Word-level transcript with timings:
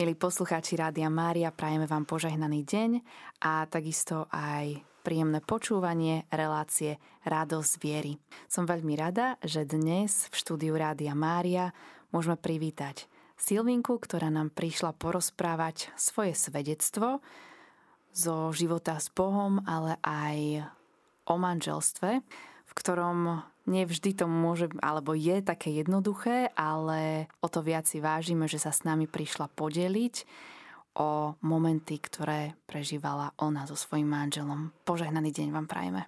Milí 0.00 0.16
poslucháči 0.16 0.80
Rádia 0.80 1.12
Mária, 1.12 1.52
prajeme 1.52 1.84
vám 1.84 2.08
požehnaný 2.08 2.64
deň 2.64 2.90
a 3.44 3.68
takisto 3.68 4.32
aj 4.32 4.80
príjemné 5.04 5.44
počúvanie 5.44 6.24
relácie 6.32 6.96
Radosť 7.28 7.72
viery. 7.84 8.16
Som 8.48 8.64
veľmi 8.64 8.96
rada, 8.96 9.36
že 9.44 9.68
dnes 9.68 10.24
v 10.32 10.34
štúdiu 10.40 10.72
Rádia 10.72 11.12
Mária 11.12 11.76
môžeme 12.16 12.40
privítať 12.40 13.12
Silvinku, 13.36 14.00
ktorá 14.00 14.32
nám 14.32 14.56
prišla 14.56 14.96
porozprávať 14.96 15.92
svoje 16.00 16.32
svedectvo 16.32 17.20
zo 18.16 18.56
života 18.56 18.96
s 18.96 19.12
Bohom, 19.12 19.60
ale 19.68 20.00
aj 20.00 20.64
o 21.28 21.36
manželstve, 21.36 22.24
v 22.64 22.72
ktorom 22.72 23.44
nevždy 23.66 24.16
to 24.16 24.24
môže, 24.30 24.72
alebo 24.80 25.12
je 25.12 25.42
také 25.44 25.74
jednoduché, 25.74 26.52
ale 26.56 27.28
o 27.44 27.48
to 27.48 27.60
viac 27.60 27.84
si 27.84 28.00
vážime, 28.00 28.48
že 28.48 28.62
sa 28.62 28.72
s 28.72 28.84
nami 28.84 29.04
prišla 29.10 29.50
podeliť 29.52 30.14
o 30.98 31.38
momenty, 31.46 31.96
ktoré 32.02 32.58
prežívala 32.66 33.32
ona 33.38 33.64
so 33.64 33.78
svojím 33.78 34.10
manželom. 34.10 34.74
Požehnaný 34.82 35.30
deň 35.30 35.48
vám 35.54 35.66
prajeme. 35.70 36.02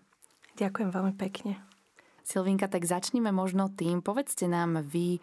Ďakujem 0.58 0.90
veľmi 0.90 1.14
pekne. 1.16 1.62
Silvinka, 2.22 2.70
tak 2.70 2.86
začníme 2.86 3.34
možno 3.34 3.70
tým. 3.72 4.02
Povedzte 4.02 4.46
nám 4.46 4.82
vy 4.82 5.18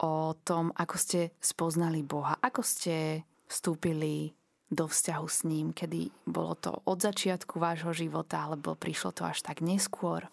o 0.00 0.32
tom, 0.46 0.70
ako 0.76 0.96
ste 0.96 1.20
spoznali 1.42 2.06
Boha. 2.06 2.38
Ako 2.40 2.62
ste 2.62 3.26
vstúpili 3.50 4.32
do 4.68 4.84
vzťahu 4.84 5.26
s 5.28 5.48
ním, 5.48 5.72
kedy 5.72 6.12
bolo 6.28 6.52
to 6.54 6.72
od 6.84 7.00
začiatku 7.00 7.56
vášho 7.56 7.96
života, 7.96 8.44
alebo 8.44 8.76
prišlo 8.76 9.16
to 9.16 9.24
až 9.24 9.40
tak 9.40 9.64
neskôr? 9.64 10.28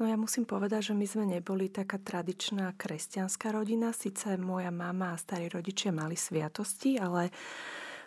No 0.00 0.08
ja 0.08 0.16
musím 0.16 0.48
povedať, 0.48 0.92
že 0.92 0.94
my 0.96 1.06
sme 1.06 1.24
neboli 1.28 1.68
taká 1.68 2.00
tradičná 2.00 2.72
kresťanská 2.74 3.52
rodina. 3.52 3.92
Sice 3.92 4.40
moja 4.40 4.72
mama 4.72 5.12
a 5.12 5.20
starí 5.20 5.52
rodičia 5.52 5.92
mali 5.92 6.16
sviatosti, 6.16 6.96
ale 6.96 7.28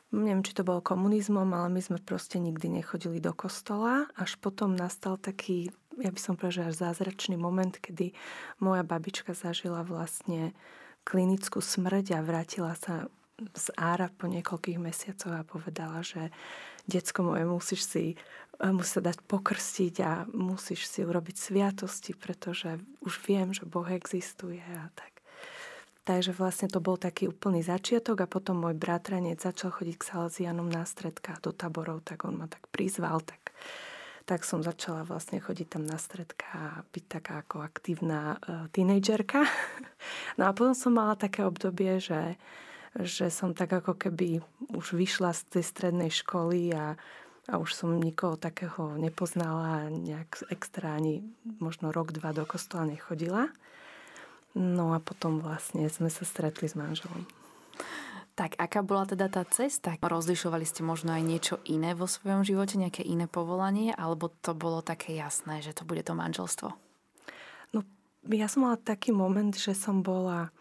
neviem, 0.10 0.42
či 0.42 0.58
to 0.58 0.66
bolo 0.66 0.82
komunizmom, 0.82 1.46
ale 1.54 1.70
my 1.70 1.82
sme 1.82 1.98
proste 2.02 2.42
nikdy 2.42 2.82
nechodili 2.82 3.22
do 3.22 3.32
kostola. 3.38 4.10
Až 4.18 4.36
potom 4.42 4.74
nastal 4.74 5.22
taký, 5.22 5.70
ja 6.02 6.10
by 6.10 6.20
som 6.20 6.34
povedala, 6.36 6.74
až 6.74 6.82
zázračný 6.82 7.38
moment, 7.38 7.78
kedy 7.78 8.18
moja 8.60 8.82
babička 8.82 9.38
zažila 9.38 9.86
vlastne 9.86 10.58
klinickú 11.06 11.62
smrť 11.62 12.18
a 12.18 12.26
vrátila 12.26 12.74
sa 12.74 13.06
z 13.36 13.68
Ára 13.76 14.08
po 14.08 14.32
niekoľkých 14.32 14.80
mesiacoch 14.80 15.36
a 15.36 15.44
povedala, 15.44 16.00
že 16.00 16.32
decko 16.88 17.36
moje, 17.36 17.44
musíš 17.44 17.82
si 17.84 18.04
musí 18.64 19.00
sa 19.00 19.02
dať 19.04 19.20
pokrstiť 19.28 19.96
a 20.04 20.12
musíš 20.32 20.88
si 20.88 21.04
urobiť 21.04 21.36
sviatosti, 21.36 22.16
pretože 22.16 22.80
už 23.04 23.14
viem, 23.28 23.52
že 23.52 23.68
Boh 23.68 23.88
existuje 23.88 24.64
a 24.64 24.88
tak. 24.96 25.16
Takže 26.06 26.38
vlastne 26.38 26.70
to 26.70 26.78
bol 26.78 27.02
taký 27.02 27.26
úplný 27.26 27.66
začiatok 27.66 28.24
a 28.24 28.30
potom 28.30 28.62
môj 28.62 28.78
bratranec 28.78 29.42
začal 29.42 29.74
chodiť 29.74 29.96
k 29.98 30.08
Salesianom 30.14 30.70
na 30.70 30.86
stredka 30.86 31.34
do 31.42 31.50
taborov, 31.50 32.06
tak 32.06 32.30
on 32.30 32.38
ma 32.38 32.46
tak 32.46 32.62
prizval, 32.70 33.26
tak, 33.26 33.50
tak 34.30 34.46
som 34.46 34.62
začala 34.62 35.02
vlastne 35.02 35.42
chodiť 35.42 35.66
tam 35.66 35.84
na 35.90 35.98
stredka 35.98 36.46
a 36.54 36.86
byť 36.94 37.06
taká 37.10 37.42
ako 37.42 37.66
aktívna 37.66 38.38
uh, 38.38 38.70
tínejdžerka. 38.72 39.44
No 40.38 40.46
a 40.46 40.54
potom 40.54 40.78
som 40.78 40.94
mala 40.94 41.18
také 41.18 41.42
obdobie, 41.42 41.98
že, 41.98 42.38
že 42.94 43.34
som 43.34 43.58
tak 43.58 43.74
ako 43.74 43.98
keby 43.98 44.38
už 44.78 44.94
vyšla 44.94 45.34
z 45.34 45.42
tej 45.58 45.64
strednej 45.66 46.14
školy 46.14 46.70
a 46.78 46.94
a 47.46 47.62
už 47.62 47.78
som 47.78 47.94
nikoho 47.94 48.38
takého 48.38 48.98
nepoznala, 48.98 49.90
nejak 49.94 50.50
extra 50.50 50.98
ani 50.98 51.22
možno 51.62 51.94
rok, 51.94 52.10
dva 52.10 52.34
do 52.34 52.42
kostola 52.46 52.90
nechodila. 52.90 53.54
No 54.56 54.96
a 54.96 55.04
potom 55.04 55.44
vlastne 55.44 55.86
sme 55.92 56.10
sa 56.10 56.26
stretli 56.26 56.66
s 56.66 56.74
manželom. 56.74 57.28
Tak 58.36 58.60
aká 58.60 58.84
bola 58.84 59.08
teda 59.08 59.32
tá 59.32 59.48
cesta? 59.48 59.96
Rozlišovali 59.96 60.68
ste 60.68 60.84
možno 60.84 61.16
aj 61.16 61.24
niečo 61.24 61.56
iné 61.70 61.96
vo 61.96 62.04
svojom 62.04 62.44
živote, 62.44 62.76
nejaké 62.76 63.00
iné 63.06 63.32
povolanie, 63.32 63.96
alebo 63.96 64.28
to 64.28 64.52
bolo 64.52 64.84
také 64.84 65.16
jasné, 65.16 65.64
že 65.64 65.72
to 65.72 65.88
bude 65.88 66.04
to 66.04 66.12
manželstvo? 66.12 66.74
No, 67.72 67.80
ja 68.28 68.48
som 68.52 68.68
mala 68.68 68.76
taký 68.76 69.16
moment, 69.16 69.56
že 69.56 69.72
som 69.72 70.04
bola 70.04 70.52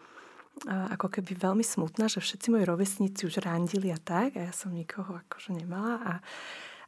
ako 0.63 1.19
keby 1.19 1.35
veľmi 1.35 1.67
smutná, 1.67 2.07
že 2.07 2.23
všetci 2.23 2.47
moji 2.47 2.63
rovesníci 2.63 3.27
už 3.27 3.43
randili 3.43 3.91
a 3.91 3.99
tak 3.99 4.39
a 4.39 4.47
ja 4.47 4.53
som 4.55 4.71
nikoho 4.71 5.19
akože 5.27 5.51
nemala 5.51 5.99
a 5.99 6.13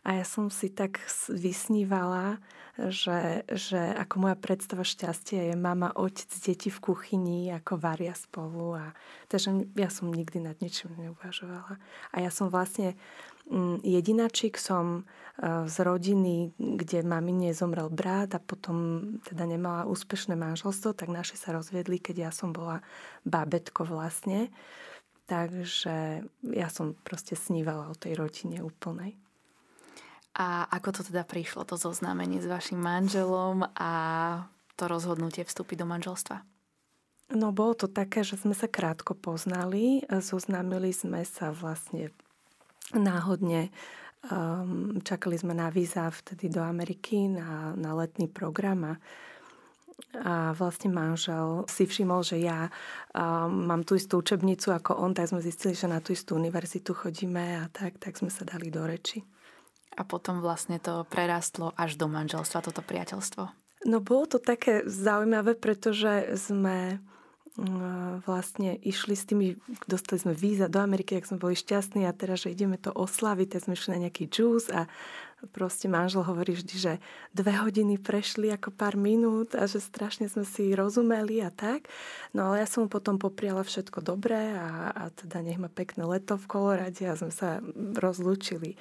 a 0.03 0.09
ja 0.17 0.25
som 0.25 0.49
si 0.53 0.69
tak 0.69 1.01
vysnívala, 1.29 2.37
že, 2.77 3.41
že 3.49 3.81
ako 3.97 4.29
moja 4.29 4.37
predstava 4.37 4.85
šťastia 4.85 5.51
je 5.51 5.55
mama, 5.57 5.89
otec, 5.97 6.29
deti 6.45 6.69
v 6.69 6.79
kuchyni, 6.79 7.49
ako 7.49 7.81
varia 7.81 8.13
spolu. 8.13 8.77
A, 8.77 8.93
takže 9.27 9.65
ja 9.73 9.89
som 9.89 10.13
nikdy 10.13 10.45
nad 10.45 10.57
ničím 10.61 10.93
neuvažovala. 10.93 11.81
A 12.13 12.15
ja 12.21 12.29
som 12.29 12.53
vlastne 12.53 12.93
mm, 13.49 13.81
jedinačík 13.81 14.61
som 14.61 15.01
e, 15.01 15.65
z 15.65 15.75
rodiny, 15.81 16.53
kde 16.55 17.01
mamine 17.01 17.49
zomrel 17.57 17.89
brat 17.89 18.37
a 18.37 18.39
potom 18.39 19.09
teda 19.25 19.49
nemala 19.49 19.89
úspešné 19.89 20.37
manželstvo, 20.37 20.93
tak 20.93 21.09
naši 21.09 21.33
sa 21.33 21.57
rozviedli, 21.57 21.97
keď 21.97 22.29
ja 22.29 22.31
som 22.31 22.53
bola 22.53 22.85
bábetko 23.25 23.89
vlastne. 23.89 24.53
Takže 25.27 26.23
ja 26.55 26.67
som 26.71 26.95
proste 27.03 27.35
snívala 27.35 27.91
o 27.91 27.97
tej 27.97 28.15
rodine 28.15 28.63
úplnej. 28.63 29.17
A 30.37 30.69
ako 30.69 31.01
to 31.01 31.01
teda 31.01 31.25
prišlo, 31.25 31.65
to 31.65 31.81
zoznámenie 31.81 32.37
s 32.37 32.45
vašim 32.45 32.77
manželom 32.77 33.65
a 33.73 33.91
to 34.77 34.85
rozhodnutie 34.85 35.41
vstúpiť 35.41 35.81
do 35.81 35.89
manželstva? 35.89 36.45
No 37.33 37.51
bolo 37.51 37.73
to 37.73 37.89
také, 37.89 38.21
že 38.21 38.37
sme 38.37 38.53
sa 38.53 38.69
krátko 38.69 39.17
poznali. 39.17 40.05
Zoznámili 40.07 40.93
sme 40.93 41.25
sa 41.25 41.49
vlastne 41.49 42.13
náhodne. 42.93 43.73
Um, 44.29 45.01
čakali 45.01 45.35
sme 45.35 45.57
na 45.57 45.73
víza 45.73 46.07
vtedy 46.07 46.53
do 46.53 46.61
Ameriky 46.61 47.27
na, 47.27 47.73
na 47.73 47.91
letný 47.97 48.29
program 48.29 48.79
a, 48.83 48.93
a 50.21 50.33
vlastne 50.53 50.93
manžel 50.93 51.65
si 51.69 51.85
všimol, 51.85 52.21
že 52.23 52.41
ja 52.41 52.69
um, 53.13 53.67
mám 53.67 53.83
tú 53.83 53.97
istú 53.97 54.21
učebnicu 54.21 54.73
ako 54.73 55.01
on, 55.01 55.17
tak 55.17 55.33
sme 55.33 55.41
zistili, 55.41 55.73
že 55.77 55.89
na 55.89 55.99
tú 55.99 56.13
istú 56.13 56.37
univerzitu 56.37 56.93
chodíme 56.93 57.61
a 57.61 57.69
tak, 57.73 57.99
tak 58.01 58.15
sme 58.17 58.29
sa 58.29 58.45
dali 58.45 58.69
do 58.69 58.85
reči. 58.85 59.25
A 59.97 60.05
potom 60.05 60.45
vlastne 60.45 60.77
to 60.77 61.09
prerastlo 61.09 61.73
až 61.73 61.97
do 61.97 62.05
manželstva, 62.05 62.61
toto 62.61 62.85
priateľstvo. 62.85 63.49
No 63.89 63.97
bolo 64.01 64.29
to 64.29 64.37
také 64.37 64.85
zaujímavé, 64.85 65.57
pretože 65.57 66.37
sme 66.37 67.01
mm, 67.57 68.25
vlastne 68.25 68.77
išli 68.77 69.13
s 69.17 69.25
tými, 69.25 69.47
dostali 69.89 70.21
sme 70.21 70.33
víza 70.37 70.69
do 70.69 70.81
Ameriky, 70.81 71.17
ak 71.17 71.29
sme 71.29 71.41
boli 71.41 71.57
šťastní 71.57 72.05
a 72.05 72.13
teraz, 72.13 72.45
že 72.45 72.53
ideme 72.53 72.77
to 72.77 72.93
oslaviť, 72.93 73.47
tak 73.57 73.63
sme 73.65 73.73
išli 73.77 73.93
na 73.97 74.01
nejaký 74.09 74.29
džús 74.29 74.69
a 74.69 74.85
proste 75.53 75.85
manžel 75.85 76.25
hovorí 76.25 76.57
vždy, 76.57 76.75
že 76.75 76.93
dve 77.29 77.53
hodiny 77.61 78.01
prešli 78.01 78.49
ako 78.49 78.73
pár 78.73 78.97
minút 78.97 79.53
a 79.53 79.69
že 79.69 79.77
strašne 79.77 80.25
sme 80.25 80.41
si 80.41 80.73
rozumeli 80.73 81.45
a 81.45 81.53
tak. 81.53 81.85
No 82.33 82.49
ale 82.49 82.65
ja 82.65 82.67
som 82.67 82.85
mu 82.85 82.89
potom 82.89 83.21
popriala 83.21 83.61
všetko 83.61 84.01
dobré 84.01 84.57
a, 84.57 84.89
a 84.89 85.03
teda 85.13 85.45
nech 85.45 85.61
má 85.61 85.69
pekné 85.69 86.09
leto 86.09 86.41
v 86.41 86.49
Kolorade 86.49 87.05
a 87.05 87.13
sme 87.13 87.29
sa 87.29 87.61
rozlúčili. 88.01 88.73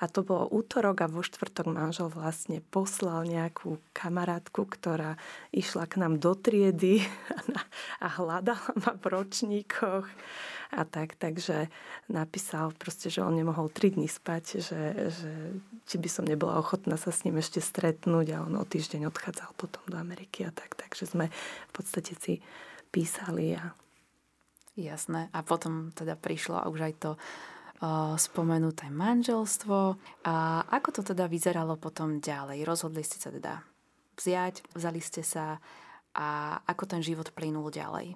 A 0.00 0.08
to 0.08 0.24
bolo 0.24 0.48
útorok 0.48 1.04
a 1.04 1.12
vo 1.12 1.20
štvrtok 1.20 1.68
manžel 1.68 2.08
vlastne 2.08 2.64
poslal 2.72 3.28
nejakú 3.28 3.76
kamarátku, 3.92 4.64
ktorá 4.64 5.20
išla 5.52 5.84
k 5.84 6.00
nám 6.00 6.16
do 6.16 6.32
triedy 6.32 7.04
a 8.04 8.06
hľadala 8.08 8.72
ma 8.80 8.96
v 8.96 9.04
ročníkoch 9.04 10.08
a 10.70 10.82
tak. 10.86 11.18
Takže 11.18 11.70
napísal 12.06 12.70
proste, 12.78 13.10
že 13.10 13.22
on 13.22 13.34
nemohol 13.34 13.70
tri 13.70 13.90
dní 13.90 14.06
spať, 14.06 14.44
že, 14.62 14.82
že 15.10 15.32
či 15.86 15.96
by 15.98 16.08
som 16.10 16.24
nebola 16.24 16.58
ochotná 16.58 16.94
sa 16.94 17.10
s 17.10 17.26
ním 17.26 17.42
ešte 17.42 17.58
stretnúť 17.58 18.26
a 18.34 18.42
on 18.46 18.54
o 18.58 18.64
týždeň 18.64 19.10
odchádzal 19.10 19.50
potom 19.58 19.82
do 19.90 19.98
Ameriky 19.98 20.46
a 20.46 20.54
tak. 20.54 20.78
Takže 20.78 21.10
sme 21.10 21.28
v 21.68 21.72
podstate 21.72 22.14
si 22.18 22.38
písali 22.94 23.58
a 23.58 23.74
Jasné. 24.78 25.28
A 25.34 25.42
potom 25.42 25.90
teda 25.92 26.14
prišlo 26.16 26.62
už 26.70 26.80
aj 26.80 26.94
to 27.02 27.10
spomenuté 28.20 28.92
manželstvo. 28.92 29.96
A 30.28 30.34
ako 30.68 31.00
to 31.00 31.02
teda 31.12 31.26
vyzeralo 31.26 31.80
potom 31.80 32.20
ďalej? 32.20 32.64
Rozhodli 32.64 33.00
ste 33.04 33.16
sa 33.16 33.32
teda 33.32 33.64
vziať, 34.20 34.76
vzali 34.76 35.00
ste 35.00 35.24
sa 35.24 35.56
a 36.10 36.58
ako 36.66 36.84
ten 36.84 37.00
život 37.00 37.32
plynul 37.32 37.72
ďalej? 37.72 38.14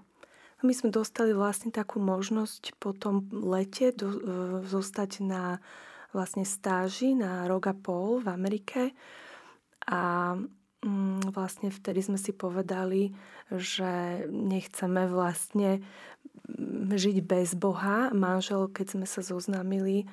My 0.65 0.73
sme 0.73 0.89
dostali 0.89 1.37
vlastne 1.37 1.69
takú 1.69 2.01
možnosť 2.01 2.81
po 2.81 2.97
tom 2.97 3.29
lete 3.31 3.93
do, 3.93 4.09
e, 4.09 4.19
zostať 4.65 5.21
na 5.21 5.61
vlastne 6.15 6.47
stáži 6.47 7.13
na 7.13 7.45
rok 7.45 7.69
a 7.69 7.75
pol 7.75 8.23
v 8.23 8.29
Amerike. 8.33 8.97
A 9.91 10.33
vlastne 11.33 11.73
vtedy 11.73 12.05
sme 12.05 12.21
si 12.21 12.37
povedali, 12.37 13.17
že 13.49 14.25
nechceme 14.29 15.09
vlastne 15.09 15.81
žiť 16.93 17.17
bez 17.25 17.57
Boha. 17.57 18.13
Manžel, 18.13 18.69
keď 18.69 18.87
sme 19.01 19.07
sa 19.09 19.25
zoznámili, 19.25 20.05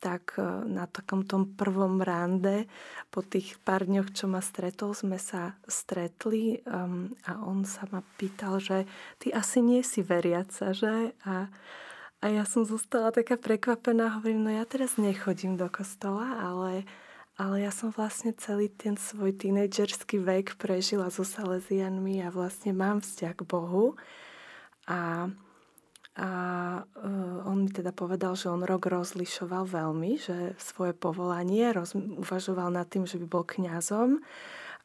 tak 0.00 0.40
e, 0.40 0.42
na 0.66 0.88
takom 0.88 1.28
tom 1.28 1.44
prvom 1.44 2.00
rande, 2.00 2.64
po 3.12 3.20
tých 3.20 3.60
pár 3.60 3.84
dňoch, 3.84 4.10
čo 4.16 4.26
ma 4.26 4.40
stretol, 4.40 4.96
sme 4.96 5.20
sa 5.20 5.54
stretli 5.68 6.64
um, 6.64 7.12
a 7.28 7.42
on 7.44 7.68
sa 7.68 7.84
ma 7.92 8.00
pýtal, 8.16 8.58
že 8.58 8.88
ty 9.20 9.28
asi 9.30 9.60
nie 9.60 9.84
si 9.84 10.00
veriaca, 10.00 10.72
že? 10.72 11.12
A, 11.28 11.52
a 12.24 12.26
ja 12.32 12.48
som 12.48 12.64
zostala 12.64 13.12
taká 13.12 13.36
prekvapená, 13.36 14.18
hovorím, 14.18 14.48
no 14.48 14.50
ja 14.50 14.64
teraz 14.64 14.96
nechodím 14.96 15.60
do 15.60 15.68
kostola, 15.68 16.40
ale, 16.40 16.88
ale 17.40 17.64
ja 17.64 17.72
som 17.72 17.88
vlastne 17.88 18.36
celý 18.36 18.68
ten 18.68 19.00
svoj 19.00 19.32
tínedžerský 19.32 20.20
vek 20.20 20.60
prežila 20.60 21.08
so 21.08 21.24
Salesianmi 21.24 22.20
a 22.20 22.28
vlastne 22.28 22.76
mám 22.76 23.00
vzťah 23.00 23.32
k 23.32 23.48
Bohu. 23.48 23.96
A, 24.84 25.32
a 26.20 26.28
uh, 26.84 27.48
on 27.48 27.64
mi 27.64 27.72
teda 27.72 27.96
povedal, 27.96 28.36
že 28.36 28.52
on 28.52 28.60
rok 28.60 28.92
rozlišoval 28.92 29.72
veľmi, 29.72 30.20
že 30.20 30.52
svoje 30.60 30.92
povolanie 30.92 31.72
roz, 31.72 31.96
uvažoval 31.96 32.68
nad 32.76 32.84
tým, 32.92 33.08
že 33.08 33.16
by 33.16 33.24
bol 33.24 33.48
kňazom 33.48 34.20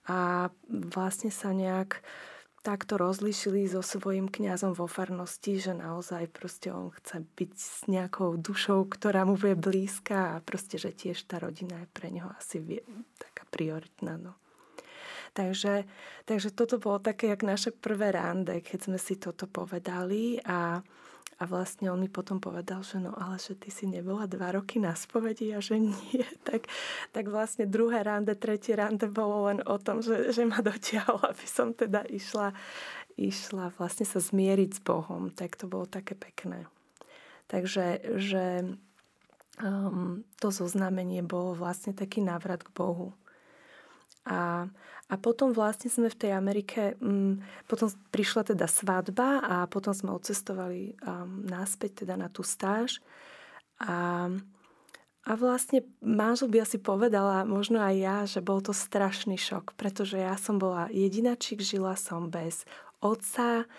a 0.08 0.48
vlastne 0.72 1.36
sa 1.36 1.52
nejak 1.52 2.00
takto 2.66 2.98
rozlišili 2.98 3.70
so 3.70 3.86
svojím 3.86 4.26
kňazom 4.26 4.74
vo 4.74 4.90
farnosti, 4.90 5.62
že 5.62 5.78
naozaj 5.78 6.34
proste 6.34 6.74
on 6.74 6.90
chce 6.90 7.22
byť 7.22 7.52
s 7.54 7.86
nejakou 7.86 8.42
dušou, 8.42 8.90
ktorá 8.90 9.22
mu 9.22 9.38
bude 9.38 9.54
blízka 9.54 10.34
a 10.34 10.42
proste, 10.42 10.82
že 10.82 10.90
tiež 10.90 11.30
tá 11.30 11.38
rodina 11.38 11.86
je 11.86 11.88
pre 11.94 12.10
neho 12.10 12.34
asi 12.34 12.58
vie, 12.58 12.82
taká 13.22 13.46
prioritná. 13.54 14.18
No. 14.18 14.34
Takže, 15.38 15.86
takže 16.26 16.50
toto 16.58 16.82
bolo 16.82 16.98
také, 16.98 17.30
jak 17.30 17.46
naše 17.46 17.70
prvé 17.70 18.10
rande, 18.18 18.66
keď 18.66 18.90
sme 18.90 18.98
si 18.98 19.22
toto 19.22 19.46
povedali 19.46 20.42
a 20.42 20.82
a 21.36 21.44
vlastne 21.44 21.92
on 21.92 22.00
mi 22.00 22.08
potom 22.08 22.40
povedal, 22.40 22.80
že 22.80 23.04
no 23.04 23.12
ale 23.12 23.36
že 23.36 23.60
ty 23.60 23.68
si 23.68 23.84
nebola 23.84 24.24
dva 24.24 24.56
roky 24.56 24.80
na 24.80 24.96
spovedi 24.96 25.52
a 25.52 25.60
že 25.60 25.80
nie. 25.80 26.24
Tak, 26.46 26.70
tak 27.12 27.26
vlastne 27.28 27.66
druhé 27.66 28.06
rande, 28.06 28.38
tretie 28.38 28.78
rande 28.78 29.10
bolo 29.10 29.50
len 29.50 29.60
o 29.66 29.76
tom, 29.82 30.00
že, 30.00 30.32
že 30.32 30.46
ma 30.46 30.62
dotiahol, 30.62 31.20
aby 31.34 31.48
som 31.50 31.76
teda 31.76 32.06
išla, 32.08 32.56
išla 33.20 33.74
vlastne 33.76 34.08
sa 34.08 34.22
zmieriť 34.24 34.70
s 34.78 34.82
Bohom. 34.86 35.34
Tak 35.34 35.60
to 35.60 35.66
bolo 35.68 35.90
také 35.90 36.16
pekné. 36.16 36.70
Takže 37.52 38.16
že 38.16 38.78
um, 39.60 40.24
to 40.40 40.48
zoznamenie 40.54 41.26
bolo 41.26 41.58
vlastne 41.58 41.92
taký 41.92 42.24
návrat 42.24 42.64
k 42.64 42.72
Bohu. 42.72 43.12
A, 44.26 44.66
a 45.06 45.14
potom 45.22 45.54
vlastne 45.54 45.90
sme 45.90 46.10
v 46.10 46.18
tej 46.18 46.32
Amerike, 46.34 46.98
um, 46.98 47.38
potom 47.70 47.94
prišla 48.10 48.54
teda 48.54 48.66
svadba 48.66 49.42
a 49.42 49.56
potom 49.70 49.94
sme 49.94 50.10
odcestovali 50.18 50.98
um, 51.06 51.46
náspäť 51.46 52.06
teda 52.06 52.18
na 52.18 52.26
tú 52.28 52.42
stáž. 52.42 53.00
A, 53.80 54.28
a 55.26 55.32
vlastne 55.38 55.86
manžel 56.02 56.50
by 56.50 56.66
asi 56.66 56.82
povedala, 56.82 57.46
možno 57.46 57.82
aj 57.82 57.96
ja, 57.98 58.18
že 58.26 58.42
bol 58.42 58.66
to 58.66 58.74
strašný 58.74 59.38
šok, 59.38 59.78
pretože 59.78 60.18
ja 60.18 60.38
som 60.42 60.58
bola 60.58 60.90
jedinačík, 60.90 61.62
žila 61.62 61.94
som 61.94 62.34
bez 62.34 62.66
otca, 62.98 63.70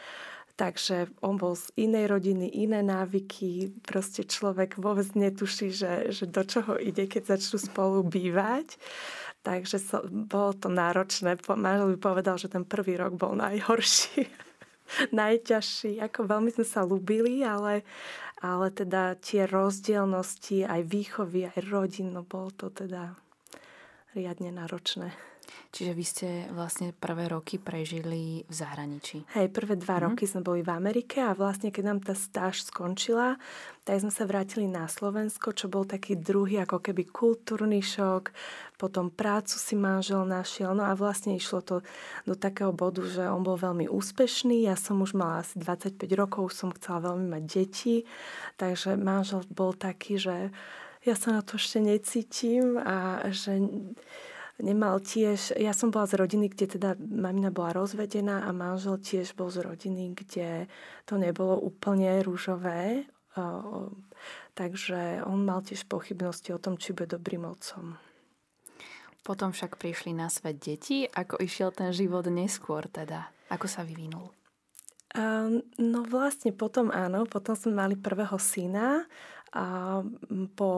takže 0.57 1.13
on 1.21 1.37
bol 1.37 1.53
z 1.53 1.69
inej 1.77 2.09
rodiny, 2.09 2.49
iné 2.49 2.81
návyky, 2.81 3.77
proste 3.85 4.25
človek 4.25 4.81
vôbec 4.81 5.07
netuší, 5.13 5.69
že, 5.71 6.11
že 6.11 6.25
do 6.25 6.43
čoho 6.43 6.81
ide, 6.81 7.05
keď 7.05 7.37
začnú 7.37 7.59
spolu 7.61 8.01
bývať. 8.01 8.81
Takže 9.47 9.79
so, 9.79 10.03
bolo 10.11 10.59
to 10.59 10.67
náročné. 10.67 11.39
Manžel 11.55 11.95
by 11.95 11.99
povedal, 12.03 12.35
že 12.35 12.51
ten 12.51 12.67
prvý 12.67 12.99
rok 12.99 13.15
bol 13.15 13.39
najhorší, 13.39 14.27
najťažší. 15.15 16.03
Ako 16.03 16.27
veľmi 16.27 16.51
sme 16.51 16.67
sa 16.67 16.83
ľúbili, 16.83 17.47
ale, 17.47 17.87
ale 18.43 18.75
teda 18.75 19.15
tie 19.23 19.47
rozdielnosti, 19.47 20.67
aj 20.67 20.83
výchovy, 20.91 21.47
aj 21.55 21.63
rodin, 21.71 22.11
no 22.11 22.27
bolo 22.27 22.51
to 22.51 22.75
teda 22.75 23.15
riadne 24.19 24.51
náročné. 24.51 25.15
Čiže 25.71 25.93
vy 25.93 26.05
ste 26.05 26.29
vlastne 26.57 26.97
prvé 26.97 27.29
roky 27.29 27.61
prežili 27.61 28.49
v 28.49 28.55
zahraničí. 28.55 29.29
Hej, 29.37 29.53
prvé 29.53 29.77
dva 29.77 30.01
mm. 30.01 30.03
roky 30.09 30.25
sme 30.25 30.41
boli 30.41 30.61
v 30.65 30.73
Amerike 30.73 31.21
a 31.21 31.37
vlastne 31.37 31.69
keď 31.69 31.85
nám 31.85 32.01
tá 32.01 32.15
stáž 32.17 32.65
skončila, 32.65 33.37
tak 33.87 34.03
sme 34.03 34.11
sa 34.11 34.27
vrátili 34.27 34.67
na 34.67 34.91
Slovensko, 34.91 35.55
čo 35.55 35.71
bol 35.71 35.87
taký 35.87 36.19
druhý 36.19 36.65
ako 36.65 36.83
keby 36.83 37.07
kultúrny 37.07 37.85
šok. 37.85 38.35
Potom 38.81 39.15
prácu 39.15 39.55
si 39.55 39.79
manžel 39.79 40.27
našiel. 40.27 40.75
No 40.75 40.89
a 40.89 40.99
vlastne 40.99 41.39
išlo 41.39 41.63
to 41.63 41.87
do 42.27 42.35
takého 42.35 42.75
bodu, 42.75 43.07
že 43.07 43.29
on 43.31 43.47
bol 43.47 43.55
veľmi 43.55 43.87
úspešný. 43.87 44.67
Ja 44.67 44.75
som 44.75 44.99
už 45.05 45.15
mala 45.15 45.47
asi 45.47 45.63
25 45.63 46.03
rokov, 46.19 46.57
som 46.57 46.75
chcela 46.75 47.15
veľmi 47.15 47.31
mať 47.31 47.43
deti. 47.47 48.03
Takže 48.59 48.99
manžel 48.99 49.47
bol 49.55 49.71
taký, 49.71 50.19
že 50.19 50.51
ja 51.07 51.15
sa 51.15 51.39
na 51.39 51.43
to 51.47 51.55
ešte 51.55 51.79
necítim 51.79 52.75
a 52.83 53.31
že 53.31 53.63
nemal 54.61 55.01
tiež, 55.01 55.57
ja 55.57 55.73
som 55.77 55.93
bola 55.93 56.09
z 56.09 56.17
rodiny, 56.17 56.49
kde 56.53 56.79
teda 56.79 56.97
mamina 56.97 57.53
bola 57.53 57.77
rozvedená 57.77 58.49
a 58.49 58.51
manžel 58.57 58.97
tiež 59.01 59.37
bol 59.37 59.53
z 59.53 59.65
rodiny, 59.65 60.17
kde 60.17 60.71
to 61.05 61.21
nebolo 61.21 61.61
úplne 61.61 62.21
rúžové. 62.25 63.05
Takže 64.57 65.27
on 65.29 65.45
mal 65.45 65.61
tiež 65.61 65.85
pochybnosti 65.85 66.57
o 66.57 66.63
tom, 66.63 66.81
či 66.81 66.97
bude 66.97 67.21
dobrým 67.21 67.45
otcom. 67.45 68.01
Potom 69.21 69.53
však 69.53 69.77
prišli 69.77 70.17
na 70.17 70.33
svet 70.33 70.63
deti. 70.63 71.05
Ako 71.05 71.43
išiel 71.43 71.75
ten 71.75 71.93
život 71.93 72.25
neskôr 72.31 72.89
teda? 72.89 73.29
Ako 73.53 73.69
sa 73.69 73.85
vyvinul? 73.85 74.33
no 75.81 76.01
vlastne 76.05 76.53
potom 76.53 76.93
áno, 76.93 77.25
potom 77.25 77.57
sme 77.57 77.73
mali 77.73 77.95
prvého 77.97 78.37
syna 78.37 79.09
a 79.49 80.01
po 80.53 80.71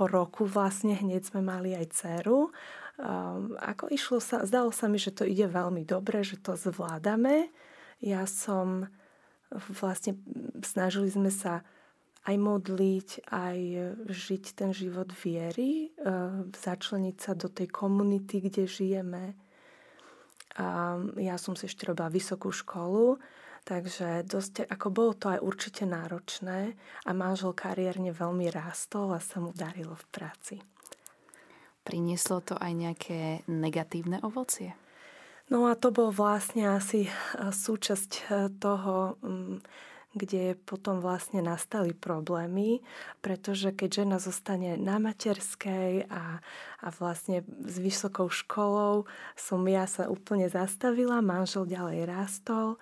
po 0.00 0.08
roku 0.08 0.48
vlastne 0.48 0.96
hneď 0.96 1.28
sme 1.28 1.44
mali 1.44 1.76
aj 1.76 1.92
dceru. 1.92 2.48
Um, 2.96 3.52
ako 3.60 3.92
išlo 3.92 4.16
sa, 4.16 4.48
zdalo 4.48 4.72
sa 4.72 4.88
mi, 4.88 4.96
že 4.96 5.12
to 5.12 5.28
ide 5.28 5.44
veľmi 5.44 5.84
dobre, 5.84 6.24
že 6.24 6.40
to 6.40 6.56
zvládame. 6.56 7.52
Ja 8.00 8.24
som 8.24 8.88
vlastne, 9.52 10.16
snažili 10.64 11.12
sme 11.12 11.28
sa 11.28 11.60
aj 12.24 12.32
modliť, 12.32 13.28
aj 13.28 13.58
žiť 14.08 14.44
ten 14.56 14.72
život 14.72 15.12
viery, 15.20 15.92
uh, 16.00 16.48
začleniť 16.48 17.16
sa 17.20 17.36
do 17.36 17.52
tej 17.52 17.68
komunity, 17.68 18.40
kde 18.40 18.64
žijeme. 18.64 19.36
A 20.56 20.96
ja 21.20 21.36
som 21.36 21.52
si 21.52 21.68
ešte 21.68 21.84
robila 21.84 22.08
vysokú 22.08 22.48
školu, 22.48 23.20
Takže 23.64 24.24
dosť, 24.24 24.66
ako 24.66 24.86
bolo 24.90 25.12
to 25.14 25.30
aj 25.30 25.40
určite 25.44 25.84
náročné 25.84 26.74
a 27.04 27.10
manžel 27.12 27.52
kariérne 27.52 28.10
veľmi 28.10 28.48
rástol 28.48 29.12
a 29.14 29.20
sa 29.20 29.38
mu 29.38 29.52
darilo 29.52 29.94
v 29.94 30.06
práci. 30.10 30.56
Prinieslo 31.84 32.44
to 32.44 32.54
aj 32.60 32.72
nejaké 32.72 33.20
negatívne 33.48 34.20
ovocie? 34.20 34.76
No 35.50 35.66
a 35.66 35.74
to 35.74 35.90
bol 35.90 36.14
vlastne 36.14 36.78
asi 36.78 37.10
e, 37.10 37.12
súčasť 37.50 38.10
e, 38.14 38.22
toho, 38.62 39.18
mm, 39.18 39.58
kde 40.14 40.58
potom 40.66 40.98
vlastne 40.98 41.42
nastali 41.42 41.94
problémy, 41.94 42.82
pretože 43.18 43.74
keď 43.74 44.06
žena 44.06 44.18
zostane 44.18 44.74
na 44.78 44.98
materskej 44.98 46.10
a, 46.10 46.42
a 46.82 46.88
vlastne 46.98 47.46
s 47.46 47.76
vysokou 47.78 48.26
školou 48.30 49.06
som 49.38 49.62
ja 49.66 49.86
sa 49.86 50.06
úplne 50.10 50.50
zastavila, 50.50 51.22
manžel 51.22 51.66
ďalej 51.66 52.10
rástol, 52.10 52.78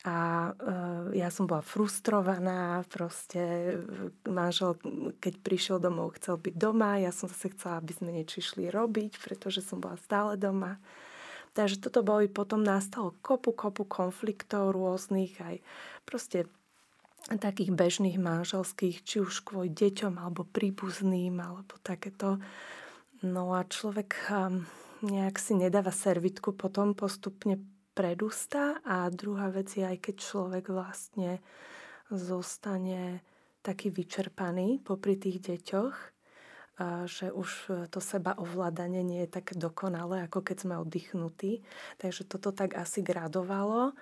a 0.00 0.48
uh, 0.56 1.12
ja 1.12 1.28
som 1.28 1.44
bola 1.44 1.60
frustrovaná, 1.60 2.80
proste 2.88 3.76
manžel, 4.24 4.80
keď 5.20 5.34
prišiel 5.44 5.76
domov, 5.76 6.16
chcel 6.16 6.40
byť 6.40 6.54
doma, 6.56 6.96
ja 6.96 7.12
som 7.12 7.28
zase 7.28 7.52
chcela, 7.52 7.84
aby 7.84 7.92
sme 7.92 8.16
niečo 8.16 8.40
išli 8.40 8.72
robiť, 8.72 9.20
pretože 9.20 9.60
som 9.60 9.76
bola 9.76 10.00
stále 10.00 10.40
doma. 10.40 10.80
Takže 11.52 11.84
toto 11.84 12.00
boli, 12.00 12.32
potom 12.32 12.64
nastalo 12.64 13.12
kopu, 13.20 13.52
kopu 13.52 13.84
konfliktov 13.84 14.72
rôznych, 14.72 15.36
aj 15.42 15.56
proste 16.08 16.48
takých 17.28 17.76
bežných 17.76 18.16
manželských, 18.16 19.04
či 19.04 19.20
už 19.20 19.44
kvôli 19.44 19.68
deťom, 19.68 20.16
alebo 20.16 20.48
príbuzným, 20.48 21.36
alebo 21.44 21.76
takéto. 21.84 22.40
No 23.20 23.52
a 23.52 23.68
človek 23.68 24.16
um, 24.32 24.64
nejak 25.04 25.36
si 25.36 25.52
nedáva 25.52 25.92
servitku 25.92 26.56
potom 26.56 26.96
postupne 26.96 27.60
pred 27.94 28.18
ústa 28.22 28.78
a 28.86 29.10
druhá 29.10 29.50
vec 29.50 29.70
je 29.74 29.84
aj 29.84 29.98
keď 29.98 30.14
človek 30.18 30.64
vlastne 30.70 31.42
zostane 32.10 33.22
taký 33.60 33.92
vyčerpaný 33.92 34.80
popri 34.80 35.20
tých 35.20 35.42
deťoch, 35.44 35.94
že 37.04 37.28
už 37.28 37.50
to 37.92 38.00
seba 38.00 38.32
ovládanie 38.40 39.04
nie 39.04 39.20
je 39.28 39.36
také 39.36 39.52
dokonalé, 39.52 40.24
ako 40.24 40.40
keď 40.40 40.56
sme 40.64 40.74
oddychnutí. 40.80 41.60
Takže 42.00 42.24
toto 42.24 42.56
tak 42.56 42.72
asi 42.72 43.04
gradovalo. 43.04 43.92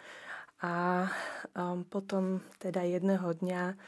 A 0.58 1.06
um, 1.54 1.86
potom 1.86 2.42
teda 2.58 2.82
jedného 2.82 3.30
dňa 3.30 3.78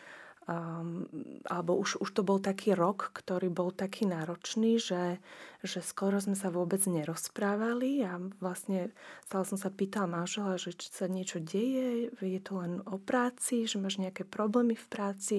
um, 0.51 1.07
alebo 1.47 1.79
už, 1.79 2.03
už 2.03 2.11
to 2.11 2.27
bol 2.27 2.43
taký 2.43 2.75
rok, 2.75 3.15
ktorý 3.15 3.47
bol 3.47 3.71
taký 3.71 4.11
náročný, 4.11 4.83
že, 4.83 5.23
že 5.63 5.79
skoro 5.79 6.19
sme 6.19 6.35
sa 6.35 6.51
vôbec 6.51 6.83
nerozprávali 6.91 8.03
a 8.03 8.19
vlastne 8.43 8.91
stále 9.31 9.47
som 9.47 9.59
sa 9.61 9.71
pýtala 9.71 10.11
manžela, 10.11 10.59
že 10.59 10.75
či 10.75 10.91
sa 10.91 11.07
niečo 11.07 11.39
deje, 11.39 12.11
je 12.19 12.41
to 12.43 12.59
len 12.59 12.83
o 12.91 12.99
práci, 12.99 13.71
že 13.71 13.79
máš 13.79 14.03
nejaké 14.03 14.27
problémy 14.27 14.75
v 14.75 14.87
práci. 14.91 15.39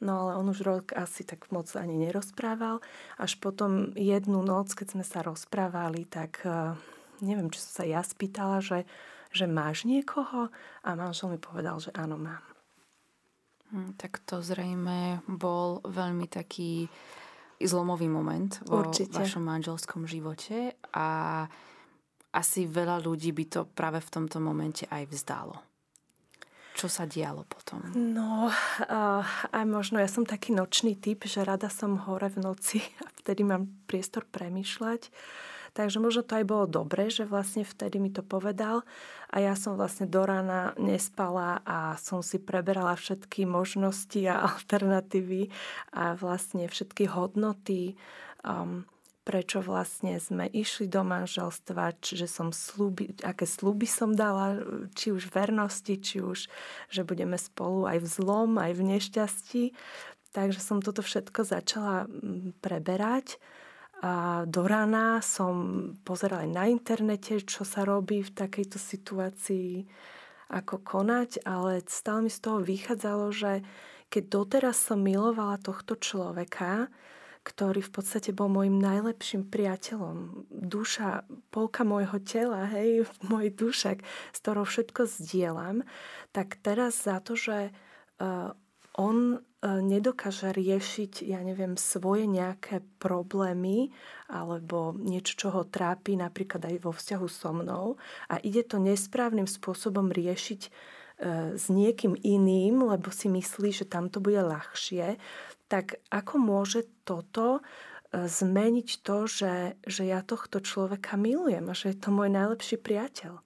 No 0.00 0.16
ale 0.16 0.40
on 0.40 0.48
už 0.48 0.64
rok 0.64 0.86
asi 0.96 1.28
tak 1.28 1.52
moc 1.52 1.68
ani 1.76 1.92
nerozprával. 2.00 2.80
Až 3.20 3.36
potom 3.36 3.92
jednu 3.92 4.40
noc, 4.40 4.72
keď 4.72 4.96
sme 4.96 5.04
sa 5.04 5.20
rozprávali, 5.20 6.08
tak 6.08 6.40
uh, 6.48 6.72
neviem, 7.20 7.52
či 7.52 7.60
som 7.60 7.72
sa 7.76 7.84
ja 7.84 8.00
spýtala, 8.00 8.64
že, 8.64 8.88
že 9.28 9.44
máš 9.44 9.84
niekoho? 9.84 10.48
A 10.80 10.88
manžel 10.96 11.36
mi 11.36 11.38
povedal, 11.38 11.76
že 11.84 11.92
áno, 11.92 12.16
mám. 12.16 12.40
Hm, 13.70 13.94
tak 13.94 14.22
to 14.26 14.42
zrejme 14.42 15.22
bol 15.30 15.78
veľmi 15.86 16.26
taký 16.26 16.90
zlomový 17.60 18.08
moment 18.08 18.50
vo 18.66 18.82
Určite. 18.82 19.20
vašom 19.20 19.44
manželskom 19.44 20.08
živote 20.08 20.74
a 20.96 21.44
asi 22.30 22.64
veľa 22.64 23.02
ľudí 23.02 23.34
by 23.34 23.44
to 23.46 23.60
práve 23.68 24.00
v 24.00 24.10
tomto 24.10 24.38
momente 24.40 24.86
aj 24.88 25.06
vzdalo. 25.10 25.56
Čo 26.74 26.86
sa 26.88 27.04
dialo 27.04 27.44
potom? 27.44 27.82
No, 27.92 28.48
uh, 28.48 29.26
aj 29.52 29.64
možno 29.68 30.00
ja 30.00 30.08
som 30.08 30.24
taký 30.24 30.54
nočný 30.54 30.96
typ, 30.96 31.26
že 31.28 31.44
rada 31.44 31.68
som 31.68 31.98
hore 32.08 32.30
v 32.32 32.40
noci 32.40 32.80
a 33.04 33.10
vtedy 33.20 33.44
mám 33.44 33.68
priestor 33.84 34.24
premýšľať. 34.24 35.12
Takže 35.70 36.02
možno 36.02 36.26
to 36.26 36.34
aj 36.34 36.46
bolo 36.46 36.66
dobre, 36.66 37.08
že 37.08 37.22
vlastne 37.22 37.62
vtedy 37.62 38.02
mi 38.02 38.10
to 38.10 38.26
povedal 38.26 38.82
a 39.30 39.36
ja 39.38 39.54
som 39.54 39.78
vlastne 39.78 40.10
do 40.10 40.26
rána 40.26 40.74
nespala 40.74 41.62
a 41.62 41.94
som 41.94 42.26
si 42.26 42.42
preberala 42.42 42.98
všetky 42.98 43.46
možnosti 43.46 44.18
a 44.26 44.42
alternatívy 44.54 45.54
a 45.94 46.18
vlastne 46.18 46.66
všetky 46.66 47.06
hodnoty, 47.06 47.94
um, 48.42 48.82
prečo 49.22 49.62
vlastne 49.62 50.18
sme 50.18 50.50
išli 50.50 50.90
do 50.90 51.06
manželstva, 51.06 52.02
čiže 52.02 52.26
som 52.26 52.50
slúby, 52.50 53.14
aké 53.22 53.46
slúby 53.46 53.86
som 53.86 54.10
dala, 54.10 54.58
či 54.98 55.14
už 55.14 55.30
vernosti, 55.30 56.00
či 56.02 56.18
už, 56.18 56.50
že 56.90 57.06
budeme 57.06 57.38
spolu 57.38 57.86
aj 57.86 58.02
v 58.02 58.06
zlom, 58.10 58.58
aj 58.58 58.72
v 58.74 58.82
nešťastí. 58.96 59.62
Takže 60.34 60.58
som 60.58 60.82
toto 60.82 61.02
všetko 61.02 61.46
začala 61.46 62.10
mm, 62.10 62.58
preberať. 62.58 63.38
A 64.00 64.44
do 64.48 64.64
rána 64.64 65.20
som 65.20 65.92
pozerala 66.08 66.48
aj 66.48 66.50
na 66.50 66.64
internete, 66.72 67.44
čo 67.44 67.68
sa 67.68 67.84
robí 67.84 68.24
v 68.24 68.32
takejto 68.32 68.80
situácii, 68.80 69.84
ako 70.50 70.82
konať, 70.82 71.44
ale 71.46 71.84
stále 71.86 72.26
mi 72.26 72.30
z 72.32 72.40
toho 72.42 72.58
vychádzalo, 72.64 73.30
že 73.30 73.60
keď 74.10 74.24
doteraz 74.26 74.80
som 74.80 74.98
milovala 74.98 75.62
tohto 75.62 75.94
človeka, 75.94 76.90
ktorý 77.40 77.80
v 77.80 77.92
podstate 77.92 78.36
bol 78.36 78.52
môjim 78.52 78.76
najlepším 78.76 79.48
priateľom. 79.48 80.44
Duša, 80.50 81.24
polka 81.48 81.88
môjho 81.88 82.20
tela, 82.20 82.68
hej, 82.68 83.08
môj 83.30 83.52
dušek, 83.54 84.04
s 84.04 84.38
ktorou 84.42 84.68
všetko 84.68 85.08
zdieľam, 85.08 85.84
tak 86.36 86.60
teraz 86.60 87.04
za 87.04 87.22
to, 87.24 87.38
že 87.38 87.72
uh, 88.20 88.52
on 89.00 89.40
uh, 89.40 89.80
nedokáže 89.80 90.52
riešiť, 90.52 91.24
ja 91.24 91.40
neviem, 91.40 91.80
svoje 91.80 92.28
nejaké 92.28 92.84
problémy 93.00 93.88
alebo 94.28 94.92
niečo, 94.92 95.32
čo 95.40 95.48
ho 95.56 95.64
trápi 95.64 96.20
napríklad 96.20 96.68
aj 96.68 96.76
vo 96.84 96.92
vzťahu 96.92 97.26
so 97.32 97.50
mnou 97.56 97.96
a 98.28 98.36
ide 98.44 98.60
to 98.60 98.76
nesprávnym 98.76 99.48
spôsobom 99.48 100.12
riešiť 100.12 100.60
uh, 100.68 101.56
s 101.56 101.72
niekým 101.72 102.12
iným, 102.20 102.84
lebo 102.84 103.08
si 103.08 103.32
myslí, 103.32 103.72
že 103.72 103.88
tam 103.88 104.12
to 104.12 104.20
bude 104.20 104.44
ľahšie, 104.44 105.16
tak 105.70 106.02
ako 106.10 106.34
môže 106.42 106.90
toto 107.06 107.62
e, 108.10 108.26
zmeniť 108.26 109.06
to, 109.06 109.30
že, 109.30 109.78
že 109.86 110.02
ja 110.02 110.26
tohto 110.26 110.58
človeka 110.58 111.14
milujem 111.14 111.70
a 111.70 111.78
že 111.78 111.94
je 111.94 111.96
to 112.02 112.10
môj 112.10 112.26
najlepší 112.26 112.82
priateľ. 112.82 113.38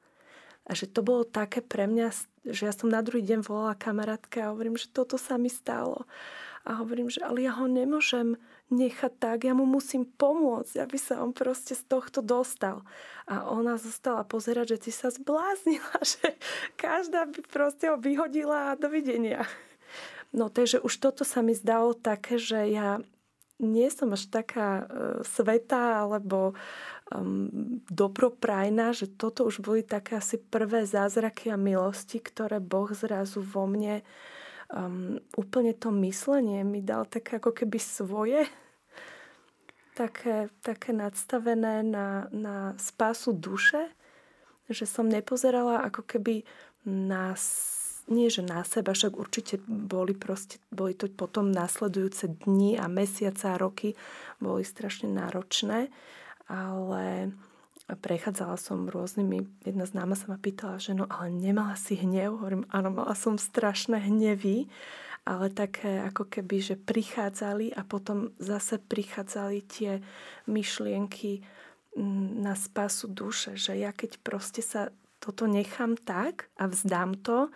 A 0.65 0.71
že 0.73 0.89
to 0.89 1.05
bolo 1.05 1.29
také 1.29 1.61
pre 1.61 1.85
mňa, 1.85 2.09
že 2.45 2.69
ja 2.69 2.73
som 2.77 2.93
na 2.93 3.01
druhý 3.01 3.25
deň 3.25 3.41
volala 3.45 3.75
kamarátke 3.77 4.45
a 4.45 4.53
hovorím, 4.53 4.77
že 4.77 4.93
toto 4.93 5.17
sa 5.17 5.41
mi 5.41 5.49
stalo. 5.49 6.05
A 6.65 6.81
hovorím, 6.81 7.13
že 7.13 7.21
ale 7.21 7.45
ja 7.45 7.53
ho 7.61 7.69
nemôžem 7.69 8.41
nechať 8.73 9.13
tak, 9.21 9.45
ja 9.45 9.53
mu 9.53 9.69
musím 9.69 10.09
pomôcť, 10.09 10.81
aby 10.81 10.97
sa 10.97 11.21
on 11.21 11.37
proste 11.37 11.77
z 11.77 11.85
tohto 11.85 12.25
dostal. 12.25 12.81
A 13.29 13.45
ona 13.53 13.77
zostala 13.77 14.25
pozerať, 14.25 14.77
že 14.77 14.89
ty 14.89 14.91
sa 14.93 15.13
zbláznila, 15.13 15.93
že 16.17 16.37
každá 16.81 17.29
by 17.29 17.45
proste 17.45 17.93
ho 17.93 18.01
vyhodila 18.01 18.73
a 18.73 18.79
dovidenia. 18.81 19.45
No 20.35 20.49
takže 20.49 20.81
už 20.81 20.99
toto 20.99 21.23
sa 21.23 21.45
mi 21.45 21.53
zdalo 21.53 21.95
také, 21.95 22.41
že 22.41 22.59
ja 22.73 22.99
nie 23.63 23.87
som 23.87 24.11
až 24.11 24.27
taká 24.27 24.83
uh, 24.83 24.87
sveta 25.23 26.03
alebo 26.03 26.59
um, 27.13 27.83
dobroprajná, 27.91 28.95
že 28.97 29.11
toto 29.11 29.45
už 29.45 29.61
boli 29.61 29.83
také 29.85 30.17
asi 30.17 30.41
prvé 30.41 30.89
zázraky 30.89 31.53
a 31.53 31.61
milosti, 31.61 32.23
ktoré 32.23 32.63
Boh 32.63 32.89
zrazu 32.95 33.45
vo 33.45 33.69
mne 33.69 34.01
um, 34.73 35.21
úplne 35.37 35.77
to 35.77 35.93
myslenie 36.01 36.65
mi 36.65 36.81
dal 36.81 37.05
také 37.05 37.37
ako 37.37 37.53
keby 37.53 37.79
svoje 37.83 38.49
také, 39.95 40.51
také 40.61 40.91
nadstavené 40.91 41.87
na, 41.87 42.27
na 42.35 42.75
spásu 42.77 43.31
duše, 43.33 43.89
že 44.67 44.85
som 44.85 45.07
nepozerala 45.07 45.87
ako 45.87 46.03
keby 46.03 46.43
na 46.85 47.39
nie 48.05 48.29
že 48.29 48.45
na 48.45 48.61
seba, 48.69 48.93
však 48.93 49.17
určite 49.17 49.65
boli, 49.65 50.13
proste, 50.13 50.61
boli 50.69 50.93
to 50.93 51.09
potom 51.09 51.49
následujúce 51.49 52.45
dni 52.45 52.77
a 52.77 52.85
mesiace 52.85 53.49
a 53.49 53.57
roky 53.57 53.97
boli 54.45 54.61
strašne 54.61 55.09
náročné, 55.09 55.89
ale 56.49 57.33
prechádzala 57.93 58.57
som 58.57 58.89
rôznymi, 58.89 59.65
jedna 59.69 59.85
známa 59.85 60.17
sa 60.17 60.33
ma 60.33 60.39
pýtala, 60.41 60.81
že 60.81 60.97
no 60.97 61.05
ale 61.05 61.29
nemala 61.29 61.77
si 61.77 62.01
hnev, 62.01 62.41
hovorím, 62.41 62.65
áno, 62.73 62.89
mala 62.89 63.13
som 63.13 63.37
strašné 63.37 64.01
hnevy, 64.01 64.73
ale 65.25 65.49
také 65.53 66.05
ako 66.05 66.29
keby, 66.29 66.57
že 66.61 66.77
prichádzali 66.77 67.73
a 67.73 67.85
potom 67.85 68.33
zase 68.41 68.77
prichádzali 68.77 69.59
tie 69.65 69.93
myšlienky 70.49 71.41
mm, 71.97 72.45
na 72.45 72.53
spásu 72.57 73.09
duše, 73.09 73.57
že 73.57 73.77
ja 73.77 73.93
keď 73.93 74.21
proste 74.21 74.61
sa 74.61 74.93
toto 75.21 75.49
nechám 75.49 75.97
tak 75.97 76.53
a 76.61 76.69
vzdám 76.69 77.17
to, 77.25 77.49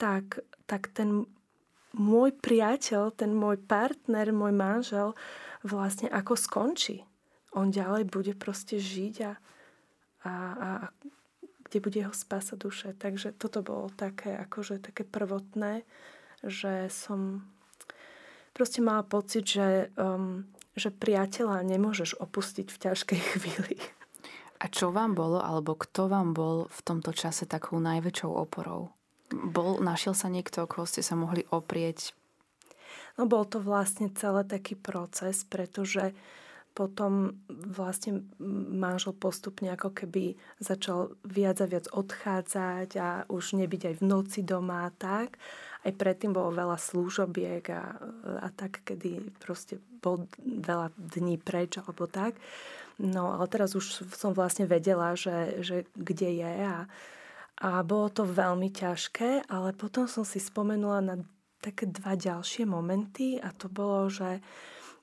tak, 0.00 0.40
tak 0.64 0.88
ten 0.96 1.28
môj 1.92 2.32
priateľ, 2.40 3.12
ten 3.12 3.36
môj 3.36 3.60
partner, 3.60 4.32
môj 4.32 4.56
manžel 4.56 5.12
vlastne 5.60 6.08
ako 6.08 6.40
skončí. 6.40 7.04
On 7.54 7.70
ďalej 7.70 8.06
bude 8.06 8.32
proste 8.38 8.78
žiť 8.78 9.14
a, 9.26 9.32
a, 10.22 10.32
a 10.54 10.68
kde 11.70 11.78
bude 11.78 11.98
jeho 12.02 12.14
spása 12.14 12.54
duše. 12.58 12.94
Takže 12.94 13.34
toto 13.34 13.62
bolo 13.62 13.90
také, 13.94 14.34
akože 14.34 14.82
také 14.82 15.02
prvotné, 15.06 15.86
že 16.42 16.90
som 16.90 17.46
proste 18.54 18.82
mala 18.82 19.06
pocit, 19.06 19.46
že, 19.46 19.94
um, 19.94 20.46
že 20.74 20.90
priateľa 20.90 21.62
nemôžeš 21.62 22.18
opustiť 22.18 22.66
v 22.70 22.80
ťažkej 22.90 23.20
chvíli. 23.38 23.78
A 24.60 24.68
čo 24.68 24.92
vám 24.92 25.16
bolo, 25.16 25.40
alebo 25.40 25.72
kto 25.72 26.10
vám 26.10 26.36
bol 26.36 26.68
v 26.68 26.80
tomto 26.84 27.16
čase 27.16 27.48
takou 27.48 27.80
najväčšou 27.80 28.28
oporou? 28.28 28.92
Bol, 29.30 29.80
našiel 29.80 30.12
sa 30.12 30.28
niekto, 30.28 30.66
koho 30.68 30.84
ste 30.84 31.00
sa 31.00 31.16
mohli 31.16 31.46
oprieť? 31.48 32.12
No 33.16 33.24
bol 33.24 33.46
to 33.48 33.62
vlastne 33.62 34.12
celý 34.12 34.44
taký 34.44 34.76
proces, 34.76 35.46
pretože 35.48 36.12
potom 36.80 37.36
vlastne 37.52 38.24
manžel 38.72 39.12
postupne 39.12 39.68
ako 39.68 39.92
keby 39.92 40.32
začal 40.56 41.12
viac 41.28 41.60
a 41.60 41.68
viac 41.68 41.92
odchádzať 41.92 42.88
a 42.96 43.08
už 43.28 43.60
nebyť 43.60 43.82
aj 43.92 43.94
v 44.00 44.06
noci 44.08 44.40
doma 44.40 44.88
a 44.88 44.90
tak. 44.96 45.36
Aj 45.84 45.92
predtým 45.92 46.32
bolo 46.32 46.56
veľa 46.56 46.80
služobiek 46.80 47.68
a, 47.68 48.00
a 48.40 48.48
tak, 48.56 48.80
kedy 48.88 49.20
proste 49.36 49.76
bol 50.00 50.24
veľa 50.40 50.88
dní 50.96 51.36
preč 51.36 51.76
alebo 51.76 52.08
tak. 52.08 52.40
No 52.96 53.36
ale 53.36 53.44
teraz 53.52 53.76
už 53.76 54.08
som 54.16 54.32
vlastne 54.32 54.64
vedela, 54.64 55.12
že, 55.12 55.60
že 55.60 55.84
kde 55.92 56.40
je 56.40 56.52
a, 56.64 56.88
a 57.60 57.68
bolo 57.84 58.08
to 58.08 58.24
veľmi 58.24 58.72
ťažké, 58.72 59.52
ale 59.52 59.76
potom 59.76 60.08
som 60.08 60.24
si 60.24 60.40
spomenula 60.40 61.04
na 61.04 61.20
také 61.60 61.92
dva 61.92 62.16
ďalšie 62.16 62.64
momenty 62.64 63.36
a 63.36 63.52
to 63.52 63.68
bolo, 63.68 64.08
že 64.08 64.40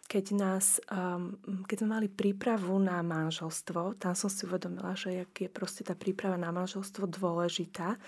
keď, 0.07 0.25
nás, 0.33 0.79
um, 0.87 1.35
keď 1.67 1.83
sme 1.83 1.89
mali 1.99 2.07
prípravu 2.07 2.79
na 2.79 3.03
manželstvo, 3.03 3.99
tam 3.99 4.15
som 4.15 4.31
si 4.31 4.47
uvedomila, 4.47 4.95
že 4.95 5.23
jak 5.23 5.31
je 5.35 5.49
proste 5.51 5.83
tá 5.83 5.93
príprava 5.93 6.39
na 6.39 6.49
manželstvo 6.55 7.11
dôležitá, 7.11 7.99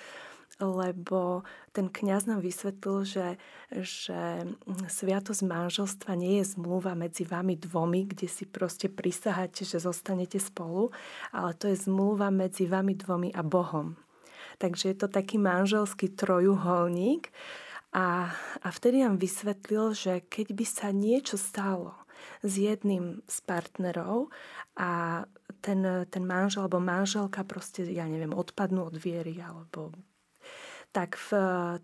lebo 0.60 1.48
ten 1.72 1.88
kňaz 1.88 2.26
nám 2.26 2.42
vysvetlil, 2.42 3.06
že, 3.06 3.28
že 3.70 4.44
sviatosť 4.90 5.46
manželstva 5.46 6.18
nie 6.18 6.42
je 6.42 6.58
zmluva 6.58 6.98
medzi 6.98 7.24
vami 7.24 7.56
dvomi, 7.56 8.10
kde 8.10 8.28
si 8.28 8.44
proste 8.50 8.90
prisaháte, 8.90 9.64
že 9.64 9.80
zostanete 9.80 10.42
spolu, 10.42 10.90
ale 11.32 11.54
to 11.56 11.70
je 11.70 11.78
zmluva 11.86 12.34
medzi 12.34 12.66
vami 12.66 12.98
dvomi 12.98 13.30
a 13.32 13.46
Bohom. 13.46 13.96
Takže 14.60 14.92
je 14.92 14.98
to 15.00 15.08
taký 15.08 15.40
manželský 15.40 16.12
trojuholník. 16.12 17.32
A, 17.90 18.30
a 18.62 18.68
vtedy 18.70 19.02
nám 19.02 19.18
vysvetlil, 19.18 19.98
že 19.98 20.14
keď 20.30 20.48
by 20.54 20.66
sa 20.66 20.88
niečo 20.94 21.42
stalo 21.42 21.98
s 22.46 22.54
jedným 22.60 23.26
z 23.26 23.38
partnerov 23.48 24.30
a 24.78 25.24
ten, 25.64 26.06
ten 26.08 26.24
manžel 26.24 26.70
alebo 26.70 26.78
manželka 26.78 27.42
proste, 27.48 27.88
ja 27.90 28.06
neviem, 28.06 28.36
odpadnú 28.36 28.94
od 28.94 28.96
viery 28.96 29.42
alebo 29.42 29.90
tak, 30.90 31.22
v, 31.22 31.30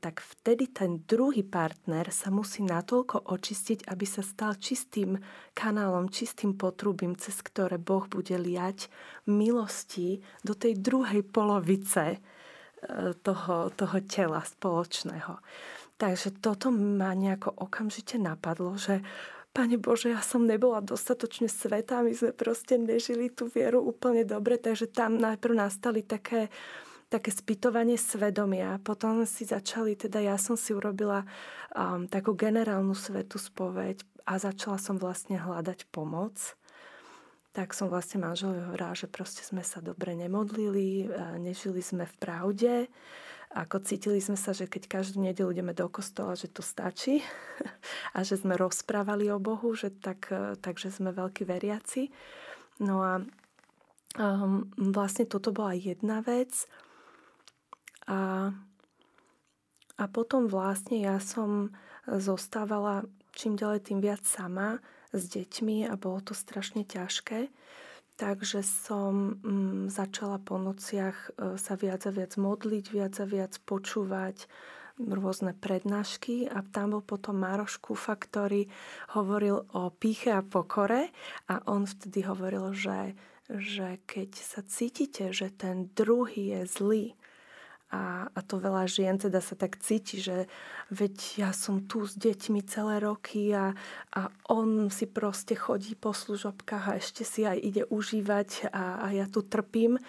tak 0.01 0.17
vtedy 0.17 0.73
ten 0.73 1.05
druhý 1.05 1.45
partner 1.45 2.09
sa 2.09 2.33
musí 2.33 2.65
natoľko 2.65 3.29
očistiť, 3.29 3.85
aby 3.85 4.05
sa 4.05 4.25
stal 4.25 4.57
čistým 4.57 5.21
kanálom, 5.53 6.09
čistým 6.09 6.57
potrubím, 6.57 7.13
cez 7.13 7.37
ktoré 7.45 7.77
Boh 7.77 8.09
bude 8.09 8.33
liať 8.33 8.89
milosti 9.29 10.25
do 10.41 10.57
tej 10.57 10.81
druhej 10.81 11.21
polovice 11.21 12.17
toho, 13.21 13.69
toho 13.73 13.97
tela 14.05 14.41
spoločného. 14.41 15.37
Takže 15.95 16.43
toto 16.43 16.75
ma 16.75 17.15
nejako 17.15 17.55
okamžite 17.55 18.19
napadlo, 18.19 18.75
že 18.75 18.99
Pane 19.55 19.79
Bože, 19.79 20.11
ja 20.11 20.19
som 20.19 20.43
nebola 20.43 20.83
dostatočne 20.83 21.47
svetá, 21.47 22.03
my 22.03 22.11
sme 22.11 22.35
proste 22.35 22.75
nežili 22.75 23.31
tú 23.31 23.47
vieru 23.47 23.79
úplne 23.79 24.27
dobre, 24.27 24.59
takže 24.59 24.91
tam 24.91 25.15
najprv 25.15 25.55
nastali 25.55 26.03
také, 26.03 26.51
také 27.07 27.31
spýtovanie 27.31 27.95
svedomia. 27.95 28.75
Potom 28.83 29.23
si 29.23 29.47
začali, 29.47 29.95
teda 29.95 30.19
ja 30.19 30.35
som 30.35 30.59
si 30.59 30.75
urobila 30.75 31.23
um, 31.71 32.03
takú 32.03 32.35
generálnu 32.35 32.91
svetú 32.91 33.39
spoveď 33.39 34.03
a 34.27 34.35
začala 34.35 34.75
som 34.75 34.99
vlastne 34.99 35.39
hľadať 35.39 35.87
pomoc. 35.87 36.35
Tak 37.55 37.71
som 37.71 37.87
vlastne 37.87 38.19
manželovi 38.19 38.59
hovorila, 38.59 38.91
že 38.91 39.07
proste 39.07 39.39
sme 39.39 39.63
sa 39.63 39.79
dobre 39.79 40.19
nemodlili, 40.19 41.07
nežili 41.39 41.79
sme 41.79 42.03
v 42.03 42.15
pravde 42.19 42.73
ako 43.55 43.79
cítili 43.87 44.19
sme 44.19 44.35
sa, 44.35 44.51
že 44.51 44.67
keď 44.67 44.99
každú 44.99 45.23
nedelu 45.23 45.47
ideme 45.55 45.71
do 45.71 45.87
kostola, 45.87 46.35
že 46.35 46.51
to 46.51 46.59
stačí 46.59 47.23
a 48.15 48.19
že 48.27 48.35
sme 48.35 48.59
rozprávali 48.59 49.31
o 49.31 49.39
Bohu, 49.39 49.71
že 49.71 49.95
tak, 49.95 50.27
e, 50.27 50.59
takže 50.59 50.91
sme 50.91 51.15
veľkí 51.15 51.47
veriaci. 51.47 52.11
No 52.83 52.99
a 52.99 53.23
um, 54.19 54.67
vlastne 54.75 55.23
toto 55.23 55.55
bola 55.55 55.71
jedna 55.71 56.19
vec. 56.19 56.67
A, 58.11 58.51
a 59.95 60.03
potom 60.11 60.51
vlastne 60.51 60.99
ja 60.99 61.23
som 61.23 61.71
zostávala 62.05 63.07
čím 63.35 63.59
ďalej 63.59 63.91
tým 63.91 63.99
viac 63.99 64.23
sama 64.23 64.79
s 65.11 65.27
deťmi 65.31 65.85
a 65.87 65.93
bolo 65.99 66.23
to 66.23 66.31
strašne 66.35 66.87
ťažké. 66.87 67.51
Takže 68.15 68.63
som 68.63 69.43
mm, 69.43 69.91
začala 69.91 70.39
po 70.39 70.55
nociach 70.55 71.17
e, 71.35 71.59
sa 71.59 71.75
viac 71.75 72.07
a 72.07 72.11
viac 72.15 72.39
modliť, 72.39 72.85
viac 72.87 73.13
a 73.19 73.27
viac 73.27 73.59
počúvať 73.67 74.47
rôzne 74.95 75.51
prednášky. 75.51 76.47
A 76.47 76.63
tam 76.63 76.95
bol 76.95 77.03
potom 77.03 77.35
Maroš 77.35 77.83
Kúfa, 77.83 78.15
ktorý 78.15 78.71
hovoril 79.19 79.67
o 79.75 79.91
píche 79.91 80.31
a 80.31 80.39
pokore. 80.39 81.11
A 81.51 81.59
on 81.67 81.83
vtedy 81.83 82.23
hovoril, 82.23 82.71
že, 82.71 83.19
že 83.51 83.99
keď 84.07 84.31
sa 84.39 84.63
cítite, 84.63 85.35
že 85.35 85.51
ten 85.51 85.91
druhý 85.91 86.55
je 86.55 86.61
zlý, 86.71 87.05
a, 87.93 88.25
a 88.33 88.39
to 88.41 88.57
veľa 88.57 88.89
žien 88.89 89.21
teda 89.21 89.37
sa 89.39 89.53
tak 89.53 89.77
cíti, 89.77 90.17
že 90.17 90.49
veď 90.89 91.15
ja 91.37 91.51
som 91.53 91.85
tu 91.85 92.01
s 92.01 92.17
deťmi 92.17 92.65
celé 92.65 92.97
roky 92.97 93.53
a, 93.53 93.77
a 94.09 94.21
on 94.49 94.89
si 94.89 95.05
proste 95.05 95.53
chodí 95.53 95.93
po 95.93 96.09
služobkách 96.09 96.85
a 96.89 96.97
ešte 96.97 97.21
si 97.21 97.45
aj 97.45 97.57
ide 97.61 97.83
užívať 97.85 98.73
a, 98.73 99.05
a 99.05 99.07
ja 99.13 99.29
tu 99.29 99.45
trpím. 99.45 100.01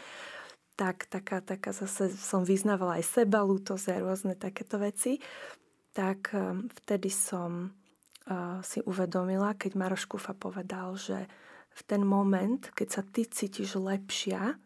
Tak 0.76 1.08
taká, 1.08 1.40
taká 1.40 1.72
zase 1.72 2.12
som 2.16 2.44
vyznávala 2.44 3.00
aj 3.00 3.24
seba, 3.24 3.44
lútosť 3.44 3.96
a 3.96 4.02
rôzne 4.04 4.34
takéto 4.36 4.76
veci. 4.76 5.20
Tak 5.96 6.32
um, 6.36 6.68
vtedy 6.84 7.08
som 7.08 7.72
uh, 7.72 8.60
si 8.60 8.84
uvedomila, 8.84 9.56
keď 9.56 9.72
Maroš 9.72 10.04
Kufa 10.04 10.36
povedal, 10.36 10.96
že 11.00 11.24
v 11.76 11.82
ten 11.84 12.04
moment, 12.04 12.60
keď 12.72 12.88
sa 12.88 13.02
ty 13.04 13.24
cítiš 13.24 13.76
lepšia, 13.80 14.60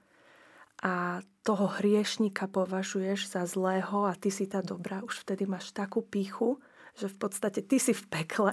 a 0.81 1.21
toho 1.45 1.67
hriešnika 1.81 2.49
považuješ 2.49 3.37
za 3.37 3.45
zlého 3.45 4.09
a 4.09 4.17
ty 4.17 4.33
si 4.33 4.49
tá 4.49 4.65
dobrá, 4.65 5.05
už 5.05 5.25
vtedy 5.25 5.45
máš 5.45 5.73
takú 5.77 6.01
píchu, 6.01 6.61
že 6.97 7.07
v 7.09 7.17
podstate 7.17 7.61
ty 7.65 7.79
si 7.81 7.93
v 7.93 8.05
pekle 8.09 8.53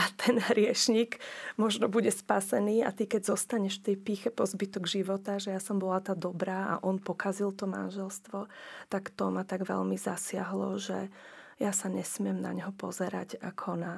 a 0.00 0.02
ten 0.16 0.40
hriešnik 0.40 1.18
možno 1.60 1.90
bude 1.90 2.10
spasený 2.10 2.82
a 2.86 2.90
ty 2.90 3.06
keď 3.06 3.34
zostaneš 3.34 3.82
v 3.82 3.92
tej 3.92 3.96
píche 4.00 4.28
po 4.30 4.46
zbytok 4.46 4.86
života, 4.86 5.38
že 5.38 5.52
ja 5.54 5.60
som 5.60 5.78
bola 5.78 6.02
tá 6.02 6.14
dobrá 6.14 6.76
a 6.76 6.80
on 6.82 6.98
pokazil 6.98 7.52
to 7.52 7.68
manželstvo, 7.68 8.46
tak 8.90 9.14
to 9.14 9.30
ma 9.30 9.46
tak 9.46 9.66
veľmi 9.66 9.98
zasiahlo, 9.98 10.78
že 10.78 11.10
ja 11.56 11.72
sa 11.72 11.88
nesmiem 11.88 12.36
na 12.36 12.52
neho 12.52 12.72
pozerať 12.74 13.40
ako 13.40 13.80
na 13.80 13.94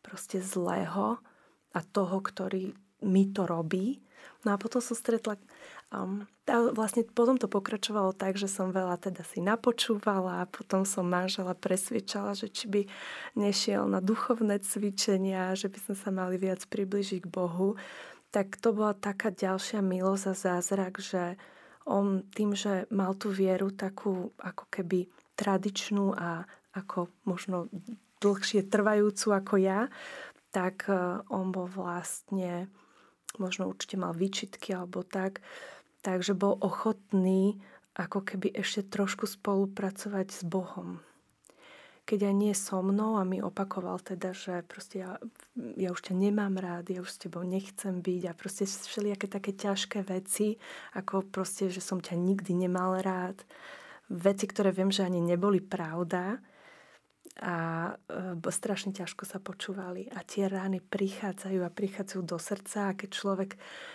proste 0.00 0.38
zlého 0.40 1.18
a 1.70 1.80
toho, 1.80 2.18
ktorý 2.22 2.72
mi 3.02 3.32
to 3.32 3.48
robí. 3.48 4.04
No 4.44 4.52
a 4.52 4.60
potom 4.60 4.84
som 4.84 4.96
stretla 4.96 5.40
Um, 5.90 6.30
a 6.46 6.70
vlastne 6.70 7.02
potom 7.02 7.34
to 7.34 7.50
pokračovalo 7.50 8.14
tak, 8.14 8.38
že 8.38 8.46
som 8.46 8.70
veľa 8.70 8.98
teda 8.98 9.26
si 9.26 9.42
napočúvala 9.42 10.42
a 10.42 10.50
potom 10.50 10.86
som 10.86 11.02
manžela 11.06 11.54
presviečala, 11.54 12.34
že 12.34 12.46
či 12.46 12.70
by 12.70 12.82
nešiel 13.34 13.90
na 13.90 13.98
duchovné 13.98 14.62
cvičenia, 14.62 15.58
že 15.58 15.66
by 15.66 15.78
sme 15.78 15.96
sa 15.98 16.10
mali 16.14 16.38
viac 16.38 16.62
približiť 16.66 17.26
k 17.26 17.32
Bohu. 17.32 17.74
Tak 18.30 18.62
to 18.62 18.70
bola 18.70 18.94
taká 18.94 19.34
ďalšia 19.34 19.82
milosť 19.82 20.24
a 20.30 20.34
zázrak, 20.34 21.02
že 21.02 21.34
on 21.90 22.22
tým, 22.34 22.54
že 22.54 22.86
mal 22.94 23.18
tú 23.18 23.34
vieru 23.34 23.74
takú 23.74 24.30
ako 24.38 24.70
keby 24.70 25.10
tradičnú 25.34 26.14
a 26.14 26.46
ako 26.70 27.10
možno 27.26 27.66
dlhšie 28.22 28.68
trvajúcu 28.68 29.26
ako 29.32 29.54
ja, 29.58 29.90
tak 30.54 30.86
eh, 30.86 31.18
on 31.32 31.50
bol 31.50 31.66
vlastne, 31.66 32.68
možno 33.40 33.70
určite 33.70 33.96
mal 33.96 34.12
výčitky 34.14 34.76
alebo 34.76 35.02
tak, 35.02 35.40
Takže 36.00 36.32
bol 36.32 36.56
ochotný 36.60 37.60
ako 37.92 38.24
keby 38.24 38.56
ešte 38.56 38.88
trošku 38.88 39.28
spolupracovať 39.28 40.26
s 40.32 40.40
Bohom. 40.48 41.04
Keď 42.08 42.26
aj 42.26 42.34
nie 42.34 42.54
so 42.56 42.80
mnou 42.82 43.20
a 43.20 43.28
mi 43.28 43.38
opakoval 43.38 44.00
teda, 44.02 44.34
že 44.34 44.66
proste 44.66 45.04
ja, 45.04 45.20
ja 45.78 45.94
už 45.94 46.10
ťa 46.10 46.14
nemám 46.16 46.58
rád, 46.58 46.90
ja 46.90 47.04
už 47.04 47.10
s 47.12 47.22
tebou 47.22 47.44
nechcem 47.46 48.02
byť 48.02 48.22
a 48.26 48.32
proste 48.34 48.66
všelijaké 48.66 49.30
také 49.30 49.52
ťažké 49.54 50.02
veci, 50.08 50.58
ako 50.96 51.28
proste, 51.28 51.70
že 51.70 51.78
som 51.84 52.02
ťa 52.02 52.18
nikdy 52.18 52.66
nemal 52.66 52.98
rád. 52.98 53.38
Veci, 54.10 54.50
ktoré 54.50 54.74
viem, 54.74 54.90
že 54.90 55.06
ani 55.06 55.22
neboli 55.22 55.62
pravda, 55.62 56.42
a 57.40 57.56
e, 58.44 58.52
strašne 58.52 58.92
ťažko 58.92 59.24
sa 59.24 59.40
počúvali. 59.40 60.12
A 60.12 60.20
tie 60.20 60.44
rány 60.46 60.84
prichádzajú 60.84 61.60
a 61.64 61.72
prichádzajú 61.72 62.22
do 62.22 62.36
srdca 62.36 62.92
a 62.92 62.96
keď 62.96 63.08
človek 63.10 63.50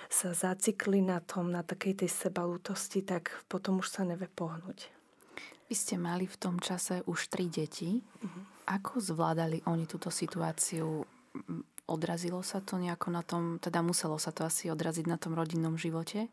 sa 0.09 0.33
zacikli 0.33 1.05
na 1.05 1.21
tom, 1.21 1.53
na 1.53 1.61
takej 1.61 2.05
tej 2.05 2.09
sebalútosti, 2.09 3.05
tak 3.05 3.29
potom 3.45 3.85
už 3.85 3.87
sa 3.87 4.01
nevie 4.01 4.25
pohnúť. 4.27 4.89
Vy 5.65 5.73
ste 5.73 5.95
mali 5.97 6.29
v 6.29 6.37
tom 6.37 6.61
čase 6.61 7.01
už 7.09 7.29
tri 7.29 7.49
deti. 7.49 8.01
Uh-huh. 8.01 8.43
Ako 8.69 9.01
zvládali 9.01 9.65
oni 9.65 9.85
túto 9.89 10.13
situáciu? 10.13 11.05
Odrazilo 11.85 12.41
sa 12.41 12.61
to 12.61 12.81
nejako 12.81 13.09
na 13.13 13.21
tom, 13.21 13.57
teda 13.61 13.85
muselo 13.85 14.17
sa 14.17 14.33
to 14.33 14.45
asi 14.45 14.73
odraziť 14.73 15.05
na 15.05 15.17
tom 15.21 15.37
rodinnom 15.37 15.77
živote? 15.77 16.29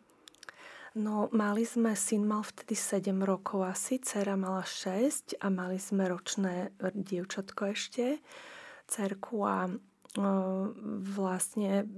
No, 0.92 1.32
mali 1.32 1.64
sme, 1.64 1.96
syn 1.96 2.28
mal 2.28 2.44
vtedy 2.44 2.76
7 2.76 3.16
rokov 3.24 3.64
asi, 3.64 3.96
dcera 3.96 4.36
mala 4.36 4.60
6 4.60 5.40
a 5.40 5.48
mali 5.48 5.80
sme 5.80 6.04
ročné 6.04 6.76
dievčatko 6.92 7.72
ešte, 7.72 8.20
cerku 8.84 9.40
a 9.48 9.72
vlastne 11.16 11.88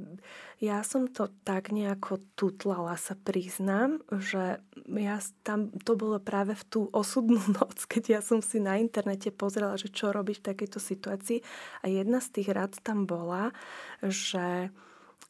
ja 0.63 0.87
som 0.87 1.11
to 1.11 1.27
tak 1.43 1.75
nejako 1.75 2.23
tutlala, 2.39 2.95
sa 2.95 3.19
priznám, 3.19 3.99
že 4.07 4.63
ja 4.87 5.19
tam, 5.43 5.75
to 5.83 5.99
bolo 5.99 6.23
práve 6.23 6.55
v 6.55 6.65
tú 6.71 6.81
osudnú 6.95 7.43
noc, 7.59 7.91
keď 7.91 8.03
ja 8.07 8.21
som 8.23 8.39
si 8.39 8.63
na 8.63 8.79
internete 8.79 9.35
pozrela, 9.35 9.75
že 9.75 9.91
čo 9.91 10.15
robiť 10.15 10.39
v 10.39 10.47
takejto 10.55 10.79
situácii. 10.79 11.39
A 11.83 11.91
jedna 11.91 12.23
z 12.23 12.39
tých 12.39 12.55
rád 12.55 12.79
tam 12.87 13.11
bola, 13.11 13.51
že 13.99 14.71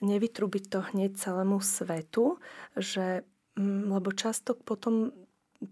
nevytrubiť 0.05 0.65
to 0.69 0.85
hneď 0.93 1.17
celému 1.17 1.65
svetu, 1.65 2.37
že 2.77 3.25
lebo 3.61 4.11
často 4.11 4.59
potom 4.59 5.15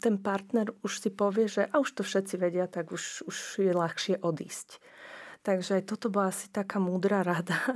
ten 0.01 0.17
partner 0.17 0.73
už 0.81 0.93
si 1.03 1.11
povie, 1.13 1.51
že 1.51 1.69
a 1.69 1.83
už 1.83 2.01
to 2.01 2.03
všetci 2.07 2.35
vedia, 2.39 2.71
tak 2.71 2.95
už, 2.95 3.27
už 3.29 3.37
je 3.61 3.73
ľahšie 3.75 4.23
odísť. 4.23 4.81
Takže 5.43 5.83
toto 5.83 6.07
bola 6.07 6.31
asi 6.31 6.47
taká 6.49 6.79
múdra 6.79 7.27
rada. 7.27 7.59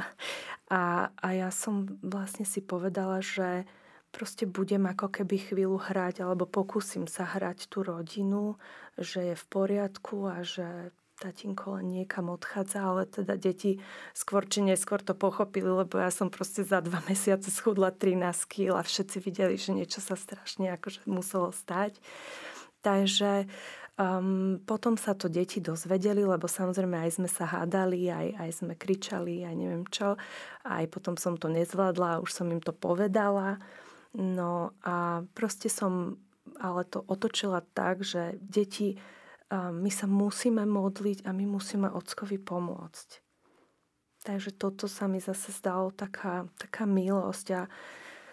A, 0.66 1.14
a 1.14 1.28
ja 1.30 1.54
som 1.54 1.86
vlastne 2.02 2.42
si 2.42 2.58
povedala, 2.58 3.22
že 3.22 3.70
proste 4.10 4.50
budem 4.50 4.82
ako 4.90 5.22
keby 5.22 5.38
chvíľu 5.38 5.78
hrať, 5.78 6.26
alebo 6.26 6.42
pokúsim 6.42 7.06
sa 7.06 7.22
hrať 7.22 7.70
tú 7.70 7.86
rodinu, 7.86 8.58
že 8.98 9.30
je 9.30 9.34
v 9.38 9.46
poriadku 9.46 10.26
a 10.26 10.42
že 10.42 10.90
tatínko 11.16 11.80
len 11.80 11.86
niekam 11.92 12.28
odchádza, 12.28 12.78
ale 12.84 13.02
teda 13.08 13.40
deti 13.40 13.80
skôr 14.12 14.44
či 14.44 14.60
neskôr 14.60 15.00
to 15.00 15.16
pochopili, 15.16 15.68
lebo 15.68 15.96
ja 15.96 16.12
som 16.12 16.28
proste 16.28 16.62
za 16.62 16.84
dva 16.84 17.00
mesiace 17.10 17.48
schudla 17.48 17.90
13 17.90 18.20
kg 18.46 18.76
a 18.76 18.82
všetci 18.84 19.16
videli, 19.24 19.56
že 19.56 19.72
niečo 19.72 20.04
sa 20.04 20.14
strašne 20.14 20.72
akože 20.76 21.08
muselo 21.08 21.50
stať. 21.50 21.96
Takže 22.84 23.50
um, 23.98 24.62
potom 24.62 24.94
sa 24.94 25.16
to 25.18 25.26
deti 25.26 25.58
dozvedeli, 25.58 26.22
lebo 26.22 26.46
samozrejme 26.46 27.02
aj 27.02 27.18
sme 27.18 27.28
sa 27.32 27.48
hádali, 27.48 28.06
aj, 28.06 28.26
aj 28.38 28.50
sme 28.62 28.72
kričali, 28.78 29.42
aj 29.42 29.54
neviem 29.58 29.84
čo. 29.90 30.14
Aj 30.62 30.84
potom 30.86 31.18
som 31.18 31.34
to 31.34 31.50
nezvládla, 31.50 32.22
už 32.22 32.30
som 32.30 32.46
im 32.52 32.62
to 32.62 32.70
povedala. 32.70 33.58
No 34.14 34.70
a 34.86 35.26
proste 35.34 35.66
som 35.66 36.20
ale 36.60 36.86
to 36.88 37.04
otočila 37.04 37.60
tak, 37.74 38.06
že 38.06 38.38
deti 38.40 38.96
my 39.54 39.90
sa 39.94 40.10
musíme 40.10 40.66
modliť 40.66 41.22
a 41.26 41.30
my 41.30 41.44
musíme 41.46 41.86
ockovi 41.86 42.38
pomôcť. 42.40 43.22
Takže 44.26 44.50
toto 44.58 44.90
sa 44.90 45.06
mi 45.06 45.22
zase 45.22 45.54
zdalo 45.54 45.94
taká, 45.94 46.50
taká 46.58 46.82
milosť 46.82 47.46
a 47.54 47.62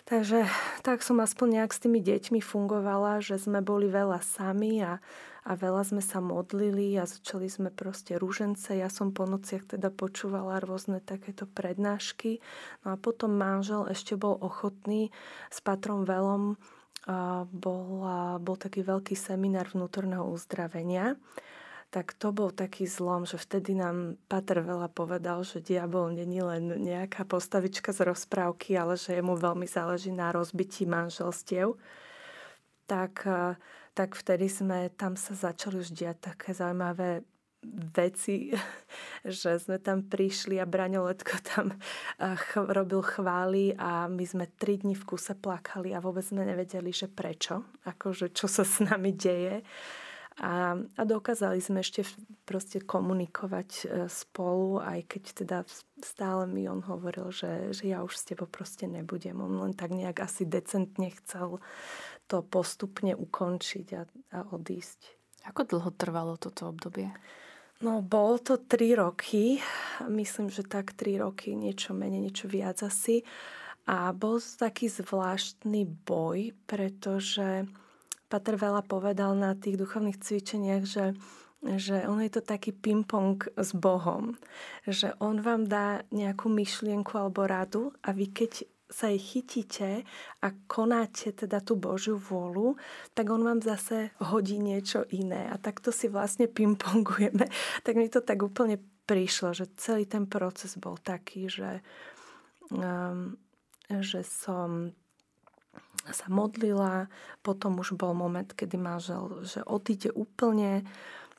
Takže 0.03 0.43
tak 0.83 0.99
som 0.99 1.23
aspoň 1.23 1.63
nejak 1.63 1.71
s 1.71 1.79
tými 1.79 2.03
deťmi 2.03 2.43
fungovala, 2.43 3.23
že 3.23 3.39
sme 3.39 3.63
boli 3.63 3.87
veľa 3.87 4.19
sami 4.19 4.83
a, 4.83 4.99
a 5.47 5.51
veľa 5.55 5.95
sme 5.95 6.03
sa 6.03 6.19
modlili 6.19 6.91
a 6.99 7.07
začali 7.07 7.47
sme 7.47 7.71
proste 7.71 8.19
rúžence. 8.19 8.67
Ja 8.75 8.91
som 8.91 9.15
po 9.15 9.23
nociach 9.23 9.63
teda 9.63 9.87
počúvala 9.95 10.59
rôzne 10.59 10.99
takéto 10.99 11.47
prednášky. 11.47 12.43
No 12.83 12.93
a 12.93 12.95
potom 12.99 13.39
manžel 13.39 13.87
ešte 13.87 14.19
bol 14.19 14.35
ochotný 14.43 15.07
s 15.47 15.63
Patrom 15.63 16.03
Velom 16.03 16.59
bol, 17.51 17.85
bol 18.39 18.55
taký 18.55 18.83
veľký 18.83 19.15
seminár 19.17 19.71
vnútorného 19.75 20.23
uzdravenia 20.27 21.19
tak 21.93 22.17
to 22.17 22.33
bol 22.33 22.49
taký 22.49 22.89
zlom, 22.89 23.29
že 23.29 23.37
vtedy 23.37 23.77
nám 23.77 24.17
Pater 24.25 24.65
veľa 24.65 24.89
povedal, 24.89 25.45
že 25.45 25.61
diabol 25.61 26.09
není 26.09 26.41
len 26.41 26.81
nejaká 26.81 27.21
postavička 27.21 27.93
z 27.93 28.09
rozprávky, 28.09 28.73
ale 28.73 28.97
že 28.97 29.21
mu 29.21 29.37
veľmi 29.37 29.69
záleží 29.69 30.09
na 30.09 30.33
rozbití 30.33 30.89
manželstiev. 30.89 31.77
Tak, 32.89 33.29
e, 33.29 33.61
tak 33.93 34.17
vtedy 34.17 34.49
sme, 34.49 34.89
tam 34.97 35.13
sa 35.13 35.37
začali 35.37 35.85
už 35.85 35.93
diať 35.93 36.33
také 36.33 36.57
zaujímavé 36.57 37.21
veci, 37.71 38.51
že 39.25 39.57
sme 39.59 39.79
tam 39.79 40.05
prišli 40.05 40.59
a 40.59 40.67
Braňo 40.67 41.07
Letko 41.07 41.37
tam 41.43 41.73
e, 41.73 41.77
ch- 42.35 42.69
robil 42.69 43.01
chvály 43.01 43.73
a 43.79 44.05
my 44.11 44.25
sme 44.27 44.45
tri 44.59 44.77
dni 44.79 44.93
v 44.93 45.03
kuse 45.07 45.33
plakali 45.33 45.95
a 45.95 46.03
vôbec 46.03 46.23
sme 46.23 46.43
nevedeli, 46.43 46.91
že 46.91 47.07
prečo, 47.07 47.63
akože 47.87 48.35
čo 48.35 48.47
sa 48.51 48.61
s 48.67 48.83
nami 48.83 49.15
deje. 49.15 49.63
A, 50.41 50.73
a 50.97 51.01
dokázali 51.05 51.61
sme 51.61 51.85
ešte 51.85 52.01
proste 52.49 52.81
komunikovať 52.81 53.69
e, 53.69 53.85
spolu, 54.09 54.81
aj 54.81 55.05
keď 55.05 55.23
teda 55.45 55.57
stále 56.01 56.49
mi 56.49 56.65
on 56.65 56.81
hovoril, 56.81 57.29
že, 57.29 57.69
že 57.69 57.93
ja 57.93 58.01
už 58.01 58.17
s 58.17 58.25
tebou 58.25 58.49
proste 58.49 58.89
nebudem. 58.89 59.37
On 59.37 59.61
len 59.61 59.77
tak 59.77 59.93
nejak 59.93 60.25
asi 60.25 60.49
decentne 60.49 61.13
chcel 61.21 61.61
to 62.25 62.41
postupne 62.41 63.13
ukončiť 63.13 63.87
a, 63.93 64.01
a 64.33 64.39
odísť. 64.49 65.21
Ako 65.53 65.69
dlho 65.69 65.91
trvalo 65.93 66.33
toto 66.39 66.71
obdobie? 66.71 67.13
No, 67.83 67.99
bolo 67.99 68.39
to 68.39 68.55
tri 68.55 68.95
roky. 68.95 69.59
Myslím, 70.07 70.47
že 70.47 70.63
tak 70.63 70.95
tri 70.95 71.19
roky, 71.19 71.51
niečo 71.51 71.91
menej, 71.91 72.31
niečo 72.31 72.47
viac 72.47 72.79
asi. 72.79 73.27
A 73.83 74.15
bol 74.15 74.39
to 74.39 74.55
taký 74.55 74.87
zvláštny 74.87 75.83
boj, 76.07 76.55
pretože 76.63 77.67
Pater 78.31 78.55
veľa 78.55 78.87
povedal 78.87 79.35
na 79.35 79.51
tých 79.51 79.75
duchovných 79.75 80.15
cvičeniach, 80.15 80.83
že 80.87 81.05
že 81.63 82.03
on 82.11 82.19
je 82.19 82.27
to 82.27 82.43
taký 82.43 82.75
ping-pong 82.75 83.39
s 83.55 83.71
Bohom. 83.71 84.35
Že 84.83 85.15
on 85.23 85.39
vám 85.39 85.63
dá 85.63 86.03
nejakú 86.11 86.51
myšlienku 86.51 87.15
alebo 87.15 87.47
radu 87.47 87.95
a 88.03 88.11
vy 88.11 88.27
keď 88.35 88.67
sa 88.93 89.09
jej 89.09 89.17
chytíte 89.17 90.05
a 90.45 90.47
konáte 90.69 91.33
teda 91.33 91.65
tú 91.65 91.73
Božiu 91.73 92.21
vôľu, 92.21 92.77
tak 93.17 93.33
on 93.33 93.41
vám 93.41 93.65
zase 93.65 94.13
hodí 94.21 94.61
niečo 94.61 95.09
iné. 95.09 95.49
A 95.49 95.57
takto 95.57 95.89
si 95.89 96.05
vlastne 96.05 96.45
ping-pongujeme. 96.45 97.49
Tak 97.85 97.97
mi 97.97 98.07
to 98.07 98.21
tak 98.21 98.45
úplne 98.45 98.77
prišlo, 99.09 99.57
že 99.57 99.65
celý 99.75 100.05
ten 100.05 100.29
proces 100.29 100.77
bol 100.77 100.95
taký, 101.01 101.49
že, 101.49 101.81
um, 102.71 103.35
že 103.89 104.21
som 104.23 104.93
sa 106.11 106.27
modlila, 106.27 107.07
potom 107.39 107.79
už 107.79 107.95
bol 107.95 108.11
moment, 108.11 108.45
kedy 108.45 108.75
manžel, 108.75 109.43
že 109.47 109.63
odíde 109.63 110.11
úplne, 110.11 110.83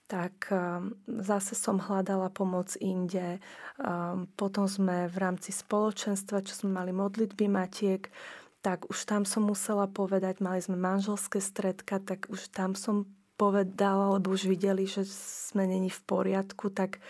tak 0.05 0.53
um, 0.53 0.93
zase 1.09 1.57
som 1.57 1.81
hľadala 1.81 2.29
pomoc 2.29 2.77
inde. 2.77 3.41
Um, 3.81 4.29
potom 4.37 4.69
sme 4.69 5.09
v 5.09 5.17
rámci 5.17 5.51
spoločenstva, 5.51 6.45
čo 6.45 6.53
sme 6.55 6.77
mali 6.77 6.93
modlitby 6.93 7.49
matiek, 7.49 8.13
tak 8.61 8.89
už 8.89 9.05
tam 9.05 9.29
som 9.29 9.45
musela 9.45 9.85
povedať, 9.89 10.41
mali 10.41 10.61
sme 10.61 10.77
manželské 10.77 11.41
stredka, 11.41 12.01
tak 12.01 12.29
už 12.33 12.49
tam 12.53 12.73
som 12.73 13.09
povedala, 13.37 14.17
lebo 14.17 14.33
už 14.33 14.49
videli, 14.49 14.89
že 14.89 15.05
sme 15.09 15.69
není 15.69 15.91
v 15.91 16.01
poriadku, 16.07 16.73
tak, 16.73 17.03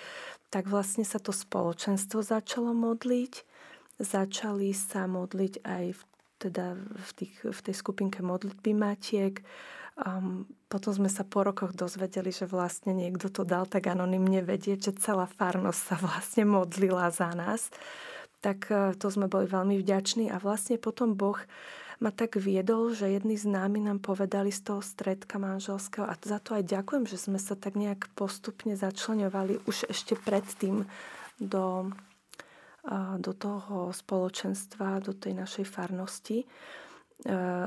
tak 0.50 0.66
vlastne 0.66 1.06
sa 1.06 1.22
to 1.22 1.30
spoločenstvo 1.30 2.24
začalo 2.24 2.74
modliť. 2.74 3.54
Začali 4.02 4.74
sa 4.74 5.06
modliť 5.06 5.62
aj 5.62 5.84
v 5.94 6.00
teda 6.44 6.76
v, 6.76 7.10
tých, 7.16 7.34
v 7.40 7.60
tej 7.64 7.74
skupinke 7.74 8.20
modlitby 8.20 8.76
matiek. 8.76 9.40
Um, 9.94 10.50
potom 10.66 10.90
sme 10.90 11.06
sa 11.06 11.22
po 11.22 11.46
rokoch 11.46 11.70
dozvedeli, 11.70 12.34
že 12.34 12.50
vlastne 12.50 12.90
niekto 12.90 13.30
to 13.30 13.46
dal 13.46 13.62
tak 13.62 13.86
anonymne 13.86 14.42
vedieť, 14.42 14.90
že 14.90 14.98
celá 14.98 15.30
farnosť 15.30 15.80
sa 15.80 15.96
vlastne 16.02 16.44
modlila 16.50 17.14
za 17.14 17.30
nás. 17.30 17.70
Tak 18.42 18.58
uh, 18.74 18.90
to 18.98 19.06
sme 19.06 19.30
boli 19.30 19.46
veľmi 19.46 19.78
vďační 19.78 20.34
a 20.34 20.42
vlastne 20.42 20.82
potom 20.82 21.14
Boh 21.14 21.38
ma 22.02 22.10
tak 22.10 22.34
viedol, 22.34 22.90
že 22.90 23.06
jedni 23.06 23.38
z 23.38 23.46
námi 23.46 23.86
nám 23.86 24.02
povedali 24.02 24.50
z 24.50 24.66
toho 24.66 24.82
stredka 24.82 25.38
manželského 25.38 26.10
a 26.10 26.18
za 26.18 26.42
to 26.42 26.58
aj 26.58 26.66
ďakujem, 26.66 27.06
že 27.06 27.14
sme 27.14 27.38
sa 27.38 27.54
tak 27.54 27.78
nejak 27.78 28.10
postupne 28.18 28.74
začlenovali 28.74 29.62
už 29.70 29.86
ešte 29.86 30.18
predtým 30.18 30.90
do 31.38 31.94
do 33.18 33.32
toho 33.32 33.88
spoločenstva, 33.96 35.00
do 35.00 35.16
tej 35.16 35.32
našej 35.32 35.64
farnosti. 35.64 36.44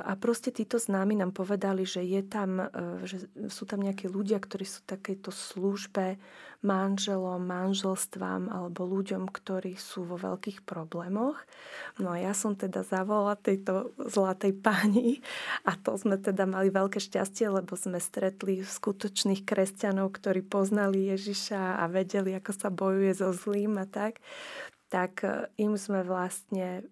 A 0.06 0.14
proste 0.22 0.54
títo 0.54 0.78
známi 0.78 1.18
nám 1.18 1.34
povedali, 1.34 1.82
že, 1.82 2.06
je 2.06 2.22
tam, 2.22 2.62
e, 2.62 3.02
že 3.10 3.26
sú 3.50 3.66
tam 3.66 3.82
nejakí 3.82 4.06
ľudia, 4.06 4.38
ktorí 4.38 4.70
sú 4.70 4.86
takéto 4.86 5.34
službe 5.34 6.22
manželom, 6.62 7.42
manželstvám 7.42 8.54
alebo 8.54 8.86
ľuďom, 8.86 9.26
ktorí 9.26 9.74
sú 9.74 10.06
vo 10.06 10.22
veľkých 10.22 10.62
problémoch. 10.62 11.42
No 11.98 12.14
a 12.14 12.22
ja 12.22 12.38
som 12.38 12.54
teda 12.54 12.86
zavolala 12.86 13.34
tejto 13.34 13.98
zlatej 13.98 14.54
pani 14.62 15.26
a 15.66 15.74
to 15.74 15.98
sme 15.98 16.22
teda 16.22 16.46
mali 16.46 16.70
veľké 16.70 17.02
šťastie, 17.02 17.50
lebo 17.50 17.74
sme 17.74 17.98
stretli 17.98 18.62
skutočných 18.62 19.42
kresťanov, 19.42 20.22
ktorí 20.22 20.46
poznali 20.46 21.10
Ježiša 21.18 21.82
a 21.82 21.90
vedeli, 21.90 22.38
ako 22.38 22.52
sa 22.54 22.70
bojuje 22.70 23.10
so 23.18 23.34
zlým 23.34 23.82
a 23.82 23.90
tak 23.90 24.22
tak 24.88 25.24
e, 25.24 25.52
im 25.60 25.76
sme 25.76 26.04
vlastne 26.04 26.88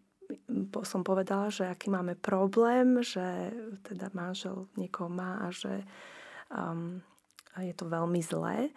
som 0.84 1.02
povedala, 1.06 1.50
že 1.54 1.70
aký 1.70 1.90
máme 1.94 2.18
problém, 2.18 3.02
že 3.02 3.54
teda 3.86 4.10
manžel 4.14 4.70
niekoho 4.78 5.10
má 5.10 5.46
a 5.46 5.54
že 5.54 5.86
um, 6.50 7.02
je 7.60 7.74
to 7.76 7.86
veľmi 7.88 8.22
zlé. 8.22 8.74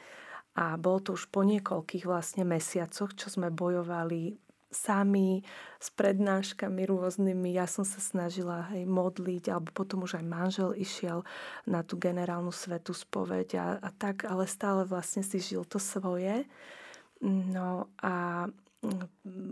A 0.59 0.75
bolo 0.75 0.99
to 0.99 1.11
už 1.15 1.31
po 1.31 1.47
niekoľkých 1.47 2.05
vlastne 2.05 2.43
mesiacoch, 2.43 3.15
čo 3.15 3.31
sme 3.31 3.55
bojovali 3.55 4.35
sami 4.69 5.41
s 5.81 5.89
prednáškami 5.97 6.85
rôznymi. 6.85 7.57
Ja 7.57 7.65
som 7.65 7.89
sa 7.89 8.03
snažila 8.05 8.69
hej, 8.75 8.85
modliť, 8.85 9.49
alebo 9.49 9.73
potom 9.73 10.05
už 10.05 10.21
aj 10.21 10.25
manžel 10.29 10.71
išiel 10.77 11.25
na 11.65 11.81
tú 11.81 11.97
generálnu 11.97 12.53
svetú 12.53 12.93
spoveď 12.93 13.49
a, 13.57 13.67
a 13.81 13.89
tak, 13.97 14.29
ale 14.29 14.45
stále 14.45 14.85
vlastne 14.85 15.25
si 15.25 15.41
žil 15.41 15.65
to 15.65 15.81
svoje. 15.81 16.45
No 17.25 17.89
a 17.99 18.47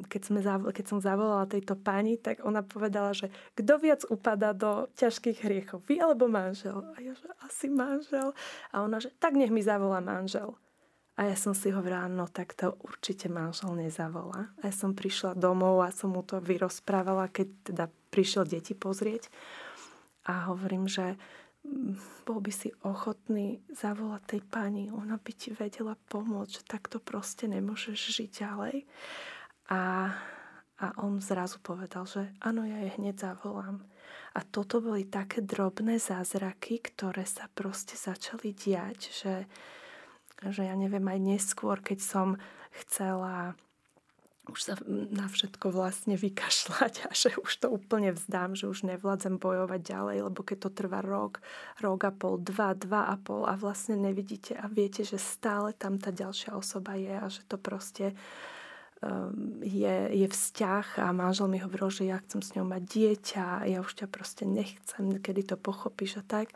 keď, 0.06 0.22
sme, 0.22 0.40
keď 0.70 0.84
som 0.86 0.98
zavolala 1.02 1.50
tejto 1.50 1.74
pani, 1.74 2.14
tak 2.14 2.46
ona 2.46 2.62
povedala, 2.62 3.10
že 3.10 3.34
kto 3.58 3.82
viac 3.82 4.06
upada 4.06 4.54
do 4.54 4.86
ťažkých 4.94 5.42
hriechov, 5.42 5.82
vy 5.90 5.98
alebo 5.98 6.30
manžel? 6.30 6.86
A 6.94 7.02
ja, 7.02 7.10
že 7.18 7.26
asi 7.42 7.66
manžel. 7.66 8.30
A 8.70 8.86
ona, 8.86 9.02
že 9.02 9.10
tak 9.18 9.34
nech 9.34 9.50
mi 9.50 9.66
zavolá 9.66 9.98
manžel. 9.98 10.54
A 11.16 11.32
ja 11.32 11.36
som 11.36 11.56
si 11.56 11.72
hovorila, 11.72 12.12
no 12.12 12.28
tak 12.28 12.52
to 12.54 12.76
určite 12.84 13.26
manžel 13.32 13.72
nezavolá. 13.72 14.52
A 14.60 14.68
ja 14.68 14.74
som 14.74 14.92
prišla 14.92 15.32
domov 15.34 15.80
a 15.82 15.88
som 15.90 16.12
mu 16.12 16.20
to 16.22 16.38
vyrozprávala, 16.38 17.32
keď 17.32 17.48
teda 17.72 17.84
prišiel 18.12 18.44
deti 18.44 18.76
pozrieť. 18.76 19.32
A 20.28 20.52
hovorím, 20.52 20.86
že 20.86 21.16
bol 22.26 22.38
by 22.42 22.52
si 22.52 22.70
ochotný 22.82 23.62
zavolať 23.70 24.22
tej 24.36 24.42
pani, 24.46 24.90
ona 24.90 25.18
by 25.18 25.32
ti 25.34 25.54
vedela 25.54 25.94
pomôcť, 26.10 26.50
že 26.50 26.62
takto 26.66 26.98
proste 26.98 27.46
nemôžeš 27.50 27.98
žiť 28.18 28.30
ďalej. 28.42 28.76
A, 29.70 30.14
a 30.78 30.86
on 31.02 31.18
zrazu 31.18 31.58
povedal, 31.58 32.06
že 32.06 32.30
áno, 32.42 32.62
ja 32.66 32.78
je 32.86 32.94
hneď 32.98 33.32
zavolám. 33.32 33.82
A 34.36 34.44
toto 34.44 34.84
boli 34.84 35.08
také 35.08 35.40
drobné 35.42 35.96
zázraky, 35.96 36.82
ktoré 36.84 37.24
sa 37.24 37.48
proste 37.50 37.96
začali 37.96 38.52
diať, 38.52 39.10
že, 39.10 39.34
že 40.44 40.62
ja 40.68 40.76
neviem, 40.76 41.04
aj 41.08 41.20
neskôr, 41.22 41.80
keď 41.80 41.98
som 41.98 42.28
chcela 42.84 43.56
už 44.46 44.60
sa 44.62 44.74
na 44.88 45.26
všetko 45.26 45.74
vlastne 45.74 46.14
vykašľať 46.14 46.94
a 47.06 47.10
že 47.10 47.34
už 47.34 47.52
to 47.62 47.66
úplne 47.66 48.14
vzdám, 48.14 48.54
že 48.54 48.70
už 48.70 48.86
nevládzem 48.86 49.42
bojovať 49.42 49.80
ďalej, 49.82 50.16
lebo 50.30 50.40
keď 50.46 50.58
to 50.66 50.70
trvá 50.70 51.02
rok, 51.02 51.42
rok 51.82 52.00
a 52.06 52.12
pol, 52.14 52.38
dva, 52.38 52.78
dva 52.78 53.10
a 53.10 53.18
pol 53.18 53.42
a 53.44 53.58
vlastne 53.58 53.98
nevidíte 53.98 54.54
a 54.54 54.70
viete, 54.70 55.02
že 55.02 55.18
stále 55.18 55.74
tam 55.74 55.98
tá 55.98 56.14
ďalšia 56.14 56.54
osoba 56.54 56.94
je 56.94 57.14
a 57.14 57.26
že 57.26 57.42
to 57.50 57.58
proste 57.58 58.14
um, 59.02 59.58
je, 59.66 59.96
je 60.14 60.26
vzťah 60.30 61.02
a 61.02 61.06
manžel 61.10 61.50
mi 61.50 61.58
hovoril, 61.58 61.90
že 61.90 62.06
ja 62.06 62.22
chcem 62.22 62.40
s 62.42 62.54
ňou 62.54 62.66
mať 62.70 62.82
dieťa 62.86 63.42
a 63.42 63.64
ja 63.66 63.78
už 63.82 63.98
ťa 63.98 64.06
proste 64.06 64.46
nechcem, 64.46 65.18
kedy 65.18 65.42
to 65.42 65.56
pochopíš 65.58 66.22
a 66.22 66.24
tak, 66.24 66.54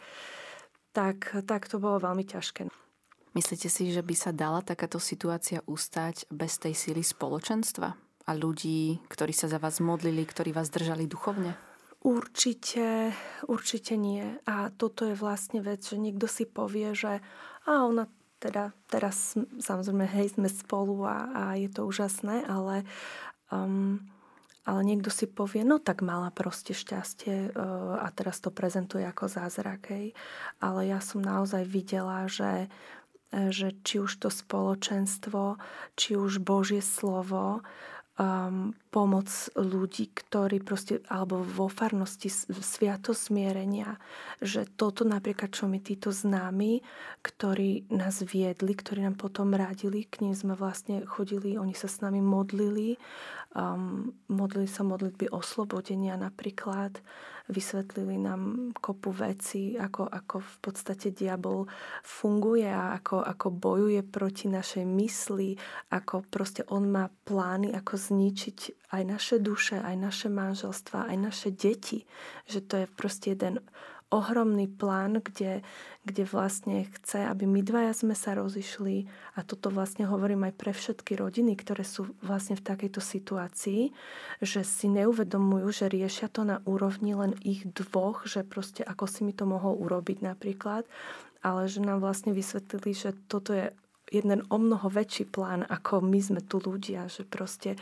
tak, 0.95 1.35
tak 1.47 1.67
to 1.67 1.83
bolo 1.83 1.99
veľmi 1.99 2.23
ťažké. 2.23 2.71
Myslíte 3.31 3.71
si, 3.71 3.95
že 3.95 4.03
by 4.03 4.15
sa 4.19 4.35
dala 4.35 4.59
takáto 4.59 4.99
situácia 4.99 5.63
ustať 5.71 6.27
bez 6.35 6.59
tej 6.59 6.75
síly 6.75 7.07
spoločenstva 7.07 7.95
a 8.27 8.31
ľudí, 8.35 8.99
ktorí 9.07 9.31
sa 9.31 9.47
za 9.47 9.63
vás 9.63 9.79
modlili, 9.79 10.27
ktorí 10.27 10.51
vás 10.51 10.67
držali 10.67 11.07
duchovne? 11.07 11.55
Určite, 12.01 13.13
určite 13.47 13.95
nie. 13.95 14.25
A 14.49 14.73
toto 14.75 15.05
je 15.05 15.15
vlastne 15.15 15.61
vec, 15.63 15.85
že 15.85 16.01
niekto 16.01 16.27
si 16.27 16.49
povie, 16.49 16.97
že 16.97 17.21
a 17.69 17.87
ona 17.87 18.09
teda 18.41 18.73
teraz 18.89 19.37
samozrejme 19.61 20.09
hej, 20.09 20.35
sme 20.35 20.49
spolu 20.49 21.05
a, 21.05 21.29
a 21.31 21.43
je 21.61 21.69
to 21.69 21.85
úžasné, 21.85 22.49
ale, 22.49 22.89
um, 23.53 24.01
ale 24.65 24.81
niekto 24.81 25.13
si 25.13 25.29
povie, 25.29 25.61
no 25.61 25.77
tak 25.77 26.01
mala 26.01 26.33
proste 26.33 26.73
šťastie 26.73 27.53
uh, 27.53 28.01
a 28.01 28.09
teraz 28.17 28.41
to 28.41 28.49
prezentuje 28.49 29.05
ako 29.05 29.29
zázrak. 29.29 29.93
Hej. 29.93 30.17
Ale 30.57 30.89
ja 30.89 31.05
som 31.05 31.21
naozaj 31.21 31.69
videla, 31.69 32.25
že, 32.33 32.73
že 33.31 33.79
či 33.87 34.03
už 34.03 34.27
to 34.27 34.29
spoločenstvo, 34.29 35.57
či 35.95 36.19
už 36.19 36.43
Božie 36.43 36.83
slovo, 36.83 37.63
um, 38.21 38.77
pomoc 38.93 39.29
ľudí, 39.57 40.13
ktorí 40.13 40.61
proste, 40.61 41.01
alebo 41.09 41.41
vo 41.41 41.73
farnosti 41.73 42.29
sviato 42.61 43.17
smierenia, 43.17 43.97
že 44.45 44.69
toto 44.69 45.09
napríklad, 45.09 45.55
čo 45.55 45.65
mi 45.65 45.81
títo 45.81 46.13
známi, 46.13 46.85
ktorí 47.25 47.89
nás 47.95 48.21
viedli, 48.21 48.77
ktorí 48.77 49.07
nám 49.09 49.17
potom 49.17 49.57
radili, 49.57 50.05
k 50.05 50.27
ním 50.27 50.37
sme 50.37 50.53
vlastne 50.53 51.09
chodili, 51.09 51.57
oni 51.57 51.73
sa 51.73 51.89
s 51.89 52.05
nami 52.05 52.21
modlili, 52.21 53.01
um, 53.57 54.13
modlili 54.29 54.69
sa 54.69 54.85
modlitby 54.85 55.33
oslobodenia 55.33 56.21
napríklad, 56.21 57.01
vysvetlili 57.51 58.17
nám 58.19 58.73
kopu 58.79 59.11
veci, 59.11 59.75
ako, 59.77 60.07
ako 60.07 60.37
v 60.41 60.57
podstate 60.63 61.11
diabol 61.11 61.67
funguje 62.07 62.67
a 62.67 62.95
ako, 62.97 63.27
ako 63.27 63.49
bojuje 63.51 64.01
proti 64.07 64.47
našej 64.49 64.87
mysli, 64.87 65.59
ako 65.91 66.25
proste 66.31 66.63
on 66.71 66.89
má 66.89 67.11
plány, 67.27 67.75
ako 67.75 67.99
zničiť 67.99 68.91
aj 68.95 69.03
naše 69.03 69.37
duše, 69.43 69.83
aj 69.83 69.97
naše 69.99 70.29
manželstva, 70.31 71.11
aj 71.11 71.17
naše 71.19 71.49
deti. 71.51 72.07
Že 72.47 72.59
to 72.67 72.75
je 72.81 72.87
proste 72.87 73.27
jeden 73.35 73.59
ohromný 74.11 74.67
plán, 74.67 75.23
kde, 75.23 75.63
kde 76.03 76.25
vlastne 76.27 76.85
chce, 76.99 77.25
aby 77.31 77.47
my 77.47 77.63
dvaja 77.63 77.95
sme 77.95 78.19
sa 78.19 78.35
rozišli. 78.35 79.07
A 79.39 79.47
toto 79.47 79.71
vlastne 79.71 80.05
hovorím 80.11 80.51
aj 80.51 80.55
pre 80.59 80.75
všetky 80.75 81.15
rodiny, 81.15 81.55
ktoré 81.55 81.87
sú 81.87 82.11
vlastne 82.21 82.59
v 82.59 82.67
takejto 82.67 82.99
situácii, 82.99 83.95
že 84.43 84.61
si 84.67 84.87
neuvedomujú, 84.91 85.71
že 85.71 85.87
riešia 85.87 86.27
to 86.27 86.43
na 86.43 86.59
úrovni 86.67 87.15
len 87.15 87.39
ich 87.47 87.63
dvoch, 87.71 88.27
že 88.27 88.43
proste 88.43 88.83
ako 88.83 89.07
si 89.07 89.23
mi 89.23 89.31
to 89.31 89.47
mohol 89.47 89.79
urobiť 89.79 90.27
napríklad, 90.27 90.85
ale 91.41 91.71
že 91.71 91.81
nám 91.81 92.03
vlastne 92.03 92.35
vysvetlili, 92.35 92.91
že 92.93 93.15
toto 93.31 93.55
je 93.55 93.71
jeden 94.11 94.43
o 94.51 94.59
mnoho 94.59 94.91
väčší 94.91 95.31
plán, 95.31 95.63
ako 95.71 96.03
my 96.03 96.19
sme 96.19 96.41
tu 96.43 96.59
ľudia, 96.59 97.07
že 97.07 97.23
proste 97.23 97.79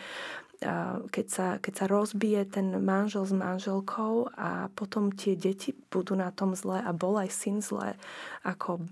keď 1.14 1.26
sa, 1.30 1.46
keď 1.62 1.72
sa 1.74 1.86
rozbije 1.86 2.42
ten 2.50 2.74
manžel 2.82 3.22
s 3.22 3.30
manželkou 3.30 4.34
a 4.34 4.66
potom 4.74 5.14
tie 5.14 5.38
deti 5.38 5.70
budú 5.86 6.18
na 6.18 6.34
tom 6.34 6.58
zle 6.58 6.82
a 6.82 6.90
bol 6.90 7.14
aj 7.14 7.30
syn 7.30 7.62
zle, 7.62 7.94
ako 8.42 8.82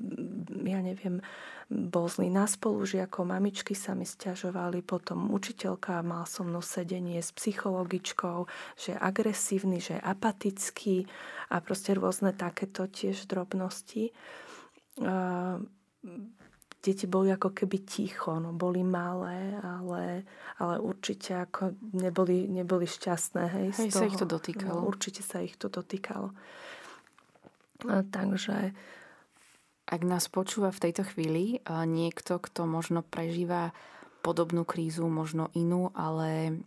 ja 0.62 0.78
neviem, 0.78 1.18
bol 1.66 2.06
zlý 2.06 2.30
na 2.30 2.46
spolužiakov, 2.46 3.26
mamičky 3.26 3.74
sa 3.74 3.98
mi 3.98 4.06
stiažovali, 4.06 4.86
potom 4.86 5.34
učiteľka 5.34 6.06
mal 6.06 6.22
so 6.30 6.46
mnou 6.46 6.62
sedenie 6.62 7.18
s 7.18 7.34
psychologičkou, 7.34 8.46
že 8.78 8.94
je 8.94 9.02
agresívny, 9.02 9.82
že 9.82 9.98
je 9.98 10.06
apatický 10.06 10.96
a 11.50 11.58
proste 11.58 11.98
rôzne 11.98 12.30
takéto 12.30 12.86
tiež 12.86 13.26
drobnosti 13.26 14.14
deti 16.82 17.06
boli 17.10 17.32
ako 17.34 17.50
keby 17.50 17.82
ticho, 17.82 18.38
no 18.38 18.54
boli 18.54 18.86
malé, 18.86 19.58
ale, 19.58 20.22
ale 20.60 20.74
určite 20.78 21.34
ako 21.46 21.74
neboli, 21.96 22.46
neboli 22.46 22.86
šťastné. 22.86 23.42
Hej, 23.50 23.68
hej 23.80 23.90
toho. 23.90 24.00
sa 24.00 24.08
ich 24.08 24.18
to 24.18 24.26
dotýkalo. 24.26 24.78
No, 24.82 24.88
určite 24.88 25.20
sa 25.20 25.42
ich 25.42 25.58
to 25.58 25.66
dotýkalo. 25.66 26.30
A, 27.90 28.02
takže... 28.06 28.72
Ak 29.86 30.02
nás 30.02 30.26
počúva 30.26 30.74
v 30.74 30.82
tejto 30.82 31.06
chvíli 31.06 31.62
niekto, 31.70 32.42
kto 32.42 32.66
možno 32.66 33.06
prežíva 33.06 33.70
podobnú 34.18 34.66
krízu, 34.66 35.06
možno 35.06 35.54
inú, 35.54 35.94
ale 35.94 36.58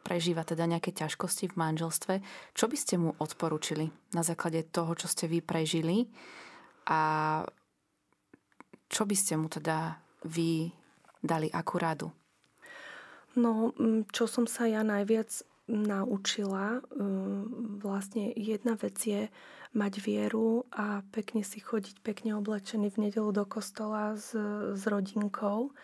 prežíva 0.00 0.48
teda 0.48 0.64
nejaké 0.64 0.96
ťažkosti 0.96 1.52
v 1.52 1.58
manželstve, 1.60 2.14
čo 2.56 2.64
by 2.64 2.76
ste 2.80 2.96
mu 2.96 3.12
odporúčili 3.20 3.92
na 4.16 4.24
základe 4.24 4.64
toho, 4.64 4.96
čo 4.96 5.04
ste 5.04 5.28
vy 5.28 5.44
prežili 5.44 6.08
a 6.88 7.44
čo 8.88 9.04
by 9.04 9.16
ste 9.16 9.36
mu 9.36 9.52
teda 9.52 10.00
vy 10.24 10.72
dali 11.20 11.48
akú 11.52 11.76
radu? 11.78 12.08
No, 13.38 13.70
čo 14.10 14.26
som 14.26 14.50
sa 14.50 14.66
ja 14.66 14.82
najviac 14.82 15.44
naučila, 15.68 16.80
vlastne 17.78 18.32
jedna 18.34 18.74
vec 18.80 18.96
je 19.04 19.28
mať 19.76 20.00
vieru 20.00 20.64
a 20.72 21.04
pekne 21.12 21.44
si 21.44 21.60
chodiť, 21.60 22.00
pekne 22.00 22.40
oblečený 22.40 22.88
v 22.88 23.08
nedelu 23.08 23.30
do 23.36 23.44
kostola 23.44 24.16
s, 24.16 24.32
s 24.72 24.82
rodinkou, 24.88 25.76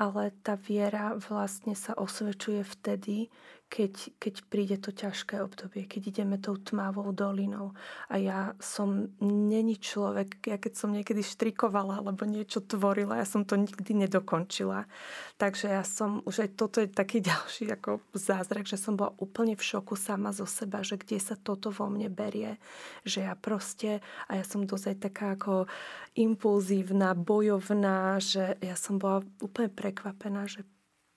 ale 0.00 0.32
tá 0.40 0.56
viera 0.56 1.12
vlastne 1.28 1.76
sa 1.76 1.92
osvedčuje 1.92 2.64
vtedy, 2.64 3.28
keď, 3.66 4.14
keď 4.22 4.34
príde 4.46 4.76
to 4.78 4.94
ťažké 4.94 5.42
obdobie, 5.42 5.90
keď 5.90 6.14
ideme 6.14 6.38
tou 6.38 6.54
tmavou 6.54 7.10
dolinou. 7.10 7.74
A 8.06 8.14
ja 8.22 8.54
som 8.62 9.10
není 9.18 9.74
človek, 9.74 10.38
ja 10.46 10.54
keď 10.54 10.72
som 10.78 10.94
niekedy 10.94 11.18
štrikovala 11.26 11.98
alebo 11.98 12.22
niečo 12.22 12.62
tvorila, 12.62 13.18
ja 13.18 13.26
som 13.26 13.42
to 13.42 13.58
nikdy 13.58 14.06
nedokončila. 14.06 14.86
Takže 15.34 15.66
ja 15.66 15.82
som, 15.82 16.22
už 16.22 16.46
aj 16.46 16.50
toto 16.54 16.78
je 16.78 16.86
taký 16.86 17.18
ďalší 17.30 17.74
ako 17.74 18.06
zázrak, 18.14 18.70
že 18.70 18.78
som 18.78 18.94
bola 18.94 19.10
úplne 19.18 19.58
v 19.58 19.66
šoku 19.66 19.98
sama 19.98 20.30
zo 20.30 20.46
seba, 20.46 20.86
že 20.86 20.94
kde 20.94 21.18
sa 21.18 21.34
toto 21.34 21.74
vo 21.74 21.90
mne 21.90 22.06
berie. 22.06 22.62
Že 23.02 23.18
ja 23.26 23.34
proste, 23.34 23.98
a 24.30 24.38
ja 24.38 24.44
som 24.46 24.62
dosť 24.62 24.86
aj 24.94 24.96
taká 25.10 25.26
ako 25.34 25.66
impulzívna, 26.14 27.18
bojovná, 27.18 28.22
že 28.22 28.54
ja 28.62 28.78
som 28.78 29.02
bola 29.02 29.26
úplne 29.42 29.68
prekvapená, 29.74 30.46
že 30.46 30.62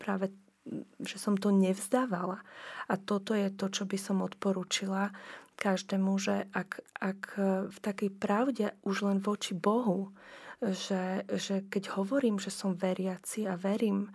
práve 0.01 0.33
že 1.01 1.17
som 1.17 1.35
to 1.37 1.49
nevzdávala. 1.49 2.41
A 2.89 2.93
toto 2.97 3.33
je 3.33 3.49
to, 3.53 3.69
čo 3.69 3.83
by 3.85 3.97
som 3.97 4.21
odporúčila 4.21 5.13
každému, 5.59 6.15
že 6.17 6.47
ak, 6.55 6.79
ak 7.03 7.21
v 7.67 7.77
takej 7.83 8.09
pravde 8.15 8.71
už 8.87 9.09
len 9.09 9.19
voči 9.19 9.51
Bohu, 9.51 10.15
že, 10.63 11.27
že 11.27 11.67
keď 11.67 11.99
hovorím, 11.99 12.39
že 12.39 12.51
som 12.51 12.75
veriaci 12.75 13.47
a 13.47 13.55
verím, 13.55 14.11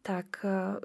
tak 0.00 0.40
e, 0.40 0.80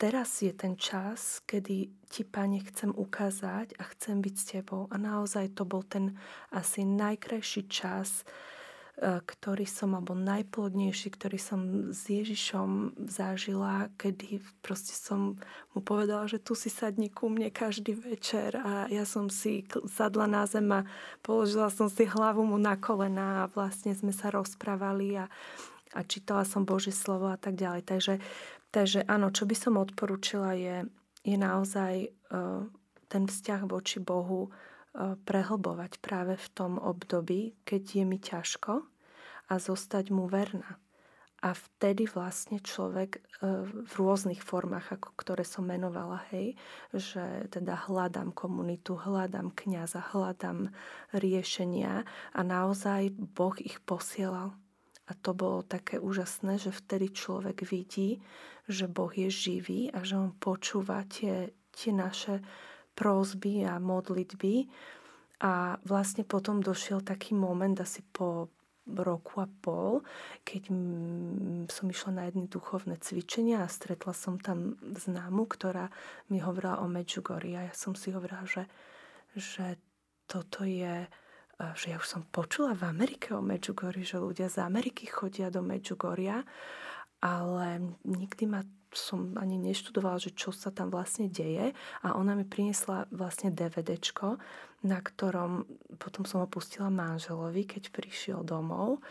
teraz 0.00 0.40
je 0.40 0.52
ten 0.56 0.76
čas, 0.76 1.44
kedy 1.44 1.92
ti, 2.08 2.22
Pane, 2.24 2.64
chcem 2.64 2.92
ukázať 2.92 3.76
a 3.76 3.84
chcem 3.92 4.24
byť 4.24 4.34
s 4.36 4.44
Tebou. 4.48 4.88
A 4.88 4.96
naozaj 4.96 5.52
to 5.52 5.68
bol 5.68 5.84
ten 5.84 6.16
asi 6.52 6.84
najkrajší 6.84 7.68
čas, 7.68 8.24
E, 8.24 8.53
ktorý 9.02 9.66
som, 9.66 9.98
alebo 9.98 10.14
najplodnejší, 10.14 11.18
ktorý 11.18 11.38
som 11.38 11.60
s 11.90 12.06
Ježišom 12.06 12.94
zažila, 13.10 13.90
kedy 13.98 14.38
proste 14.62 14.94
som 14.94 15.34
mu 15.74 15.80
povedala, 15.82 16.30
že 16.30 16.38
tu 16.38 16.54
si 16.54 16.70
sadni 16.70 17.10
ku 17.10 17.26
mne 17.26 17.50
každý 17.50 17.98
večer 17.98 18.54
a 18.54 18.86
ja 18.86 19.02
som 19.02 19.26
si 19.26 19.66
sadla 19.90 20.30
na 20.30 20.46
zem 20.46 20.70
a 20.70 20.86
položila 21.26 21.74
som 21.74 21.90
si 21.90 22.06
hlavu 22.06 22.46
mu 22.46 22.54
na 22.54 22.78
kolena 22.78 23.42
a 23.42 23.50
vlastne 23.50 23.98
sme 23.98 24.14
sa 24.14 24.30
rozprávali 24.30 25.18
a, 25.18 25.26
a 25.90 26.00
čítala 26.06 26.46
som 26.46 26.62
Božie 26.62 26.94
slovo 26.94 27.26
a 27.34 27.38
tak 27.38 27.58
ďalej. 27.58 27.82
Takže, 27.82 28.14
takže 28.70 29.02
áno, 29.10 29.34
čo 29.34 29.42
by 29.42 29.58
som 29.58 29.74
odporúčila 29.74 30.54
je, 30.54 30.86
je 31.26 31.34
naozaj 31.34 32.14
uh, 32.30 32.62
ten 33.10 33.26
vzťah 33.26 33.66
voči 33.66 33.98
Bohu 33.98 34.54
E, 34.54 34.73
prehlbovať 34.94 35.98
práve 35.98 36.38
v 36.38 36.48
tom 36.54 36.78
období, 36.78 37.58
keď 37.66 37.82
je 37.82 38.04
mi 38.06 38.18
ťažko 38.22 38.86
a 39.50 39.54
zostať 39.58 40.14
mu 40.14 40.30
verná. 40.30 40.78
A 41.44 41.52
vtedy 41.52 42.08
vlastne 42.08 42.56
človek 42.56 43.20
e, 43.20 43.20
v 43.68 43.92
rôznych 44.00 44.40
formách, 44.40 44.96
ako 44.96 45.12
ktoré 45.12 45.44
som 45.44 45.68
menovala, 45.68 46.24
hej, 46.32 46.56
že 46.88 47.20
teda 47.52 47.84
hľadám 47.84 48.32
komunitu, 48.32 48.96
hľadám 48.96 49.52
kňaza, 49.52 50.16
hľadám 50.16 50.72
riešenia 51.12 52.08
a 52.32 52.40
naozaj 52.40 53.12
Boh 53.12 53.52
ich 53.60 53.76
posielal. 53.84 54.56
A 55.04 55.12
to 55.20 55.36
bolo 55.36 55.60
také 55.60 56.00
úžasné, 56.00 56.56
že 56.56 56.72
vtedy 56.72 57.12
človek 57.12 57.60
vidí, 57.68 58.24
že 58.64 58.88
Boh 58.88 59.12
je 59.12 59.28
živý 59.28 59.92
a 59.92 60.00
že 60.00 60.16
on 60.16 60.32
počúva 60.32 61.04
tie, 61.04 61.52
tie 61.76 61.92
naše 61.92 62.40
prózby 62.94 63.66
a 63.66 63.82
modlitby. 63.82 64.70
A 65.44 65.76
vlastne 65.84 66.24
potom 66.24 66.62
došiel 66.64 67.04
taký 67.04 67.36
moment 67.36 67.76
asi 67.82 68.00
po 68.00 68.48
roku 68.84 69.40
a 69.40 69.48
pol, 69.48 70.04
keď 70.44 70.68
som 71.72 71.86
išla 71.88 72.12
na 72.12 72.22
jedné 72.28 72.44
duchovné 72.52 73.00
cvičenia 73.00 73.64
a 73.64 73.72
stretla 73.72 74.12
som 74.12 74.36
tam 74.36 74.76
známu, 74.80 75.48
ktorá 75.48 75.88
mi 76.28 76.44
hovorila 76.44 76.84
o 76.84 76.86
Medjugorji 76.88 77.56
a 77.56 77.72
ja 77.72 77.74
som 77.74 77.96
si 77.96 78.12
hovorila, 78.12 78.44
že, 78.44 78.68
že 79.32 79.80
toto 80.28 80.68
je 80.68 81.08
že 81.78 81.94
ja 81.94 82.02
už 82.02 82.08
som 82.10 82.22
počula 82.26 82.74
v 82.74 82.90
Amerike 82.90 83.30
o 83.30 83.38
Medjugorji, 83.38 84.02
že 84.02 84.18
ľudia 84.18 84.50
z 84.50 84.58
Ameriky 84.58 85.06
chodia 85.06 85.54
do 85.54 85.62
Medjugorja, 85.62 86.42
ale 87.22 87.94
nikdy 88.02 88.44
ma 88.50 88.66
som 88.96 89.34
ani 89.36 89.58
neštudovala, 89.58 90.22
že 90.22 90.32
čo 90.32 90.54
sa 90.54 90.70
tam 90.70 90.88
vlastne 90.90 91.26
deje. 91.28 91.74
A 92.02 92.14
ona 92.14 92.38
mi 92.38 92.46
priniesla 92.46 93.10
vlastne 93.10 93.50
DVDčko, 93.50 94.38
na 94.84 94.98
ktorom 95.00 95.66
potom 95.98 96.24
som 96.24 96.44
ho 96.44 96.48
pustila 96.48 96.92
manželovi, 96.92 97.66
keď 97.66 97.90
prišiel 97.90 98.40
domov. 98.46 99.02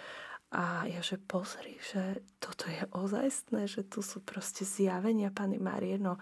A 0.53 0.85
ja, 0.85 1.01
že 1.01 1.17
pozri, 1.17 1.81
že 1.81 2.21
toto 2.37 2.69
je 2.69 2.85
ozajstné, 2.93 3.65
že 3.65 3.81
tu 3.89 4.05
sú 4.05 4.21
proste 4.21 4.61
zjavenia 4.61 5.33
Pany 5.33 5.57
Márie, 5.57 5.97
no 5.97 6.21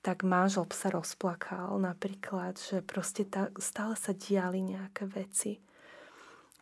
tak 0.00 0.24
manžel 0.24 0.64
sa 0.72 0.88
rozplakal 0.88 1.76
napríklad, 1.76 2.56
že 2.56 2.80
proste 2.80 3.28
tá, 3.28 3.52
stále 3.60 3.92
sa 3.92 4.16
diali 4.16 4.64
nejaké 4.64 5.04
veci. 5.04 5.60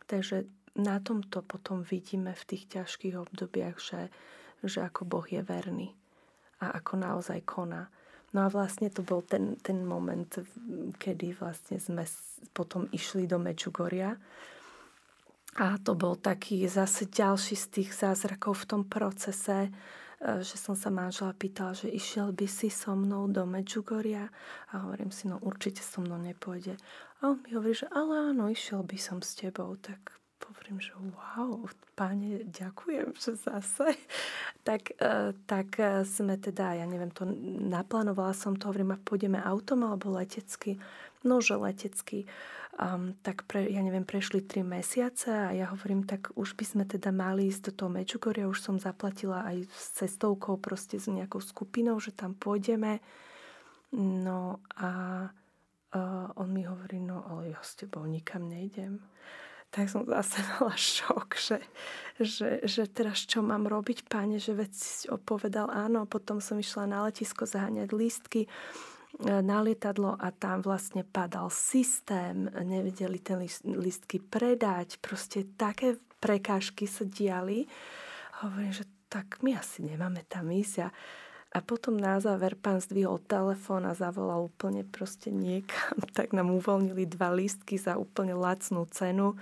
Takže 0.03 0.51
na 0.75 0.99
tomto 0.99 1.47
potom 1.47 1.79
vidíme 1.79 2.35
v 2.35 2.43
tých 2.43 2.75
ťažkých 2.75 3.15
obdobiach, 3.15 3.79
že, 3.79 4.11
že 4.67 4.83
ako 4.83 5.07
Boh 5.07 5.23
je 5.23 5.39
verný 5.39 5.95
a 6.61 6.77
ako 6.77 6.93
naozaj 6.97 7.45
koná. 7.45 7.89
No 8.35 8.43
a 8.43 8.51
vlastne 8.51 8.91
to 8.91 9.01
bol 9.01 9.23
ten, 9.23 9.55
ten 9.63 9.87
moment, 9.87 10.27
kedy 10.99 11.31
vlastne 11.39 11.79
sme 11.79 12.03
potom 12.51 12.85
išli 12.91 13.23
do 13.23 13.39
Mečugoria. 13.39 14.19
A 15.57 15.79
to 15.81 15.97
bol 15.97 16.13
taký 16.19 16.69
zase 16.69 17.09
ďalší 17.09 17.57
z 17.57 17.65
tých 17.71 17.89
zázrakov 17.95 18.61
v 18.61 18.67
tom 18.69 18.81
procese, 18.85 19.65
e, 19.65 19.69
že 20.45 20.53
som 20.53 20.77
sa 20.77 20.93
manžela 20.93 21.33
pýtala, 21.33 21.73
že 21.73 21.89
išiel 21.89 22.29
by 22.29 22.45
si 22.45 22.69
so 22.69 22.93
mnou 22.93 23.25
do 23.25 23.41
Medžugoria 23.49 24.29
a 24.69 24.85
hovorím 24.85 25.09
si, 25.09 25.25
no 25.25 25.41
určite 25.41 25.81
so 25.81 26.05
mnou 26.05 26.21
nepôjde. 26.21 26.77
A 27.25 27.33
on 27.33 27.41
mi 27.41 27.57
hovorí, 27.57 27.73
že 27.73 27.89
ale 27.89 28.37
áno, 28.37 28.53
išiel 28.53 28.85
by 28.85 28.97
som 29.01 29.25
s 29.25 29.33
tebou, 29.33 29.73
tak 29.81 29.97
hovorím, 30.47 30.79
že 30.79 30.91
wow, 30.95 31.67
páne, 31.95 32.43
ďakujem, 32.47 33.15
že 33.15 33.35
zase. 33.35 33.95
tak, 34.67 34.95
uh, 34.99 35.35
tak 35.45 35.75
uh, 35.79 36.07
sme 36.07 36.39
teda, 36.39 36.79
ja 36.79 36.85
neviem, 36.87 37.11
to 37.11 37.27
naplánovala 37.67 38.31
som 38.31 38.55
to, 38.55 38.71
hovorím, 38.71 38.95
a 38.95 39.01
pôjdeme 39.01 39.39
autom 39.39 39.83
alebo 39.83 40.15
letecky. 40.15 40.79
No, 41.27 41.43
že 41.43 41.59
letecky. 41.59 42.25
Um, 42.77 43.17
tak 43.25 43.49
pre, 43.49 43.65
ja 43.65 43.81
neviem, 43.81 44.05
prešli 44.05 44.45
tri 44.45 44.61
mesiace 44.61 45.33
a 45.33 45.49
ja 45.49 45.65
hovorím, 45.73 46.05
tak 46.05 46.29
už 46.37 46.53
by 46.53 46.65
sme 46.65 46.83
teda 46.85 47.09
mali 47.09 47.49
ísť 47.49 47.73
do 47.73 47.73
toho 47.73 47.89
Medžugoria, 47.89 48.45
už 48.45 48.61
som 48.61 48.77
zaplatila 48.77 49.49
aj 49.49 49.65
s 49.65 49.97
cestovkou, 49.97 50.61
proste 50.61 51.01
s 51.01 51.09
nejakou 51.09 51.41
skupinou, 51.41 51.97
že 51.97 52.13
tam 52.13 52.37
pôjdeme. 52.37 53.01
No 53.97 54.61
a 54.77 54.89
uh, 55.25 56.27
on 56.37 56.49
mi 56.53 56.69
hovorí, 56.69 57.01
no 57.01 57.25
ale 57.25 57.57
ja 57.57 57.61
s 57.65 57.73
tebou 57.81 58.05
nikam 58.05 58.45
nejdem 58.45 59.01
tak 59.77 59.93
som 59.93 60.01
zase 60.09 60.41
mala 60.57 60.73
šok, 60.73 61.29
že, 61.37 61.57
že, 62.17 62.49
že 62.65 62.83
teraz 62.89 63.29
čo 63.29 63.45
mám 63.45 63.69
robiť, 63.69 64.09
páne, 64.09 64.41
že 64.41 64.57
veď 64.57 64.71
si 64.73 65.05
opovedal 65.05 65.69
áno, 65.69 66.09
potom 66.09 66.41
som 66.41 66.57
išla 66.57 66.89
na 66.89 67.05
letisko 67.05 67.45
zaháňať 67.45 67.93
lístky 67.93 68.41
e, 68.45 68.49
na 69.29 69.61
lietadlo 69.61 70.17
a 70.17 70.33
tam 70.33 70.65
vlastne 70.65 71.05
padal 71.05 71.53
systém, 71.53 72.49
nevedeli 72.49 73.21
ten 73.21 73.45
lístky 73.69 74.17
predať, 74.17 74.97
proste 74.97 75.45
také 75.45 76.01
prekážky 76.17 76.89
sa 76.89 77.05
diali. 77.05 77.69
Hovorím, 78.41 78.73
že 78.73 78.89
tak 79.13 79.45
my 79.45 79.53
asi 79.53 79.85
nemáme 79.85 80.25
tam 80.25 80.49
ísť 80.49 80.89
a 80.89 80.89
a 81.55 81.63
potom 81.63 81.95
na 81.95 82.19
záver 82.19 82.59
pán 82.59 82.83
zdvihol 82.83 83.23
telefón 83.23 83.87
a 83.87 83.95
zavolal 83.95 84.51
úplne 84.51 84.83
proste 84.83 85.31
niekam. 85.31 86.03
Tak 86.17 86.33
nám 86.35 86.51
uvoľnili 86.51 87.07
dva 87.07 87.31
lístky 87.31 87.79
za 87.79 87.95
úplne 87.95 88.35
lacnú 88.35 88.83
cenu. 88.91 89.37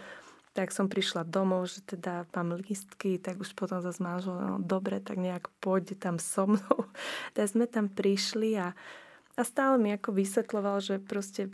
Tak 0.55 0.71
som 0.71 0.87
prišla 0.87 1.27
domov, 1.27 1.67
že 1.67 1.83
teda 1.83 2.23
mám 2.31 2.55
lístky, 2.55 3.19
tak 3.19 3.43
už 3.43 3.51
potom 3.59 3.83
zase 3.83 3.99
manžel, 3.99 4.39
no 4.39 4.55
dobre, 4.55 5.03
tak 5.03 5.19
nejak 5.19 5.51
pôjde 5.59 5.99
tam 5.99 6.15
so 6.15 6.47
mnou. 6.47 6.87
Tak 7.35 7.51
sme 7.51 7.67
tam 7.67 7.91
prišli 7.91 8.55
a, 8.55 8.71
a 9.35 9.41
stále 9.43 9.75
mi 9.75 9.91
ako 9.91 10.15
vysvetloval, 10.15 10.79
že 10.79 11.03
proste 11.03 11.51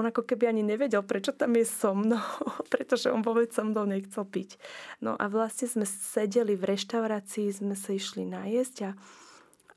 on 0.00 0.08
ako 0.08 0.24
keby 0.24 0.48
ani 0.48 0.62
nevedel, 0.64 1.04
prečo 1.04 1.36
tam 1.36 1.52
je 1.58 1.66
so 1.68 1.92
mnou, 1.92 2.22
pretože 2.72 3.12
on 3.12 3.20
vôbec 3.20 3.52
so 3.52 3.66
mnou 3.66 3.84
nechcel 3.84 4.24
piť. 4.24 4.56
No 5.02 5.18
a 5.18 5.26
vlastne 5.26 5.68
sme 5.68 5.84
sedeli 5.84 6.54
v 6.54 6.72
reštaurácii, 6.72 7.50
sme 7.50 7.74
sa 7.74 7.92
išli 7.92 8.24
najesť 8.24 8.76
a 8.86 8.90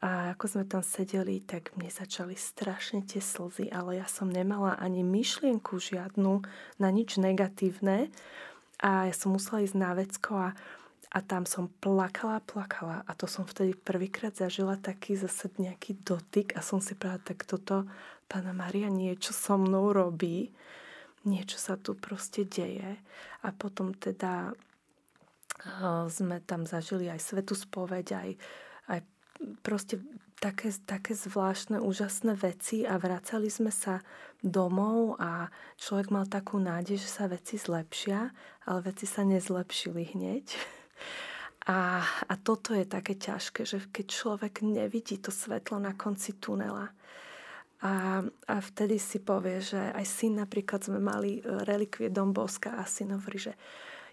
a 0.04 0.36
ako 0.36 0.46
sme 0.48 0.64
tam 0.68 0.84
sedeli, 0.84 1.40
tak 1.40 1.72
mne 1.80 1.88
začali 1.88 2.36
strašne 2.36 3.08
tie 3.08 3.24
slzy, 3.24 3.72
ale 3.72 4.04
ja 4.04 4.08
som 4.12 4.28
nemala 4.28 4.76
ani 4.76 5.02
myšlienku 5.02 5.80
žiadnu 5.80 6.44
na 6.80 6.90
nič 6.92 7.16
negatívne. 7.16 8.12
A 8.84 9.08
ja 9.08 9.16
som 9.16 9.32
musela 9.32 9.64
ísť 9.64 9.78
na 9.80 9.96
vecko 9.96 10.32
a, 10.36 10.50
a 11.16 11.20
tam 11.24 11.48
som 11.48 11.72
plakala, 11.80 12.44
plakala. 12.44 13.08
A 13.08 13.12
to 13.16 13.24
som 13.24 13.48
vtedy 13.48 13.72
prvýkrát 13.72 14.36
zažila 14.36 14.76
taký 14.76 15.16
zase 15.16 15.48
nejaký 15.56 15.96
dotyk 16.04 16.52
a 16.54 16.62
som 16.62 16.84
si 16.84 16.92
povedala, 16.92 17.24
tak 17.24 17.48
toto 17.48 17.88
Pána 18.26 18.58
Maria 18.58 18.90
niečo 18.90 19.32
so 19.38 19.54
mnou 19.54 19.94
robí. 19.94 20.50
Niečo 21.26 21.58
sa 21.62 21.78
tu 21.78 21.94
proste 21.94 22.46
deje. 22.46 22.98
A 23.46 23.54
potom 23.54 23.94
teda 23.94 24.50
uh, 24.52 26.06
sme 26.10 26.42
tam 26.42 26.66
zažili 26.66 27.10
aj 27.10 27.22
svetu 27.22 27.54
spoveď, 27.54 28.08
aj, 28.18 28.30
aj 28.90 29.00
proste 29.64 30.02
také, 30.40 30.72
také 30.86 31.16
zvláštne, 31.16 31.80
úžasné 31.80 32.36
veci 32.36 32.84
a 32.84 33.00
vracali 33.00 33.48
sme 33.50 33.72
sa 33.72 34.04
domov 34.44 35.18
a 35.18 35.50
človek 35.80 36.14
mal 36.14 36.26
takú 36.28 36.62
nádej, 36.62 37.02
že 37.02 37.10
sa 37.10 37.26
veci 37.26 37.58
zlepšia, 37.58 38.30
ale 38.68 38.80
veci 38.86 39.06
sa 39.08 39.26
nezlepšili 39.26 40.16
hneď. 40.16 40.46
A, 41.66 41.98
a 42.06 42.34
toto 42.38 42.78
je 42.78 42.86
také 42.86 43.18
ťažké, 43.18 43.66
že 43.66 43.82
keď 43.90 44.06
človek 44.06 44.62
nevidí 44.62 45.18
to 45.18 45.34
svetlo 45.34 45.82
na 45.82 45.98
konci 45.98 46.38
tunela, 46.38 46.94
a, 47.82 48.22
a 48.24 48.56
vtedy 48.62 49.02
si 49.02 49.22
povie, 49.22 49.60
že 49.60 49.78
aj 49.78 50.06
syn 50.06 50.42
napríklad 50.42 50.86
sme 50.86 50.98
mali 50.98 51.44
relikvie 51.44 52.10
Domboska 52.10 52.78
a 52.78 52.88
syn 52.88 53.14
hovorí, 53.14 53.38
že 53.38 53.54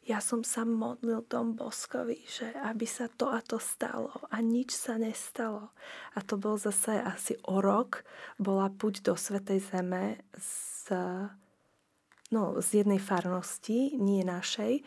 ja 0.03 0.19
som 0.19 0.43
sa 0.43 0.67
modlil 0.67 1.23
tom 1.31 1.55
Boskovi, 1.55 2.27
že 2.27 2.51
aby 2.67 2.87
sa 2.91 3.07
to 3.07 3.31
a 3.31 3.38
to 3.38 3.62
stalo 3.62 4.11
a 4.35 4.43
nič 4.43 4.75
sa 4.75 4.99
nestalo. 4.99 5.71
A 6.19 6.27
to 6.27 6.35
bol 6.35 6.59
zase 6.59 6.99
asi 6.99 7.38
o 7.47 7.62
rok, 7.62 8.03
bola 8.35 8.67
puť 8.67 9.07
do 9.07 9.15
Svetej 9.15 9.62
Zeme 9.62 10.19
z, 10.35 10.91
no, 12.35 12.59
z 12.59 12.83
jednej 12.83 12.99
farnosti, 12.99 13.95
nie 13.95 14.27
našej. 14.27 14.83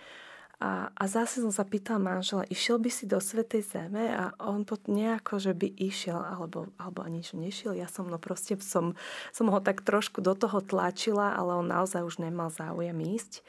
A, 0.55 0.91
a 0.91 1.03
zase 1.07 1.43
som 1.43 1.51
sa 1.51 1.67
pýtal 1.67 1.99
manžela, 1.99 2.47
išiel 2.47 2.79
by 2.79 2.91
si 2.91 3.07
do 3.07 3.19
Svetej 3.19 3.63
Zeme 3.63 4.11
a 4.11 4.35
on 4.39 4.67
pod 4.67 4.87
nejako, 4.91 5.39
že 5.39 5.55
by 5.55 5.67
išiel, 5.79 6.19
alebo, 6.19 6.71
alebo 6.75 7.03
ani 7.03 7.23
že 7.23 7.39
nešiel. 7.39 7.71
Ja 7.75 7.87
som, 7.87 8.07
no 8.11 8.19
proste 8.19 8.59
som, 8.59 8.99
som 9.31 9.47
ho 9.47 9.59
tak 9.63 9.83
trošku 9.83 10.19
do 10.19 10.35
toho 10.35 10.59
tlačila, 10.59 11.35
ale 11.39 11.55
on 11.55 11.71
naozaj 11.71 12.03
už 12.03 12.19
nemal 12.19 12.51
záujem 12.51 12.99
ísť 12.99 13.43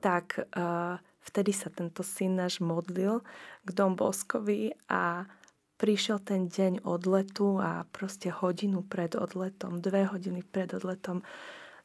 tak 0.00 0.40
uh, 0.56 0.96
vtedy 1.28 1.52
sa 1.52 1.68
tento 1.68 2.00
syn 2.00 2.40
náš 2.40 2.64
modlil 2.64 3.20
k 3.62 3.68
Domboskovi 3.70 4.72
a 4.88 5.28
prišiel 5.80 6.20
ten 6.20 6.48
deň 6.48 6.84
odletu 6.84 7.56
a 7.60 7.88
proste 7.88 8.28
hodinu 8.28 8.84
pred 8.84 9.16
odletom, 9.16 9.80
dve 9.80 10.08
hodiny 10.08 10.44
pred 10.44 10.72
odletom 10.76 11.24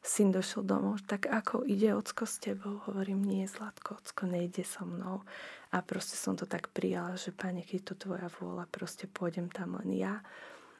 syn 0.06 0.30
došiel 0.30 0.62
domov, 0.62 1.02
tak 1.10 1.26
ako 1.26 1.66
ide 1.66 1.90
ocko 1.90 2.30
s 2.30 2.38
tebou? 2.38 2.78
Hovorím, 2.86 3.26
nie, 3.26 3.42
Zlatko, 3.50 3.98
ocko 3.98 4.30
nejde 4.30 4.62
so 4.62 4.86
mnou. 4.86 5.26
A 5.74 5.82
proste 5.82 6.14
som 6.14 6.38
to 6.38 6.46
tak 6.46 6.70
prijala, 6.70 7.18
že 7.18 7.34
pane, 7.34 7.66
keď 7.66 7.92
to 7.92 7.94
tvoja 8.06 8.30
vôľa, 8.38 8.70
proste 8.70 9.10
pôjdem 9.10 9.50
tam 9.50 9.74
len 9.82 9.90
ja. 9.98 10.22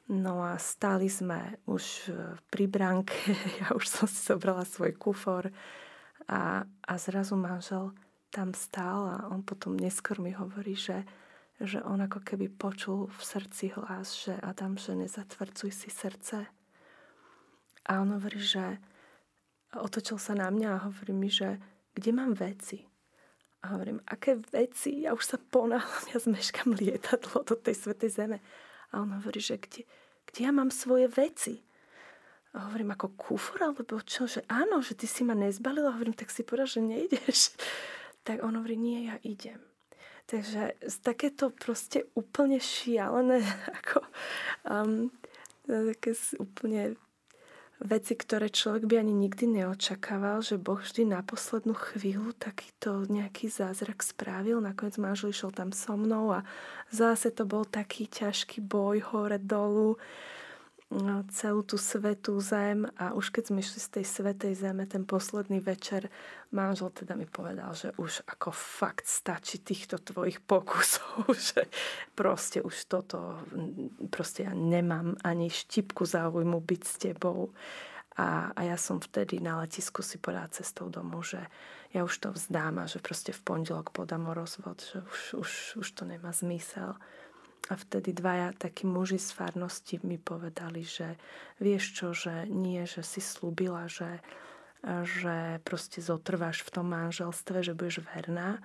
No 0.07 0.46
a 0.46 0.55
stáli 0.62 1.11
sme 1.11 1.59
už 1.66 2.14
pri 2.55 2.70
bránke, 2.70 3.18
ja 3.61 3.75
už 3.75 3.90
som 3.90 4.07
si 4.07 4.22
zobrala 4.22 4.62
svoj 4.62 4.94
kufor, 4.94 5.51
a, 6.29 6.67
a 6.67 6.93
zrazu 6.99 7.37
manžel 7.37 7.95
tam 8.31 8.55
stál 8.55 9.07
a 9.07 9.17
on 9.31 9.43
potom 9.43 9.79
neskôr 9.79 10.19
mi 10.19 10.35
hovorí, 10.35 10.75
že, 10.75 11.07
že 11.62 11.81
on 11.83 12.03
ako 12.03 12.21
keby 12.21 12.51
počul 12.53 13.07
v 13.07 13.21
srdci 13.23 13.73
hlas, 13.79 14.12
že 14.12 14.35
Adam, 14.43 14.77
že 14.77 14.99
nezatvrcuj 14.99 15.71
si 15.73 15.91
srdce. 15.91 16.47
A 17.87 17.93
on 18.03 18.12
hovorí, 18.19 18.43
že 18.43 18.83
otočil 19.75 20.19
sa 20.19 20.35
na 20.35 20.51
mňa 20.51 20.69
a 20.75 20.85
hovorí 20.91 21.15
mi, 21.15 21.31
že 21.31 21.62
kde 21.95 22.11
mám 22.12 22.35
veci? 22.35 22.83
A 23.64 23.74
hovorím, 23.74 23.99
aké 24.07 24.39
veci? 24.39 25.07
Ja 25.07 25.14
už 25.14 25.24
sa 25.27 25.39
ponáhľam, 25.39 26.05
ja 26.12 26.18
zmeškam 26.22 26.74
lietadlo 26.74 27.43
do 27.43 27.55
tej 27.59 27.74
svetej 27.74 28.11
zeme. 28.14 28.39
A 28.95 29.03
on 29.03 29.11
hovorí, 29.16 29.43
že 29.43 29.59
kde, 29.59 29.83
kde 30.29 30.41
ja 30.47 30.53
mám 30.55 30.70
svoje 30.70 31.11
veci? 31.11 31.66
Hovorím, 32.57 32.96
ako 32.96 33.12
kufor, 33.20 33.61
alebo 33.68 33.84
čo, 34.00 34.24
že 34.24 34.40
áno, 34.48 34.80
že 34.80 34.96
ty 34.96 35.04
si 35.04 35.20
ma 35.28 35.36
nezbalila. 35.36 35.92
Hovorím, 35.92 36.16
tak 36.16 36.32
si 36.32 36.40
povedal, 36.40 36.68
že 36.68 36.80
nejdeš. 36.80 37.40
Tak 38.26 38.42
on 38.42 38.59
hovorí, 38.59 38.74
nie, 38.74 39.07
ja 39.07 39.22
idem. 39.22 39.62
Takže 40.26 40.74
takéto 40.98 41.54
proste 41.54 42.11
úplne 42.18 42.59
šialené, 42.59 43.38
ako 43.78 44.02
um, 44.66 45.14
také 45.62 46.11
úplne 46.42 46.98
veci, 47.78 48.16
ktoré 48.16 48.48
človek 48.48 48.88
by 48.88 49.04
ani 49.04 49.12
nikdy 49.12 49.61
neočakával, 49.61 50.40
že 50.40 50.57
Boh 50.57 50.80
vždy 50.80 51.12
na 51.12 51.20
poslednú 51.20 51.76
chvíľu 51.76 52.32
takýto 52.34 53.04
nejaký 53.07 53.52
zázrak 53.52 54.00
spravil. 54.00 54.64
Nakoniec 54.64 54.96
manžel 54.96 55.30
išiel 55.30 55.52
tam 55.52 55.70
so 55.76 55.94
mnou 55.94 56.32
a 56.32 56.40
zase 56.88 57.28
to 57.30 57.44
bol 57.44 57.68
taký 57.68 58.09
ťažký 58.09 58.64
boj 58.64 59.04
hore 59.12 59.36
dolu 59.36 60.00
celú 61.34 61.66
tú 61.66 61.74
svetú 61.74 62.39
zem 62.39 62.87
a 62.95 63.11
už 63.11 63.34
keď 63.34 63.51
sme 63.51 63.59
išli 63.59 63.80
z 63.82 63.89
tej 63.99 64.05
svetej 64.07 64.53
zeme 64.55 64.87
ten 64.87 65.03
posledný 65.03 65.59
večer, 65.59 66.07
manžel 66.55 66.95
teda 66.95 67.18
mi 67.18 67.26
povedal, 67.26 67.74
že 67.74 67.91
už 67.99 68.22
ako 68.22 68.55
fakt 68.55 69.03
stačí 69.03 69.59
týchto 69.59 69.99
tvojich 69.99 70.39
pokusov, 70.47 71.26
že 71.51 71.66
proste 72.14 72.62
už 72.62 72.87
toto, 72.87 73.34
proste 74.14 74.47
ja 74.47 74.55
nemám 74.55 75.18
ani 75.26 75.51
štipku 75.51 76.07
záujmu 76.07 76.62
byť 76.62 76.82
s 76.87 76.95
tebou. 77.03 77.51
A, 78.16 78.55
a 78.57 78.61
ja 78.64 78.80
som 78.80 78.97
vtedy 78.97 79.45
na 79.45 79.61
letisku 79.61 80.01
si 80.01 80.16
povedala 80.16 80.49
cestou 80.49 80.89
domov, 80.89 81.28
že 81.28 81.43
ja 81.93 82.01
už 82.01 82.14
to 82.16 82.28
vzdám 82.32 82.80
a 82.80 82.89
že 82.89 83.03
proste 83.03 83.34
v 83.34 83.45
pondelok 83.45 83.93
podám 83.93 84.24
o 84.30 84.32
rozvod, 84.32 84.80
že 84.80 85.05
už, 85.05 85.20
už, 85.37 85.51
už 85.84 85.89
to 85.93 86.09
nemá 86.09 86.32
zmysel. 86.32 86.97
A 87.66 87.74
vtedy 87.74 88.14
dvaja 88.14 88.54
takí 88.54 88.86
muži 88.86 89.18
z 89.18 89.34
farnosti 89.34 89.98
mi 90.07 90.22
povedali, 90.22 90.86
že 90.86 91.18
vieš 91.59 91.84
čo, 91.98 92.07
že 92.14 92.46
nie, 92.46 92.86
že 92.86 93.02
si 93.02 93.18
slúbila, 93.18 93.90
že, 93.90 94.22
že 94.86 95.59
proste 95.66 95.98
zotrváš 95.98 96.62
v 96.62 96.70
tom 96.70 96.86
manželstve, 96.94 97.66
že 97.66 97.74
budeš 97.74 98.07
verná, 98.07 98.62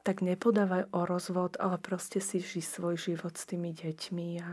tak 0.00 0.24
nepodávaj 0.24 0.88
o 0.96 1.04
rozvod, 1.04 1.60
ale 1.60 1.76
proste 1.76 2.24
si 2.24 2.40
ži 2.40 2.64
svoj 2.64 2.96
život 2.96 3.36
s 3.36 3.44
tými 3.44 3.76
deťmi 3.76 4.28
a, 4.40 4.50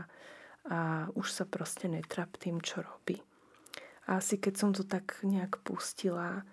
a 0.68 0.78
už 1.16 1.32
sa 1.32 1.48
proste 1.48 1.88
netrap 1.88 2.36
tým, 2.36 2.60
čo 2.60 2.84
robí. 2.84 3.16
A 4.06 4.20
asi 4.20 4.36
keď 4.36 4.54
som 4.54 4.70
to 4.76 4.84
tak 4.84 5.16
nejak 5.24 5.64
pustila, 5.64 6.44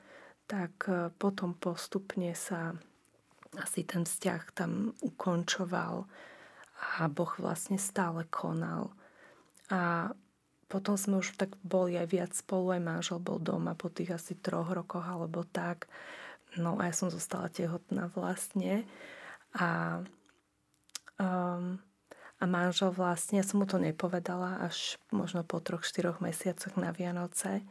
tak 0.47 0.87
e, 0.87 1.11
potom 1.19 1.53
postupne 1.53 2.31
sa 2.33 2.73
asi 3.59 3.85
ten 3.85 4.07
vzťah 4.07 4.41
tam 4.57 4.97
ukončoval 5.03 6.09
a 6.99 7.07
Boh 7.07 7.31
vlastne 7.39 7.79
stále 7.79 8.27
konal. 8.27 8.91
A 9.71 10.11
potom 10.67 10.97
sme 10.97 11.21
už 11.21 11.37
tak 11.37 11.53
boli 11.61 11.95
aj 11.95 12.07
viac 12.09 12.31
spolu, 12.33 12.73
aj 12.73 12.81
manžel 12.81 13.19
bol 13.21 13.37
doma 13.37 13.77
po 13.77 13.93
tých 13.93 14.17
asi 14.17 14.33
troch 14.33 14.73
rokoch 14.73 15.05
alebo 15.05 15.45
tak. 15.45 15.85
No 16.57 16.77
a 16.77 16.89
ja 16.89 16.93
som 16.93 17.13
zostala 17.13 17.49
tehotná 17.49 18.09
vlastne. 18.13 18.85
A, 19.53 20.01
um, 21.21 21.77
a 22.41 22.43
manžel 22.49 22.89
vlastne, 22.89 23.37
ja 23.37 23.45
som 23.45 23.61
mu 23.61 23.69
to 23.69 23.77
nepovedala 23.77 24.65
až 24.65 24.97
možno 25.13 25.45
po 25.45 25.61
troch, 25.61 25.85
štyroch 25.85 26.21
mesiacoch 26.25 26.73
na 26.73 26.89
Vianoce. 26.89 27.61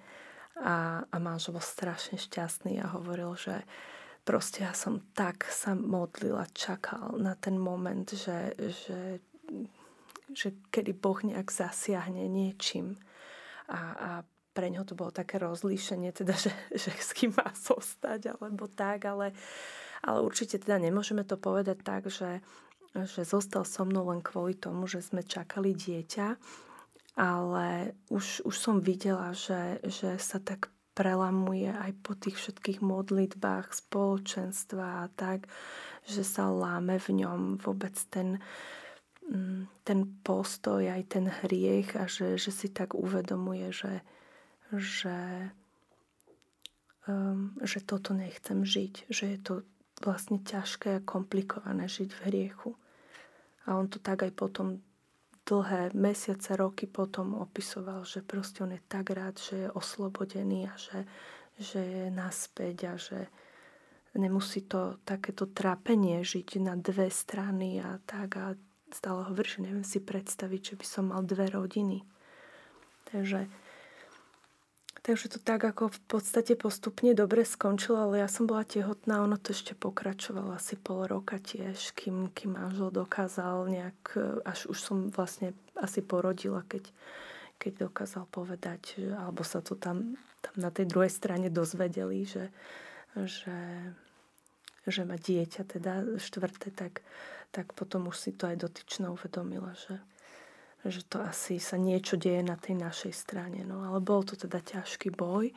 A, 0.62 1.02
a 1.02 1.16
manžel 1.18 1.58
bol 1.58 1.64
strašne 1.64 2.22
šťastný 2.22 2.78
a 2.82 2.86
hovoril, 2.94 3.34
že 3.34 3.66
proste 4.22 4.62
ja 4.62 4.72
som 4.74 5.02
tak 5.12 5.46
sa 5.50 5.74
modlila, 5.74 6.46
čakal 6.54 7.18
na 7.18 7.34
ten 7.34 7.58
moment, 7.58 8.06
že, 8.06 8.54
že, 8.56 9.18
že 10.30 10.48
kedy 10.70 10.94
Boh 10.94 11.18
nejak 11.22 11.50
zasiahne 11.50 12.30
niečím. 12.30 12.98
A, 13.70 13.80
a 13.94 14.10
pre 14.52 14.68
ňo 14.68 14.84
to 14.84 14.94
bolo 14.94 15.10
také 15.10 15.40
rozlíšenie, 15.40 16.12
teda, 16.12 16.36
že, 16.36 16.52
že 16.72 16.92
s 16.92 17.16
kým 17.16 17.32
má 17.34 17.50
zostať, 17.56 18.36
alebo 18.36 18.68
tak, 18.68 19.08
ale, 19.08 19.32
ale 20.04 20.18
určite 20.22 20.60
teda 20.60 20.78
nemôžeme 20.78 21.24
to 21.24 21.40
povedať 21.40 21.80
tak, 21.80 22.06
že, 22.12 22.44
že 22.94 23.24
zostal 23.24 23.64
so 23.64 23.82
mnou 23.88 24.12
len 24.12 24.20
kvôli 24.20 24.54
tomu, 24.54 24.84
že 24.84 25.00
sme 25.00 25.24
čakali 25.24 25.72
dieťa, 25.72 26.36
ale 27.16 27.96
už, 28.08 28.44
už 28.44 28.54
som 28.56 28.76
videla, 28.80 29.32
že, 29.32 29.80
že 29.84 30.16
sa 30.20 30.40
tak 30.40 30.68
prelamuje 30.92 31.72
aj 31.72 31.92
po 32.04 32.12
tých 32.12 32.36
všetkých 32.36 32.84
modlitbách 32.84 33.72
spoločenstva 33.72 35.04
a 35.04 35.06
tak, 35.12 35.48
že 36.04 36.20
sa 36.22 36.52
láme 36.52 37.00
v 37.00 37.24
ňom 37.24 37.40
vôbec 37.56 37.96
ten, 38.12 38.42
mm, 39.28 39.86
ten 39.88 40.00
postoj, 40.20 40.84
aj 40.84 41.02
ten 41.08 41.26
hriech 41.30 41.96
a 41.96 42.04
že, 42.04 42.36
že 42.36 42.52
si 42.52 42.68
tak 42.68 42.92
uvedomuje, 42.92 43.72
že, 43.72 44.04
že, 44.72 45.48
um, 47.08 47.56
že 47.64 47.80
toto 47.80 48.12
nechcem 48.12 48.60
žiť, 48.60 49.08
že 49.08 49.24
je 49.32 49.38
to 49.40 49.54
vlastne 50.02 50.42
ťažké 50.42 51.00
a 51.00 51.06
komplikované 51.06 51.88
žiť 51.88 52.10
v 52.10 52.22
hriechu. 52.28 52.70
A 53.64 53.78
on 53.78 53.86
to 53.86 54.02
tak 54.02 54.26
aj 54.26 54.34
potom 54.34 54.82
dlhé 55.46 55.90
mesiace, 55.94 56.56
roky 56.56 56.86
potom 56.86 57.34
opisoval, 57.34 58.06
že 58.06 58.22
proste 58.22 58.62
on 58.62 58.72
je 58.72 58.82
tak 58.86 59.10
rád, 59.10 59.38
že 59.38 59.66
je 59.66 59.74
oslobodený 59.74 60.70
a 60.70 60.74
že, 60.78 60.98
že 61.58 61.80
je 61.82 62.04
naspäť 62.10 62.76
a 62.88 62.94
že 62.94 63.18
nemusí 64.14 64.62
to 64.62 65.00
takéto 65.08 65.48
trápenie 65.48 66.20
žiť 66.20 66.60
na 66.60 66.76
dve 66.76 67.08
strany 67.08 67.80
a 67.80 67.98
tak 68.04 68.36
a 68.36 68.46
stále 68.92 69.24
hovorí, 69.24 69.48
že 69.48 69.64
neviem 69.64 69.86
si 69.86 69.98
predstaviť, 70.04 70.60
že 70.62 70.74
by 70.76 70.86
som 70.86 71.04
mal 71.10 71.24
dve 71.24 71.48
rodiny. 71.48 72.04
Takže 73.08 73.48
Takže 75.02 75.34
to 75.34 75.38
tak 75.42 75.66
ako 75.66 75.90
v 75.90 76.00
podstate 76.06 76.54
postupne 76.54 77.10
dobre 77.10 77.42
skončilo, 77.42 78.06
ale 78.06 78.22
ja 78.22 78.30
som 78.30 78.46
bola 78.46 78.62
tehotná, 78.62 79.18
ono 79.18 79.34
to 79.34 79.50
ešte 79.50 79.74
pokračovalo 79.74 80.54
asi 80.54 80.78
pol 80.78 81.10
roka 81.10 81.42
tiež, 81.42 81.90
kým, 81.98 82.30
kým 82.30 82.54
manžel 82.54 82.94
dokázal 82.94 83.66
nejak, 83.66 83.98
až 84.46 84.70
už 84.70 84.78
som 84.78 85.10
vlastne 85.10 85.58
asi 85.74 86.06
porodila, 86.06 86.62
keď, 86.70 86.86
keď 87.58 87.90
dokázal 87.90 88.30
povedať, 88.30 89.02
alebo 89.18 89.42
sa 89.42 89.58
to 89.58 89.74
tam, 89.74 90.14
tam 90.38 90.54
na 90.54 90.70
tej 90.70 90.86
druhej 90.86 91.10
strane 91.10 91.50
dozvedeli, 91.50 92.22
že, 92.22 92.54
že, 93.18 93.58
že 94.86 95.02
má 95.02 95.18
dieťa, 95.18 95.66
teda 95.66 96.14
štvrté, 96.22 96.70
tak, 96.70 97.02
tak 97.50 97.74
potom 97.74 98.06
už 98.06 98.22
si 98.22 98.30
to 98.30 98.46
aj 98.46 98.54
dotyčná 98.54 99.10
uvedomila, 99.10 99.74
že, 99.74 99.98
že 100.86 101.06
to 101.06 101.22
asi 101.22 101.62
sa 101.62 101.78
niečo 101.78 102.18
deje 102.18 102.42
na 102.42 102.58
tej 102.58 102.78
našej 102.78 103.14
strane. 103.14 103.62
No 103.62 103.86
ale 103.86 104.02
bol 104.02 104.26
to 104.26 104.34
teda 104.34 104.58
ťažký 104.58 105.14
boj. 105.14 105.54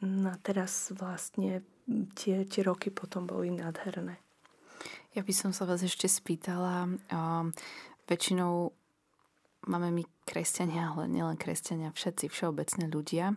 No 0.00 0.32
a 0.32 0.36
teraz 0.40 0.94
vlastne 0.94 1.60
tie, 2.16 2.46
tie 2.48 2.62
roky 2.64 2.88
potom 2.88 3.26
boli 3.28 3.52
nádherné. 3.52 4.16
Ja 5.16 5.26
by 5.26 5.34
som 5.34 5.50
sa 5.50 5.66
vás 5.66 5.82
ešte 5.82 6.06
spýtala, 6.06 6.86
um, 7.10 7.50
väčšinou 8.06 8.70
máme 9.66 9.90
my 9.90 10.04
kresťania, 10.22 10.94
ale 10.94 11.10
nielen 11.10 11.34
kresťania, 11.34 11.90
všetci 11.90 12.30
všeobecne 12.30 12.86
ľudia, 12.86 13.34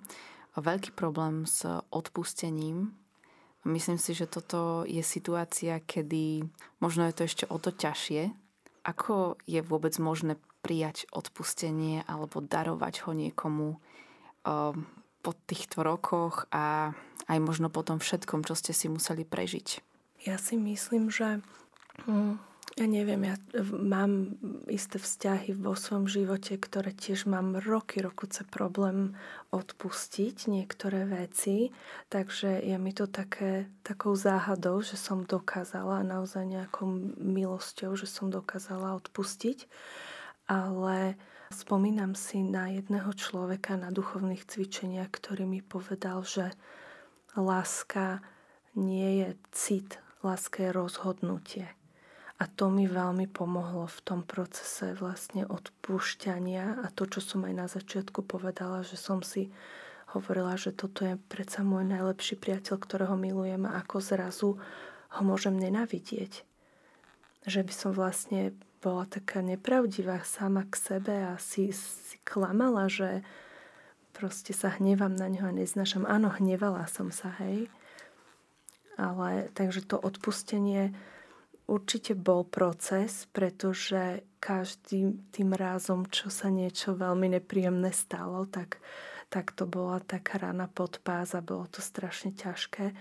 veľký 0.53 0.93
problém 0.93 1.49
s 1.49 1.66
odpustením. 1.89 2.93
Myslím 3.66 3.97
si, 3.97 4.14
že 4.14 4.30
toto 4.30 4.86
je 4.86 5.01
situácia, 5.01 5.82
kedy 5.82 6.45
možno 6.82 7.05
je 7.09 7.14
to 7.14 7.22
ešte 7.26 7.45
o 7.49 7.57
to 7.62 7.74
ťažšie. 7.74 8.34
Ako 8.86 9.38
je 9.45 9.62
vôbec 9.62 9.93
možné 10.01 10.38
prijať 10.62 11.09
odpustenie 11.09 12.05
alebo 12.05 12.39
darovať 12.39 13.09
ho 13.09 13.12
niekomu 13.18 13.68
um, 13.76 14.86
po 15.22 15.32
týchto 15.45 15.82
rokoch 15.86 16.49
a 16.49 16.95
aj 17.30 17.38
možno 17.41 17.70
po 17.70 17.86
tom 17.86 18.01
všetkom, 18.01 18.45
čo 18.45 18.57
ste 18.57 18.74
si 18.74 18.89
museli 18.89 19.26
prežiť? 19.26 19.82
Ja 20.26 20.38
si 20.38 20.57
myslím, 20.57 21.09
že 21.09 21.41
hm, 22.05 22.38
ja 22.80 22.88
neviem, 22.88 23.28
ja 23.28 23.36
mám 23.68 24.39
isté 24.72 24.95
vzťahy 24.95 25.59
vo 25.59 25.76
svojom 25.76 26.07
živote, 26.07 26.55
ktoré 26.55 26.95
tiež 26.95 27.28
mám 27.28 27.59
roky, 27.59 27.99
rokuce 27.99 28.47
problém 28.47 29.12
odpustiť 29.51 30.47
niektoré 30.47 31.03
veci, 31.03 31.76
takže 32.07 32.64
je 32.64 32.78
mi 32.80 32.95
to 32.95 33.12
také, 33.12 33.68
takou 33.84 34.16
záhadou, 34.16 34.80
že 34.80 34.95
som 34.95 35.28
dokázala 35.28 35.99
naozaj 36.07 36.47
nejakou 36.47 36.88
milosťou, 37.20 37.91
že 37.99 38.07
som 38.07 38.32
dokázala 38.32 38.95
odpustiť 39.03 39.68
ale 40.47 41.19
spomínam 41.51 42.15
si 42.15 42.41
na 42.41 42.71
jedného 42.71 43.11
človeka 43.13 43.75
na 43.75 43.91
duchovných 43.91 44.47
cvičeniach, 44.47 45.11
ktorý 45.11 45.45
mi 45.45 45.59
povedal, 45.59 46.23
že 46.23 46.53
láska 47.35 48.23
nie 48.75 49.23
je 49.23 49.29
cit, 49.51 49.99
láska 50.23 50.67
je 50.67 50.71
rozhodnutie. 50.71 51.67
A 52.41 52.49
to 52.49 52.73
mi 52.73 52.89
veľmi 52.89 53.29
pomohlo 53.29 53.85
v 53.85 53.99
tom 54.01 54.25
procese 54.25 54.97
vlastne 54.97 55.45
odpúšťania 55.45 56.81
a 56.81 56.89
to, 56.89 57.05
čo 57.05 57.21
som 57.21 57.45
aj 57.45 57.53
na 57.53 57.67
začiatku 57.69 58.25
povedala, 58.25 58.81
že 58.81 58.97
som 58.97 59.21
si 59.21 59.53
hovorila, 60.17 60.57
že 60.57 60.73
toto 60.73 61.05
je 61.05 61.21
predsa 61.29 61.61
môj 61.61 61.85
najlepší 61.85 62.41
priateľ, 62.41 62.75
ktorého 62.81 63.15
milujem 63.15 63.69
a 63.69 63.77
ako 63.85 64.01
zrazu 64.01 64.49
ho 65.11 65.21
môžem 65.21 65.53
nenavidieť. 65.53 66.41
Že 67.45 67.61
by 67.61 67.73
som 67.73 67.91
vlastne 67.93 68.57
bola 68.82 69.05
taká 69.05 69.45
nepravdivá 69.45 70.25
sama 70.25 70.65
k 70.65 70.73
sebe 70.75 71.15
a 71.21 71.38
si, 71.38 71.69
si 71.69 72.17
klamala, 72.25 72.89
že 72.89 73.21
proste 74.11 74.51
sa 74.51 74.73
hnevam 74.82 75.13
na 75.13 75.29
ňo 75.29 75.49
a 75.49 75.53
neznašam. 75.53 76.03
Áno, 76.09 76.34
hnevala 76.34 76.89
som 76.89 77.13
sa, 77.13 77.38
hej. 77.45 77.69
Ale 78.97 79.53
takže 79.53 79.86
to 79.86 80.01
odpustenie 80.01 80.91
určite 81.69 82.17
bol 82.17 82.43
proces, 82.43 83.29
pretože 83.32 84.25
každým 84.43 85.32
tým 85.32 85.55
rázom, 85.55 86.09
čo 86.09 86.27
sa 86.27 86.51
niečo 86.51 86.97
veľmi 86.97 87.38
nepríjemné 87.39 87.95
stalo, 87.95 88.49
tak, 88.49 88.82
tak 89.32 89.55
to 89.55 89.63
bola 89.69 90.03
taká 90.03 90.41
rana 90.41 90.67
pod 90.67 90.99
pás 91.05 91.32
a 91.38 91.45
bolo 91.45 91.69
to 91.71 91.79
strašne 91.79 92.36
ťažké. 92.36 92.91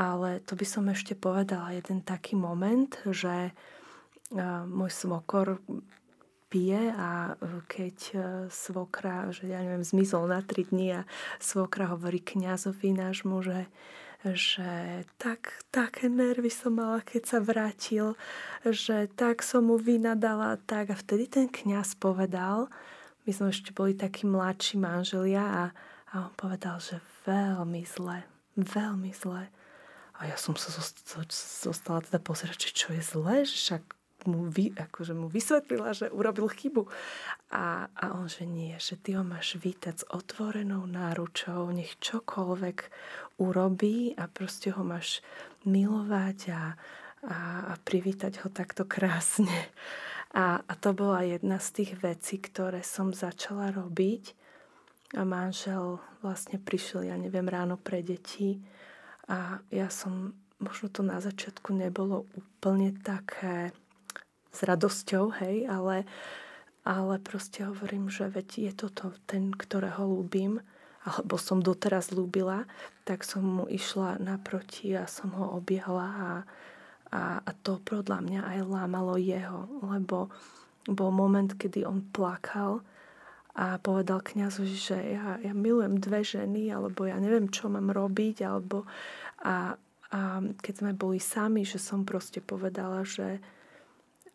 Ale 0.00 0.40
to 0.42 0.56
by 0.56 0.66
som 0.66 0.88
ešte 0.88 1.12
povedala 1.12 1.76
jeden 1.76 2.00
taký 2.00 2.34
moment, 2.34 2.90
že 3.04 3.52
môj 4.66 4.90
svokor 4.94 5.58
pije 6.50 6.90
a 6.92 7.38
e, 7.38 7.62
keď 7.70 7.96
e, 8.10 8.18
svokra, 8.50 9.30
že 9.30 9.46
ja 9.46 9.62
neviem, 9.62 9.86
zmizol 9.86 10.26
na 10.26 10.42
tri 10.42 10.66
dní 10.66 11.00
a 11.00 11.02
svokra 11.38 11.94
hovorí 11.94 12.18
kňazovi 12.18 12.90
nášmu, 12.90 13.38
že, 13.46 13.70
že 14.26 14.70
tak, 15.16 15.62
také 15.70 16.10
nervy 16.10 16.50
som 16.50 16.74
mala, 16.74 17.06
keď 17.06 17.22
sa 17.22 17.38
vrátil, 17.38 18.18
že 18.66 19.06
tak 19.14 19.46
som 19.46 19.70
mu 19.70 19.78
vynadala 19.78 20.58
tak 20.66 20.90
a 20.90 20.98
vtedy 20.98 21.30
ten 21.30 21.46
kňaz 21.46 21.94
povedal, 21.96 22.66
my 23.24 23.30
sme 23.30 23.54
ešte 23.54 23.70
boli 23.70 23.94
takí 23.94 24.26
mladší 24.26 24.82
manželia 24.82 25.46
a, 25.46 25.64
a 26.10 26.14
on 26.26 26.34
povedal, 26.34 26.82
že 26.82 26.98
veľmi 27.30 27.86
zle, 27.86 28.26
veľmi 28.58 29.14
zle. 29.14 29.46
A 30.20 30.28
ja 30.28 30.36
som 30.36 30.52
sa 30.52 30.68
zostala 31.64 32.04
teda 32.04 32.20
pozerať, 32.20 32.76
čo 32.76 32.92
je 32.92 33.00
zle, 33.00 33.46
že 33.48 33.56
však 33.56 33.99
mu, 34.26 34.48
vy, 34.48 34.74
akože 34.76 35.14
mu 35.14 35.30
vysvetlila, 35.30 35.94
že 35.96 36.12
urobil 36.12 36.50
chybu. 36.50 36.88
A, 37.54 37.88
a 37.92 38.04
on, 38.18 38.26
že 38.26 38.44
nie, 38.44 38.76
že 38.76 38.98
ty 38.98 39.14
ho 39.14 39.24
máš 39.24 39.56
vítať 39.56 39.94
s 40.02 40.08
otvorenou 40.10 40.84
náručou, 40.84 41.70
nech 41.70 41.96
čokoľvek 42.00 42.78
urobí 43.40 44.12
a 44.18 44.28
proste 44.28 44.74
ho 44.74 44.82
máš 44.84 45.24
milovať 45.64 46.38
a, 46.52 46.62
a, 47.24 47.38
a 47.70 47.74
privítať 47.80 48.44
ho 48.44 48.48
takto 48.52 48.84
krásne. 48.84 49.72
A, 50.30 50.62
a 50.62 50.72
to 50.78 50.94
bola 50.94 51.26
jedna 51.26 51.58
z 51.58 51.82
tých 51.82 51.92
vecí, 51.98 52.38
ktoré 52.38 52.86
som 52.86 53.10
začala 53.10 53.74
robiť. 53.74 54.38
A 55.18 55.26
manžel 55.26 55.98
vlastne 56.22 56.62
prišiel, 56.62 57.10
ja 57.10 57.18
neviem, 57.18 57.50
ráno 57.50 57.74
pre 57.74 57.98
deti. 57.98 58.62
A 59.26 59.58
ja 59.74 59.90
som, 59.90 60.38
možno 60.62 60.86
to 60.86 61.02
na 61.02 61.18
začiatku 61.18 61.74
nebolo 61.74 62.30
úplne 62.38 62.94
také 62.94 63.74
s 64.50 64.58
radosťou, 64.66 65.30
hej, 65.42 65.66
ale, 65.70 66.04
ale 66.82 67.22
proste 67.22 67.66
hovorím, 67.66 68.10
že 68.10 68.26
veď 68.30 68.48
je 68.70 68.72
toto 68.74 69.14
ten, 69.30 69.54
ktorého 69.54 70.02
ľúbim, 70.04 70.58
alebo 71.00 71.40
som 71.40 71.64
doteraz 71.64 72.12
ľúbila, 72.12 72.68
tak 73.08 73.24
som 73.24 73.40
mu 73.40 73.64
išla 73.64 74.20
naproti 74.20 74.92
a 74.92 75.08
som 75.08 75.32
ho 75.32 75.56
objala 75.56 76.06
a, 76.06 76.30
a, 77.08 77.22
a 77.40 77.50
to 77.64 77.80
podľa 77.80 78.20
mňa 78.20 78.42
aj 78.44 78.58
lámalo 78.68 79.16
jeho, 79.16 79.64
lebo 79.80 80.28
bol 80.84 81.10
moment, 81.12 81.56
kedy 81.56 81.88
on 81.88 82.04
plakal 82.12 82.84
a 83.56 83.80
povedal 83.80 84.22
kňazovi, 84.22 84.76
že 84.76 84.96
ja, 84.96 85.40
ja 85.42 85.52
milujem 85.56 85.98
dve 85.98 86.22
ženy, 86.22 86.70
alebo 86.70 87.08
ja 87.08 87.18
neviem, 87.18 87.50
čo 87.50 87.72
mám 87.72 87.90
robiť, 87.90 88.46
alebo 88.46 88.86
a, 89.42 89.74
a 90.12 90.20
keď 90.60 90.74
sme 90.84 90.92
boli 90.94 91.18
sami, 91.18 91.64
že 91.64 91.80
som 91.80 92.04
proste 92.04 92.44
povedala, 92.44 93.02
že 93.02 93.40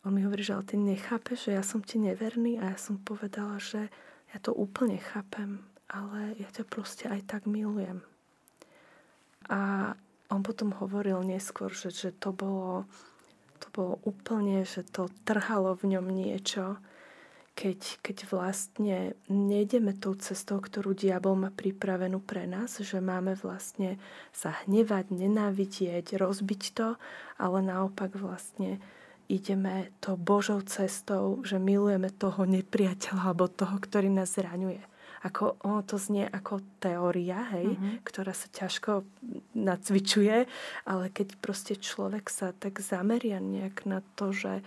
on 0.06 0.14
mi 0.14 0.22
hovorí, 0.22 0.46
že 0.46 0.54
ale 0.54 0.62
ty 0.62 0.78
nechápeš, 0.78 1.50
že 1.50 1.58
ja 1.58 1.66
som 1.66 1.82
ti 1.82 1.98
neverný 1.98 2.62
a 2.62 2.70
ja 2.70 2.78
som 2.78 2.94
povedala, 2.94 3.58
že 3.58 3.90
ja 4.30 4.38
to 4.38 4.54
úplne 4.54 5.02
chápem, 5.02 5.66
ale 5.90 6.38
ja 6.38 6.46
ťa 6.54 6.62
proste 6.70 7.10
aj 7.10 7.26
tak 7.26 7.42
milujem. 7.50 8.06
A 9.50 9.92
on 10.30 10.46
potom 10.46 10.70
hovoril 10.78 11.26
neskôr, 11.26 11.74
že, 11.74 11.90
že 11.90 12.14
to, 12.14 12.30
bolo, 12.30 12.86
to 13.58 13.66
bolo 13.74 13.98
úplne, 14.06 14.62
že 14.62 14.86
to 14.86 15.10
trhalo 15.26 15.74
v 15.74 15.98
ňom 15.98 16.06
niečo, 16.06 16.78
keď, 17.56 18.04
keď 18.04 18.16
vlastne 18.28 19.16
nejdeme 19.32 19.96
tou 19.96 20.12
cestou, 20.14 20.60
ktorú 20.60 20.92
diabol 20.92 21.34
má 21.40 21.48
pripravenú 21.48 22.20
pre 22.20 22.44
nás, 22.44 22.78
že 22.78 23.00
máme 23.00 23.32
vlastne 23.32 23.96
sa 24.30 24.52
hnevať, 24.62 25.08
nenávidieť, 25.10 26.20
rozbiť 26.20 26.62
to, 26.76 27.00
ale 27.40 27.58
naopak 27.64 28.12
vlastne 28.14 28.78
ideme 29.26 29.90
to 30.00 30.14
Božou 30.16 30.62
cestou, 30.62 31.42
že 31.42 31.58
milujeme 31.58 32.10
toho 32.10 32.46
nepriateľa 32.46 33.32
alebo 33.32 33.50
toho, 33.50 33.76
ktorý 33.78 34.10
nás 34.10 34.34
zraňuje 34.34 34.96
ako 35.26 35.58
ono 35.66 35.82
to 35.82 35.98
znie 35.98 36.22
ako 36.30 36.62
teória, 36.78 37.50
hej, 37.56 37.74
mm-hmm. 37.74 38.06
ktorá 38.06 38.30
sa 38.30 38.46
ťažko 38.46 39.02
nacvičuje, 39.58 40.46
ale 40.86 41.04
keď 41.10 41.34
proste 41.42 41.74
človek 41.74 42.30
sa 42.30 42.54
tak 42.54 42.78
zameria 42.78 43.42
nejak 43.42 43.88
na 43.90 44.06
to, 44.14 44.30
že 44.30 44.62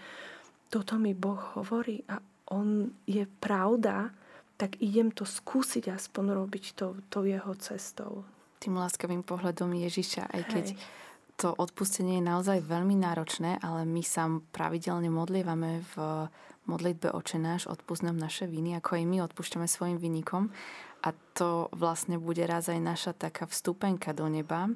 toto 0.68 0.99
mi 0.99 1.16
Boh 1.16 1.39
hovorí 1.55 2.03
a 2.12 2.20
on 2.51 2.91
je 3.07 3.24
pravda, 3.39 4.12
tak 4.60 4.76
idem 4.84 5.16
to 5.16 5.24
skúsiť 5.24 5.95
aspoň 5.95 6.36
robiť 6.36 6.66
to, 6.76 6.99
to 7.07 7.24
jeho 7.24 7.55
cestou. 7.55 8.28
Tým 8.60 8.76
láskavým 8.76 9.24
pohľadom 9.24 9.72
Ježiša, 9.72 10.28
aj 10.28 10.43
keď 10.51 10.66
hej 10.76 11.07
to 11.40 11.56
odpustenie 11.56 12.20
je 12.20 12.28
naozaj 12.28 12.68
veľmi 12.68 13.00
náročné, 13.00 13.64
ale 13.64 13.88
my 13.88 14.04
sa 14.04 14.28
pravidelne 14.52 15.08
modlievame 15.08 15.88
v 15.96 16.28
modlitbe 16.68 17.16
Oče 17.16 17.40
náš, 17.40 17.64
odpúsť 17.72 18.12
nám 18.12 18.20
naše 18.20 18.44
viny, 18.44 18.76
ako 18.76 19.00
aj 19.00 19.04
my 19.08 19.18
odpúšťame 19.24 19.64
svojim 19.64 19.96
vynikom. 19.96 20.52
A 21.00 21.16
to 21.32 21.72
vlastne 21.72 22.20
bude 22.20 22.44
raz 22.44 22.68
aj 22.68 22.84
naša 22.84 23.12
taká 23.16 23.48
vstupenka 23.48 24.12
do 24.12 24.28
neba. 24.28 24.68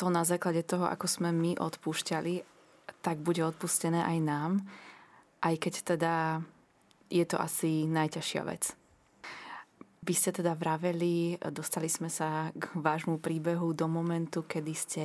To 0.00 0.08
na 0.08 0.24
základe 0.24 0.64
toho, 0.64 0.88
ako 0.88 1.04
sme 1.04 1.28
my 1.28 1.60
odpúšťali, 1.60 2.40
tak 3.04 3.20
bude 3.20 3.44
odpustené 3.44 4.00
aj 4.00 4.18
nám. 4.24 4.52
Aj 5.44 5.52
keď 5.60 5.74
teda 5.92 6.40
je 7.12 7.24
to 7.28 7.36
asi 7.36 7.84
najťažšia 7.84 8.42
vec. 8.48 8.77
Vy 10.08 10.16
ste 10.16 10.32
teda 10.32 10.56
vraveli, 10.56 11.36
dostali 11.52 11.84
sme 11.84 12.08
sa 12.08 12.48
k 12.56 12.72
vášmu 12.80 13.20
príbehu 13.20 13.76
do 13.76 13.84
momentu, 13.92 14.40
kedy 14.40 14.72
ste 14.72 15.02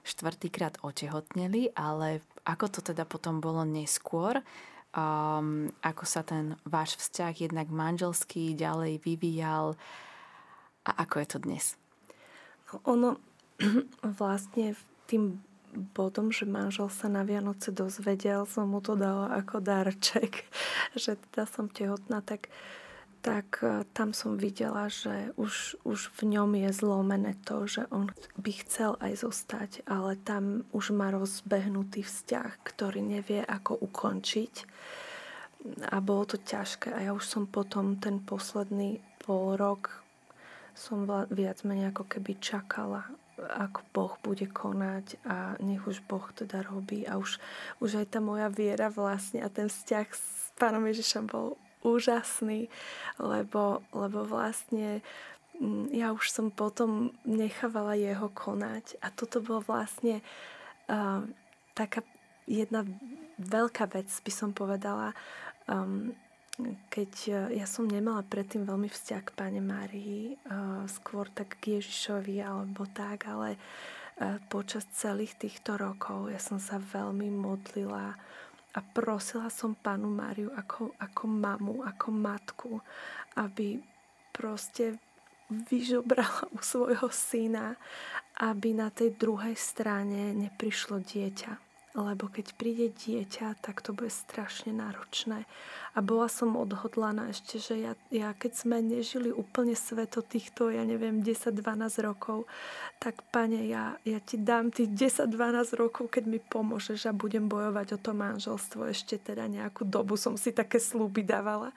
štvrtýkrát 0.00 0.80
otehotneli, 0.80 1.76
ale 1.76 2.24
ako 2.48 2.72
to 2.72 2.80
teda 2.80 3.04
potom 3.04 3.44
bolo 3.44 3.68
neskôr? 3.68 4.40
Um, 4.96 5.68
ako 5.84 6.04
sa 6.08 6.24
ten 6.24 6.56
váš 6.64 6.96
vzťah 6.96 7.52
jednak 7.52 7.68
manželský 7.68 8.56
ďalej 8.56 9.04
vyvíjal 9.04 9.76
a 10.88 10.90
ako 11.04 11.14
je 11.20 11.26
to 11.28 11.38
dnes? 11.44 11.76
No 12.72 12.80
ono 12.88 13.08
vlastne 14.24 14.72
tým 15.04 15.36
bodom, 15.92 16.32
že 16.32 16.48
manžel 16.48 16.88
sa 16.88 17.12
na 17.12 17.28
Vianoce 17.28 17.76
dozvedel, 17.76 18.48
som 18.48 18.72
mu 18.72 18.80
to 18.80 18.96
dala 18.96 19.36
ako 19.36 19.60
darček, 19.60 20.48
že 20.96 21.20
teda 21.28 21.44
som 21.44 21.68
tehotná, 21.68 22.24
tak 22.24 22.48
uh, 22.48 22.85
tak 23.26 23.58
e, 23.66 23.82
tam 23.90 24.14
som 24.14 24.38
videla, 24.38 24.86
že 24.86 25.34
už, 25.34 25.82
už 25.82 26.14
v 26.22 26.38
ňom 26.38 26.54
je 26.54 26.70
zlomené 26.70 27.34
to, 27.42 27.66
že 27.66 27.82
on 27.90 28.14
by 28.38 28.52
chcel 28.62 28.94
aj 29.02 29.26
zostať, 29.26 29.70
ale 29.90 30.14
tam 30.14 30.62
už 30.70 30.94
má 30.94 31.10
rozbehnutý 31.10 32.06
vzťah, 32.06 32.62
ktorý 32.62 33.02
nevie, 33.02 33.42
ako 33.42 33.82
ukončiť. 33.82 34.54
A 35.90 35.98
bolo 35.98 36.30
to 36.30 36.38
ťažké. 36.38 36.94
A 36.94 37.10
ja 37.10 37.10
už 37.10 37.26
som 37.26 37.50
potom 37.50 37.98
ten 37.98 38.22
posledný 38.22 39.02
pol 39.18 39.58
rok 39.58 40.06
som 40.76 41.02
viac 41.32 41.66
menej 41.66 41.90
ako 41.90 42.06
keby 42.06 42.38
čakala, 42.38 43.10
ako 43.40 43.80
Boh 43.90 44.14
bude 44.22 44.46
konať 44.46 45.18
a 45.24 45.56
nech 45.64 45.82
už 45.82 46.04
Boh 46.06 46.22
teda 46.30 46.62
robí. 46.62 47.08
A 47.08 47.18
už, 47.18 47.42
už 47.82 48.04
aj 48.04 48.06
tá 48.14 48.20
moja 48.22 48.46
viera 48.52 48.86
vlastne 48.92 49.42
a 49.42 49.50
ten 49.50 49.66
vzťah 49.66 50.06
s 50.14 50.54
Pánom 50.54 50.84
Ježišom 50.84 51.26
bol 51.26 51.56
úžasný, 51.84 52.68
lebo, 53.20 53.84
lebo 53.92 54.24
vlastne 54.24 55.00
mm, 55.58 55.92
ja 55.92 56.12
už 56.12 56.28
som 56.30 56.48
potom 56.48 57.12
nechávala 57.24 57.98
jeho 57.98 58.28
konať. 58.32 59.00
A 59.04 59.12
toto 59.12 59.40
bolo 59.44 59.64
vlastne 59.64 60.20
uh, 60.88 61.24
taká 61.76 62.04
jedna 62.46 62.86
veľká 63.36 63.90
vec, 63.92 64.08
by 64.08 64.32
som 64.32 64.50
povedala, 64.56 65.12
um, 65.68 66.14
keď 66.88 67.12
ja 67.52 67.68
som 67.68 67.84
nemala 67.84 68.24
predtým 68.24 68.64
veľmi 68.64 68.88
vzťah 68.88 69.22
k 69.28 69.34
Pane 69.36 69.60
Márii, 69.60 70.40
uh, 70.48 70.88
skôr 70.88 71.28
tak 71.28 71.60
k 71.60 71.76
Ježišovi 71.76 72.40
alebo 72.40 72.88
tak, 72.88 73.28
ale 73.28 73.60
uh, 73.60 74.40
počas 74.48 74.88
celých 74.96 75.36
týchto 75.36 75.76
rokov 75.76 76.32
ja 76.32 76.40
som 76.40 76.56
sa 76.56 76.80
veľmi 76.80 77.28
modlila 77.28 78.16
a 78.76 78.80
prosila 78.84 79.48
som 79.48 79.72
pánu 79.72 80.12
Máriu 80.12 80.52
ako, 80.52 80.92
ako 81.00 81.24
mamu, 81.24 81.80
ako 81.82 82.08
matku, 82.12 82.70
aby 83.40 83.80
proste 84.30 85.00
vyžobrala 85.48 86.52
u 86.52 86.60
svojho 86.60 87.08
syna, 87.08 87.80
aby 88.36 88.76
na 88.76 88.92
tej 88.92 89.16
druhej 89.16 89.56
strane 89.56 90.36
neprišlo 90.36 91.00
dieťa 91.00 91.65
lebo 91.96 92.28
keď 92.28 92.52
príde 92.60 92.92
dieťa, 92.92 93.56
tak 93.64 93.80
to 93.80 93.96
bude 93.96 94.12
strašne 94.12 94.68
náročné. 94.76 95.48
A 95.96 96.04
bola 96.04 96.28
som 96.28 96.52
odhodlaná 96.52 97.32
ešte, 97.32 97.56
že 97.56 97.80
ja, 97.80 97.92
ja 98.12 98.36
keď 98.36 98.52
sme 98.52 98.84
nežili 98.84 99.32
úplne 99.32 99.72
sveto 99.72 100.20
týchto, 100.20 100.68
ja 100.68 100.84
neviem, 100.84 101.24
10-12 101.24 101.56
rokov, 102.04 102.44
tak 103.00 103.24
pane, 103.32 103.64
ja, 103.64 103.96
ja 104.04 104.20
ti 104.20 104.36
dám 104.36 104.68
tých 104.68 105.16
10-12 105.24 105.32
rokov, 105.80 106.12
keď 106.12 106.24
mi 106.28 106.36
pomôžeš 106.36 107.08
a 107.08 107.16
budem 107.16 107.48
bojovať 107.48 107.96
o 107.96 107.98
to 107.98 108.12
manželstvo. 108.12 108.92
Ešte 108.92 109.32
teda 109.32 109.48
nejakú 109.48 109.88
dobu 109.88 110.20
som 110.20 110.36
si 110.36 110.52
také 110.52 110.76
slúby 110.76 111.24
dávala. 111.24 111.72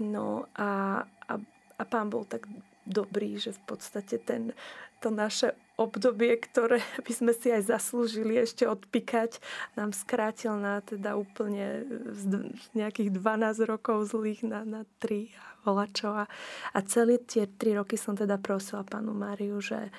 No 0.00 0.48
a, 0.56 1.04
a, 1.04 1.32
a 1.76 1.82
pán 1.84 2.08
bol 2.08 2.24
tak 2.24 2.48
dobrý, 2.88 3.36
že 3.36 3.52
v 3.52 3.62
podstate 3.68 4.16
ten, 4.16 4.56
to 5.04 5.12
naše 5.12 5.52
obdobie, 5.76 6.36
ktoré 6.40 6.80
by 7.06 7.12
sme 7.12 7.32
si 7.36 7.52
aj 7.52 7.68
zaslúžili 7.68 8.40
ešte 8.40 8.64
odpikať, 8.64 9.38
nám 9.76 9.92
skrátil 9.92 10.56
na 10.56 10.80
teda 10.80 11.14
úplne 11.14 11.84
z 12.12 12.52
nejakých 12.72 13.12
12 13.12 13.70
rokov 13.70 14.10
zlých 14.10 14.42
na, 14.44 14.64
na 14.64 14.82
3 14.98 15.30
a 15.36 15.44
volačo. 15.68 16.08
A, 16.12 16.24
a 16.72 16.78
celé 16.84 17.20
tie 17.20 17.44
3 17.46 17.84
roky 17.84 18.00
som 18.00 18.16
teda 18.16 18.40
prosila 18.40 18.82
panu 18.82 19.12
Máriu, 19.12 19.60
že 19.60 19.92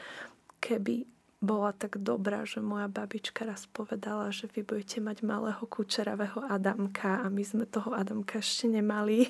keby 0.57 1.05
bola 1.37 1.69
tak 1.69 2.01
dobrá, 2.01 2.49
že 2.49 2.65
moja 2.65 2.89
babička 2.89 3.45
raz 3.45 3.69
povedala, 3.69 4.33
že 4.33 4.49
vy 4.49 4.65
budete 4.65 4.97
mať 4.97 5.21
malého 5.21 5.61
kučeravého 5.69 6.49
Adamka 6.49 7.21
a 7.21 7.29
my 7.29 7.43
sme 7.45 7.69
toho 7.69 7.93
Adamka 7.93 8.41
ešte 8.41 8.65
nemali 8.65 9.29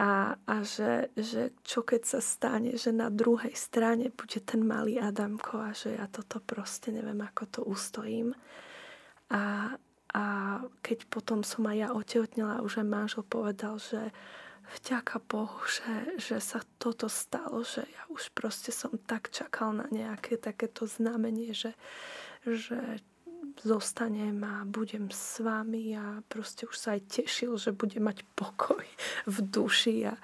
a, 0.00 0.32
a 0.48 0.56
že, 0.64 1.12
že 1.12 1.52
čo 1.60 1.84
keď 1.84 2.02
sa 2.08 2.20
stane, 2.24 2.72
že 2.80 2.88
na 2.88 3.12
druhej 3.12 3.52
strane 3.52 4.08
bude 4.08 4.40
ten 4.40 4.64
malý 4.64 4.96
Adamko 4.96 5.60
a 5.60 5.76
že 5.76 5.92
ja 5.92 6.08
toto 6.08 6.40
proste 6.40 6.88
neviem, 6.88 7.20
ako 7.20 7.42
to 7.52 7.60
ustojím. 7.68 8.32
A, 9.28 9.76
a 10.16 10.24
keď 10.80 11.04
potom 11.04 11.44
som 11.44 11.68
aj 11.68 11.76
ja 11.76 11.88
otehotnila, 11.92 12.64
už 12.64 12.80
aj 12.80 12.88
manžel 12.88 13.24
povedal, 13.28 13.76
že 13.76 14.08
vďaka 14.80 15.20
Bohu, 15.28 15.60
že, 15.68 16.16
že 16.16 16.40
sa 16.40 16.64
toto 16.80 17.12
stalo, 17.12 17.60
že 17.60 17.84
ja 17.84 18.02
už 18.08 18.32
proste 18.32 18.72
som 18.72 18.96
tak 19.04 19.28
čakal 19.28 19.76
na 19.76 19.84
nejaké 19.92 20.40
takéto 20.40 20.88
znamenie, 20.88 21.52
že, 21.52 21.76
že 22.48 23.04
zostanem 23.62 24.44
a 24.44 24.64
budem 24.64 25.10
s 25.12 25.40
vami. 25.40 25.96
A 25.96 26.24
proste 26.26 26.66
už 26.66 26.76
sa 26.76 26.96
aj 26.96 27.08
tešil, 27.08 27.56
že 27.56 27.76
bude 27.76 28.00
mať 28.00 28.24
pokoj 28.34 28.84
v 29.28 29.36
duši 29.44 30.08
a, 30.08 30.14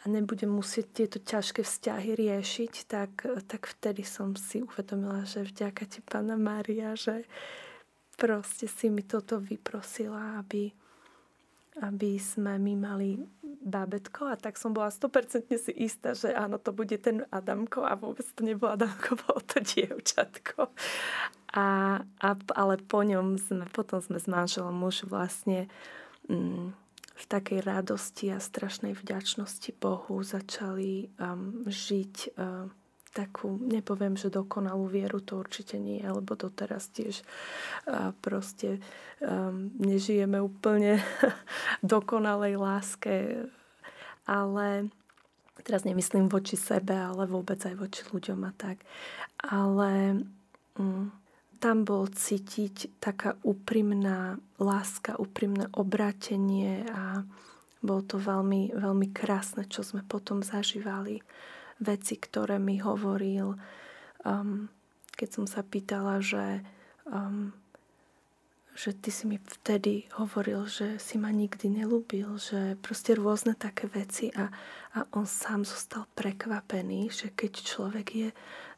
a 0.00 0.02
nebudem 0.08 0.48
musieť 0.48 0.86
tieto 1.04 1.18
ťažké 1.20 1.60
vzťahy 1.60 2.16
riešiť, 2.16 2.74
tak, 2.88 3.28
tak 3.46 3.68
vtedy 3.68 4.02
som 4.02 4.32
si 4.32 4.64
uvedomila, 4.64 5.28
že 5.28 5.44
vďaka 5.44 5.84
ti, 5.84 6.00
Pána 6.00 6.40
Mária, 6.40 6.96
že 6.96 7.28
proste 8.16 8.68
si 8.68 8.88
mi 8.88 9.04
toto 9.04 9.40
vyprosila, 9.40 10.40
aby, 10.40 10.72
aby 11.78 12.18
sme 12.18 12.58
my 12.58 12.74
mali 12.74 13.08
bábetko 13.60 14.32
a 14.32 14.34
tak 14.34 14.58
som 14.58 14.74
bola 14.74 14.90
100% 14.90 15.52
si 15.54 15.72
istá, 15.76 16.16
že 16.16 16.32
áno, 16.34 16.58
to 16.58 16.72
bude 16.74 16.96
ten 16.98 17.28
Adamko 17.30 17.86
a 17.86 17.94
vôbec 17.94 18.26
to 18.34 18.42
nebolo 18.42 18.74
Adamko, 18.74 19.14
bolo 19.22 19.40
to 19.44 19.62
dievčatko. 19.62 20.72
A, 21.54 21.66
a, 22.02 22.28
ale 22.56 22.74
po 22.80 23.04
ňom 23.04 23.36
sme, 23.36 23.68
potom 23.70 24.00
sme 24.02 24.18
s 24.18 24.26
manželom 24.26 24.74
už 24.82 25.06
vlastne 25.06 25.70
mm, 26.30 26.72
v 27.20 27.24
takej 27.28 27.60
radosti 27.60 28.32
a 28.32 28.40
strašnej 28.40 28.96
vďačnosti 28.96 29.76
Bohu 29.76 30.24
začali 30.24 31.12
um, 31.20 31.68
žiť 31.68 32.14
um, 32.38 32.72
takú, 33.10 33.58
nepoviem, 33.58 34.14
že 34.14 34.30
dokonalú 34.30 34.86
vieru, 34.86 35.18
to 35.18 35.42
určite 35.42 35.82
nie, 35.82 35.98
lebo 36.02 36.38
doteraz 36.38 36.90
tiež 36.94 37.26
uh, 37.90 38.14
proste 38.22 38.78
um, 39.18 39.74
nežijeme 39.82 40.38
úplne 40.38 41.02
dokonalej 41.82 42.54
láske, 42.54 43.46
ale 44.30 44.90
teraz 45.66 45.82
nemyslím 45.82 46.30
voči 46.30 46.54
sebe, 46.54 46.94
ale 46.94 47.26
vôbec 47.26 47.58
aj 47.66 47.74
voči 47.74 48.02
ľuďom 48.06 48.40
a 48.46 48.52
tak. 48.54 48.78
Ale 49.42 50.22
um, 50.78 51.10
tam 51.60 51.84
bol 51.84 52.08
cítiť 52.08 53.02
taká 53.02 53.36
úprimná 53.44 54.40
láska, 54.56 55.20
úprimné 55.20 55.68
obrátenie 55.76 56.88
a 56.88 57.26
bolo 57.84 58.02
to 58.04 58.16
veľmi, 58.16 58.72
veľmi 58.76 59.08
krásne, 59.12 59.68
čo 59.68 59.84
sme 59.84 60.00
potom 60.04 60.40
zažívali. 60.40 61.20
Veci, 61.80 62.20
ktoré 62.20 62.60
mi 62.60 62.76
hovoril, 62.76 63.56
um, 64.24 64.68
keď 65.16 65.28
som 65.32 65.44
sa 65.48 65.64
pýtala, 65.64 66.20
že, 66.20 66.60
um, 67.08 67.52
že 68.76 68.92
ty 68.92 69.08
si 69.08 69.24
mi 69.24 69.40
vtedy 69.40 70.08
hovoril, 70.20 70.68
že 70.68 71.00
si 71.00 71.16
ma 71.16 71.32
nikdy 71.32 71.72
nelúbil, 71.72 72.36
že 72.36 72.76
proste 72.84 73.16
rôzne 73.16 73.56
také 73.56 73.88
veci 73.88 74.28
a, 74.36 74.52
a 74.96 74.98
on 75.16 75.24
sám 75.24 75.64
zostal 75.64 76.04
prekvapený, 76.16 77.08
že 77.08 77.32
keď 77.32 77.52
človek 77.64 78.06
je 78.12 78.30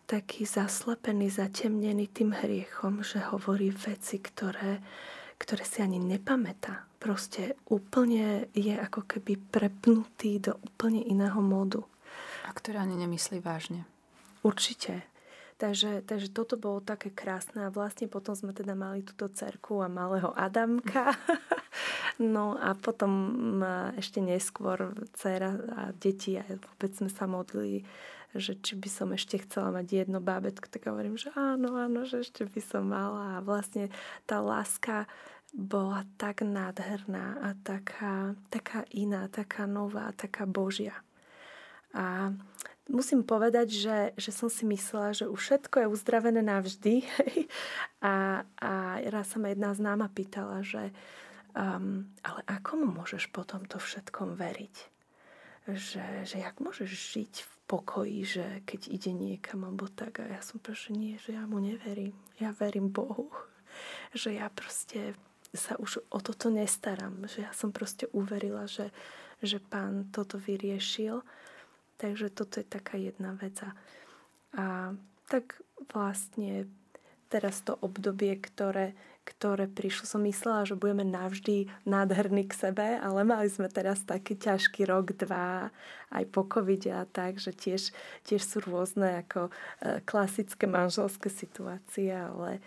taký 0.07 0.45
zaslepený, 0.45 1.31
zatemnený 1.31 2.11
tým 2.11 2.35
hriechom, 2.35 3.07
že 3.07 3.23
hovorí 3.23 3.71
veci, 3.71 4.19
ktoré, 4.19 4.83
ktoré 5.39 5.65
si 5.65 5.81
ani 5.81 6.03
nepamätá. 6.03 6.85
Proste 6.99 7.59
úplne 7.71 8.47
je 8.55 8.75
ako 8.79 9.07
keby 9.07 9.39
prepnutý 9.51 10.39
do 10.39 10.59
úplne 10.63 11.03
iného 11.03 11.39
módu. 11.43 11.87
Ktoré 12.53 12.85
ani 12.85 12.95
nemyslí 13.01 13.41
vážne. 13.41 13.89
Určite. 14.45 15.03
Takže, 15.61 16.03
takže 16.03 16.35
toto 16.35 16.59
bolo 16.59 16.83
také 16.83 17.15
krásne 17.15 17.71
a 17.71 17.75
vlastne 17.75 18.11
potom 18.11 18.35
sme 18.35 18.51
teda 18.51 18.75
mali 18.75 19.07
túto 19.07 19.31
cerku 19.31 19.79
a 19.83 19.89
malého 19.89 20.31
Adamka. 20.37 21.13
No 22.21 22.61
a 22.61 22.77
potom 22.77 23.65
ešte 23.97 24.21
neskôr 24.21 24.93
dcera 25.17 25.57
a 25.73 25.83
deti 25.97 26.37
a 26.37 26.45
vôbec 26.45 26.93
sme 26.93 27.09
sa 27.09 27.25
modlili 27.25 27.89
že 28.33 28.57
či 28.57 28.81
by 28.81 28.89
som 28.89 29.13
ešte 29.13 29.45
chcela 29.45 29.69
mať 29.69 30.05
jedno 30.05 30.17
bábetko, 30.21 30.65
tak 30.73 30.89
hovorím, 30.89 31.21
že 31.21 31.29
áno, 31.37 31.77
áno, 31.77 32.09
že 32.09 32.25
ešte 32.25 32.49
by 32.49 32.61
som 32.65 32.89
mala. 32.89 33.39
A 33.39 33.45
vlastne 33.45 33.93
tá 34.25 34.41
láska 34.41 35.05
bola 35.53 36.09
tak 36.17 36.41
nádherná 36.41 37.45
a 37.45 37.53
taká, 37.61 38.33
taká 38.49 38.89
iná, 38.89 39.29
taká 39.29 39.69
nová, 39.69 40.09
taká 40.17 40.49
božia. 40.49 40.97
A 41.93 42.33
musím 42.89 43.23
povedať, 43.23 43.69
že, 43.73 43.99
že 44.19 44.31
som 44.35 44.51
si 44.51 44.67
myslela, 44.67 45.17
že 45.17 45.29
už 45.29 45.39
všetko 45.39 45.77
je 45.85 45.93
uzdravené 45.93 46.43
navždy. 46.43 47.07
a, 48.05 48.45
a 48.59 48.73
raz 49.09 49.33
sa 49.33 49.39
ma 49.39 49.53
jedna 49.53 49.73
známa 49.73 50.09
pýtala, 50.11 50.65
že 50.65 50.91
um, 51.55 52.09
ale 52.25 52.41
ako 52.49 52.83
môžeš 52.83 53.31
potom 53.31 53.65
to 53.69 53.79
všetkom 53.79 54.35
veriť? 54.35 54.77
Že, 55.63 56.27
že 56.27 56.37
jak 56.43 56.59
môžeš 56.59 56.91
žiť 56.91 57.35
v 57.47 57.53
pokoji, 57.71 58.19
že 58.27 58.47
keď 58.67 58.81
ide 58.91 59.13
niekam 59.15 59.63
alebo 59.63 59.87
tak 59.87 60.19
a 60.19 60.27
ja 60.27 60.43
som 60.43 60.59
proste 60.59 60.91
nie, 60.91 61.17
že 61.23 61.39
ja 61.39 61.47
mu 61.47 61.63
neverím. 61.63 62.19
Ja 62.43 62.51
verím 62.53 62.91
Bohu. 62.91 63.31
Že 64.13 64.37
ja 64.37 64.53
proste 64.53 65.17
sa 65.57 65.81
už 65.81 66.05
o 66.13 66.21
toto 66.21 66.53
nestaram. 66.53 67.25
Že 67.25 67.49
ja 67.49 67.53
som 67.57 67.73
proste 67.73 68.05
uverila, 68.13 68.69
že, 68.69 68.93
že 69.41 69.65
pán 69.65 70.13
toto 70.13 70.37
vyriešil. 70.37 71.25
Takže 72.03 72.35
toto 72.35 72.59
je 72.59 72.67
taká 72.67 72.99
jedna 72.99 73.39
vec. 73.39 73.63
A, 73.63 73.71
tak 75.31 75.63
vlastne 75.95 76.67
teraz 77.31 77.63
to 77.63 77.79
obdobie, 77.79 78.35
ktoré 78.43 78.99
ktoré 79.23 79.71
prišlo. 79.71 80.05
Som 80.07 80.27
myslela, 80.27 80.67
že 80.67 80.75
budeme 80.75 81.07
navždy 81.07 81.71
nádherní 81.87 82.51
k 82.51 82.59
sebe, 82.59 82.99
ale 82.99 83.23
mali 83.23 83.47
sme 83.47 83.71
teraz 83.71 84.03
taký 84.03 84.35
ťažký 84.35 84.83
rok, 84.87 85.15
dva, 85.15 85.71
aj 86.11 86.25
po 86.35 86.43
covide 86.43 86.91
a 86.91 87.07
tak, 87.07 87.39
že 87.39 87.55
tiež, 87.55 87.95
tiež 88.27 88.43
sú 88.43 88.59
rôzne 88.67 89.23
ako 89.23 89.49
e, 89.49 89.51
klasické 90.03 90.67
manželské 90.67 91.31
situácie, 91.31 92.11
ale, 92.11 92.59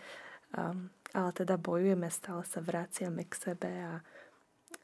um, 0.55 0.87
ale 1.11 1.29
teda 1.35 1.59
bojujeme, 1.59 2.07
stále 2.07 2.47
sa 2.47 2.63
vraciame 2.63 3.27
k 3.27 3.33
sebe 3.35 3.71
a, 3.83 3.93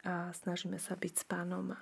a 0.03 0.13
snažíme 0.35 0.75
sa 0.75 0.99
byť 0.99 1.13
s 1.15 1.23
pánom 1.23 1.71
a, 1.71 1.79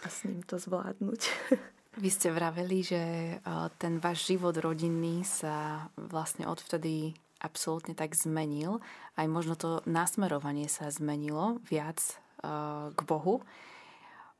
a 0.00 0.06
s 0.08 0.24
ním 0.24 0.40
to 0.48 0.56
zvládnuť. 0.56 1.22
Vy 1.96 2.12
ste 2.12 2.28
vraveli, 2.28 2.84
že 2.84 3.00
e, 3.00 3.34
ten 3.80 3.96
váš 3.96 4.28
život 4.28 4.52
rodinný 4.60 5.24
sa 5.24 5.88
vlastne 5.96 6.44
odvtedy 6.44 7.16
absolútne 7.40 7.96
tak 7.96 8.12
zmenil. 8.12 8.84
Aj 9.16 9.24
možno 9.28 9.56
to 9.56 9.80
nasmerovanie 9.88 10.68
sa 10.68 10.88
zmenilo 10.88 11.60
viac 11.68 12.00
uh, 12.40 12.92
k 12.96 13.00
Bohu. 13.04 13.44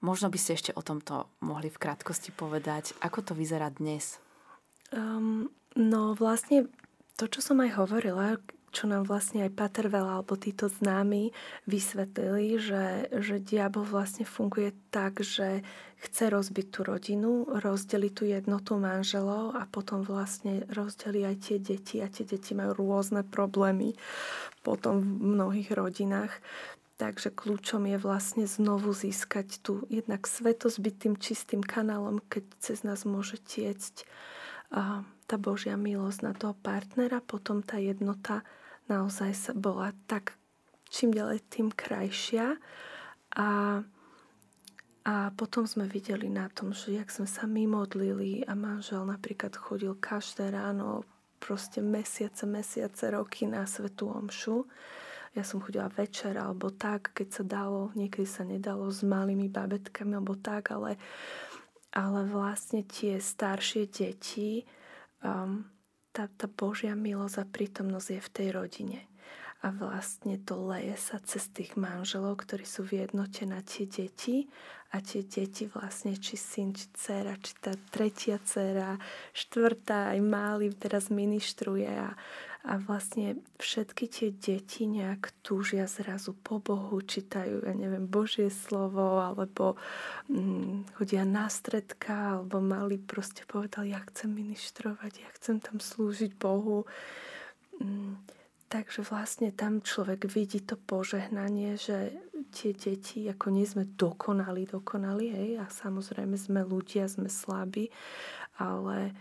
Možno 0.01 0.33
by 0.33 0.39
ste 0.41 0.57
ešte 0.57 0.73
o 0.77 0.85
tomto 0.85 1.29
mohli 1.45 1.69
v 1.69 1.81
krátkosti 1.81 2.33
povedať. 2.33 2.97
Ako 3.05 3.21
to 3.21 3.33
vyzerá 3.37 3.69
dnes? 3.73 4.17
Um, 4.93 5.53
no 5.77 6.17
vlastne 6.17 6.69
to, 7.17 7.29
čo 7.29 7.41
som 7.41 7.61
aj 7.65 7.77
hovorila, 7.77 8.41
čo 8.77 8.85
nám 8.85 9.09
vlastne 9.09 9.49
aj 9.49 9.57
Pater 9.57 9.89
Vela 9.89 10.21
alebo 10.21 10.37
títo 10.37 10.69
známi 10.69 11.33
vysvetlili, 11.65 12.61
že, 12.61 13.09
že 13.09 13.41
diabol 13.41 13.89
vlastne 13.89 14.29
funguje 14.29 14.77
tak, 14.93 15.25
že 15.25 15.65
chce 16.05 16.29
rozbiť 16.29 16.67
tú 16.69 16.81
rodinu, 16.85 17.49
rozdeliť 17.49 18.13
tú 18.13 18.29
jednotu 18.29 18.77
manželov 18.77 19.57
a 19.57 19.65
potom 19.65 20.05
vlastne 20.05 20.69
rozdeli 20.69 21.25
aj 21.25 21.37
tie 21.49 21.57
deti 21.57 22.05
a 22.05 22.13
tie 22.13 22.29
deti 22.29 22.53
majú 22.53 22.77
rôzne 22.77 23.25
problémy 23.25 23.97
potom 24.61 25.01
v 25.01 25.41
mnohých 25.41 25.73
rodinách. 25.73 26.37
Takže 27.01 27.33
kľúčom 27.33 27.89
je 27.89 27.97
vlastne 28.01 28.45
znovu 28.45 28.93
získať 28.93 29.61
tú 29.65 29.85
jednak 29.89 30.29
svetosť, 30.29 30.77
byť 30.81 30.95
tým 30.97 31.15
čistým 31.17 31.63
kanálom, 31.65 32.21
keď 32.29 32.45
cez 32.61 32.85
nás 32.85 33.09
môže 33.09 33.41
tiecť 33.41 34.05
tá 35.27 35.37
Božia 35.37 35.77
milosť 35.77 36.21
na 36.25 36.33
toho 36.33 36.55
partnera, 36.59 37.23
potom 37.23 37.61
tá 37.63 37.77
jednota 37.77 38.43
naozaj 38.87 39.31
sa 39.35 39.53
bola 39.53 39.95
tak 40.07 40.35
čím 40.91 41.11
ďalej 41.13 41.43
tým 41.51 41.69
krajšia 41.75 42.57
a, 43.37 43.49
A 45.07 45.31
potom 45.39 45.71
sme 45.71 45.87
videli 45.87 46.27
na 46.27 46.51
tom, 46.51 46.75
že 46.75 46.99
jak 46.99 47.15
sme 47.15 47.31
sa 47.31 47.47
my 47.47 47.63
modlili 47.71 48.43
a 48.43 48.59
manžel 48.59 49.07
napríklad 49.07 49.55
chodil 49.55 49.95
každé 49.95 50.51
ráno 50.51 51.07
proste 51.39 51.79
mesiace, 51.79 52.43
mesiace, 52.43 53.15
roky 53.15 53.47
na 53.47 53.63
Svetú 53.71 54.11
Omšu. 54.11 54.67
Ja 55.39 55.47
som 55.47 55.63
chodila 55.63 55.87
večer 55.95 56.35
alebo 56.35 56.75
tak, 56.75 57.15
keď 57.15 57.29
sa 57.31 57.45
dalo, 57.47 57.95
niekedy 57.95 58.27
sa 58.27 58.43
nedalo 58.43 58.91
s 58.91 59.07
malými 59.07 59.47
babetkami 59.47 60.19
alebo 60.19 60.35
tak, 60.35 60.75
ale, 60.75 60.99
ale 61.95 62.27
vlastne 62.27 62.83
tie 62.83 63.23
staršie 63.23 63.87
deti, 63.87 64.67
um, 65.23 65.71
tá, 66.17 66.33
tá 66.33 66.49
Božia 66.49 66.97
milosť 66.97 67.45
a 67.45 67.45
prítomnosť 67.45 68.09
je 68.09 68.21
v 68.25 68.33
tej 68.33 68.49
rodine. 68.57 69.01
A 69.61 69.69
vlastne 69.69 70.41
to 70.41 70.57
leje 70.65 70.97
sa 70.97 71.21
cez 71.21 71.53
tých 71.53 71.77
manželov, 71.77 72.41
ktorí 72.41 72.65
sú 72.65 72.89
v 72.89 73.05
jednote 73.05 73.45
na 73.45 73.61
tie 73.61 73.85
deti. 73.85 74.49
A 74.95 75.03
tie 75.03 75.27
deti 75.27 75.69
vlastne, 75.69 76.17
či 76.17 76.39
syn, 76.39 76.73
či 76.73 76.89
dcera, 76.95 77.37
či 77.37 77.53
tá 77.59 77.75
tretia 77.91 78.39
dcera, 78.41 78.97
štvrtá, 79.35 80.15
aj 80.17 80.21
máli 80.23 80.73
teraz 80.73 81.11
ministruje 81.13 81.91
a, 81.91 82.15
a 82.67 82.83
vlastne 82.83 83.39
všetky 83.63 84.05
tie 84.11 84.29
deti 84.35 84.91
nejak 84.91 85.31
túžia 85.47 85.87
zrazu 85.87 86.35
po 86.35 86.59
Bohu, 86.59 86.99
čítajú, 86.99 87.63
ja 87.63 87.71
neviem, 87.71 88.11
Božie 88.11 88.51
slovo, 88.51 89.23
alebo 89.23 89.79
hm, 90.27 90.99
chodia 90.99 91.23
na 91.23 91.47
stredka, 91.47 92.43
alebo 92.43 92.59
mali 92.59 92.99
proste 92.99 93.47
povedali, 93.47 93.95
ja 93.95 94.03
chcem 94.11 94.35
ministrovať, 94.35 95.13
ja 95.23 95.31
chcem 95.39 95.63
tam 95.63 95.79
slúžiť 95.79 96.35
Bohu. 96.35 96.91
Hm, 97.79 98.19
Takže 98.67 99.07
vlastne 99.07 99.55
tam 99.55 99.79
človek 99.79 100.27
vidí 100.27 100.59
to 100.59 100.75
požehnanie, 100.75 101.79
že 101.79 102.19
tie 102.51 102.75
deti, 102.75 103.23
ako 103.31 103.55
nie 103.55 103.63
sme 103.63 103.87
dokonali, 103.87 104.67
dokonali, 104.67 105.31
hej, 105.31 105.51
a 105.63 105.71
samozrejme 105.71 106.35
sme 106.35 106.67
ľudia, 106.67 107.07
sme 107.07 107.31
slabí, 107.31 107.95
ale 108.59 109.15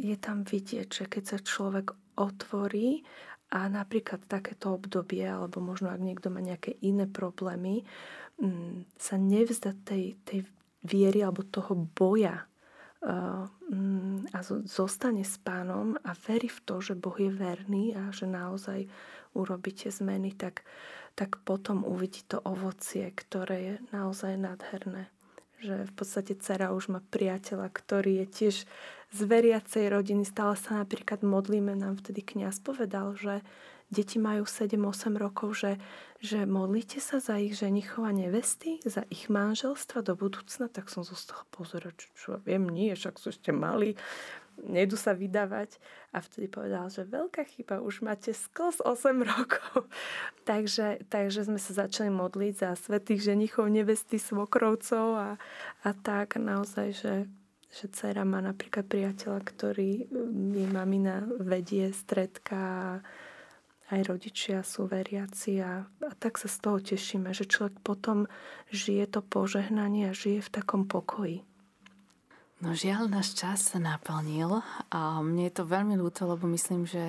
je 0.00 0.16
tam 0.20 0.42
vidieť, 0.44 0.88
že 0.88 1.04
keď 1.08 1.22
sa 1.24 1.38
človek 1.40 1.96
otvorí 2.16 3.02
a 3.50 3.66
napríklad 3.66 4.24
takéto 4.30 4.74
obdobie, 4.78 5.26
alebo 5.26 5.58
možno 5.58 5.90
ak 5.90 5.98
niekto 5.98 6.30
má 6.30 6.38
nejaké 6.38 6.78
iné 6.82 7.10
problémy, 7.10 7.82
mm, 8.38 8.94
sa 8.94 9.18
nevzda 9.18 9.74
tej, 9.82 10.14
tej 10.22 10.46
viery 10.86 11.20
alebo 11.26 11.42
toho 11.42 11.74
boja 11.74 12.50
Mm, 13.00 14.28
a 14.36 14.44
zostane 14.68 15.24
s 15.24 15.40
pánom 15.40 15.96
a 16.04 16.12
verí 16.28 16.52
v 16.52 16.60
to, 16.68 16.84
že 16.84 16.92
Boh 16.92 17.16
je 17.16 17.32
verný 17.32 17.96
a 17.96 18.12
že 18.12 18.28
naozaj 18.28 18.92
urobíte 19.32 19.88
zmeny, 19.88 20.36
tak, 20.36 20.68
tak 21.16 21.40
potom 21.48 21.88
uvidí 21.88 22.20
to 22.28 22.36
ovocie, 22.44 23.08
ktoré 23.08 23.56
je 23.56 23.74
naozaj 23.96 24.36
nádherné. 24.36 25.08
Že 25.64 25.88
v 25.88 25.92
podstate 25.96 26.36
dcera 26.36 26.76
už 26.76 26.92
má 26.92 27.00
priateľa, 27.08 27.72
ktorý 27.72 28.20
je 28.20 28.26
tiež 28.28 28.56
z 29.10 29.20
veriacej 29.26 29.90
rodiny. 29.90 30.22
Stále 30.22 30.54
sa 30.54 30.82
napríklad 30.82 31.26
modlíme, 31.26 31.74
nám 31.74 31.98
vtedy 31.98 32.22
kňaz 32.22 32.62
povedal, 32.62 33.18
že 33.18 33.42
deti 33.90 34.22
majú 34.22 34.46
7-8 34.46 35.18
rokov, 35.18 35.66
že, 35.66 35.72
že 36.22 36.46
modlíte 36.46 37.02
sa 37.02 37.18
za 37.18 37.36
ich 37.42 37.58
ženichov 37.58 38.06
a 38.06 38.14
nevesty, 38.14 38.78
za 38.86 39.02
ich 39.10 39.26
manželstva 39.26 40.06
do 40.06 40.14
budúcna, 40.14 40.70
tak 40.70 40.86
som 40.86 41.02
zo 41.02 41.18
toho 41.18 41.42
pozerať, 41.50 42.06
čo, 42.06 42.08
čo 42.14 42.30
viem, 42.46 42.70
nie, 42.70 42.94
však 42.94 43.18
sú 43.18 43.34
ešte 43.34 43.50
mali, 43.50 43.98
nejdu 44.62 44.94
sa 44.94 45.10
vydávať. 45.10 45.82
A 46.14 46.22
vtedy 46.22 46.46
povedal, 46.46 46.86
že 46.86 47.06
veľká 47.06 47.42
chyba, 47.50 47.82
už 47.82 48.06
máte 48.06 48.30
skos 48.30 48.78
8 48.78 49.26
rokov. 49.34 49.90
takže, 50.46 51.02
takže 51.10 51.50
sme 51.50 51.58
sa 51.58 51.86
začali 51.86 52.14
modliť 52.14 52.54
za 52.62 52.70
svetých 52.78 53.34
ženichov, 53.34 53.66
nevesty, 53.66 54.22
svokrovcov 54.22 55.06
a, 55.18 55.30
a 55.82 55.90
tak 55.98 56.38
naozaj, 56.38 56.88
že 56.94 57.12
že 57.70 57.86
dcera 57.86 58.26
má 58.26 58.42
napríklad 58.42 58.86
priateľa, 58.90 59.40
ktorý 59.46 60.10
jej 60.54 60.68
mamina 60.70 61.22
vedie 61.38 61.94
stredka 61.94 62.98
aj 63.90 64.06
rodičia 64.06 64.62
sú 64.62 64.86
veriaci 64.86 65.58
a, 65.58 65.82
a 65.82 66.12
tak 66.14 66.38
sa 66.38 66.46
z 66.46 66.56
toho 66.62 66.78
tešíme, 66.78 67.34
že 67.34 67.50
človek 67.50 67.82
potom 67.82 68.30
žije 68.70 69.18
to 69.18 69.20
požehnanie 69.20 70.10
a 70.10 70.14
žije 70.14 70.46
v 70.46 70.50
takom 70.54 70.86
pokoji. 70.86 71.42
No 72.60 72.76
žiaľ, 72.76 73.08
náš 73.08 73.34
čas 73.34 73.72
sa 73.72 73.80
naplnil 73.80 74.60
a 74.92 75.24
mne 75.24 75.48
je 75.48 75.54
to 75.58 75.64
veľmi 75.64 75.96
ľúto, 75.96 76.28
lebo 76.28 76.44
myslím, 76.44 76.84
že 76.84 77.02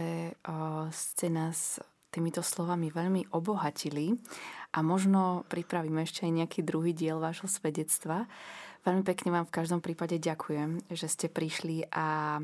ste 0.95 1.27
nás 1.27 1.83
týmito 2.07 2.39
slovami 2.39 2.87
veľmi 2.87 3.35
obohatili 3.35 4.15
a 4.71 4.79
možno 4.79 5.43
pripravíme 5.51 6.07
ešte 6.07 6.23
aj 6.23 6.31
nejaký 6.43 6.59
druhý 6.63 6.95
diel 6.95 7.19
vášho 7.19 7.51
svedectva. 7.51 8.31
Veľmi 8.81 9.03
pekne 9.05 9.29
vám 9.29 9.45
v 9.45 9.55
každom 9.61 9.77
prípade 9.77 10.17
ďakujem, 10.17 10.89
že 10.89 11.05
ste 11.05 11.27
prišli 11.29 11.85
a 11.93 12.41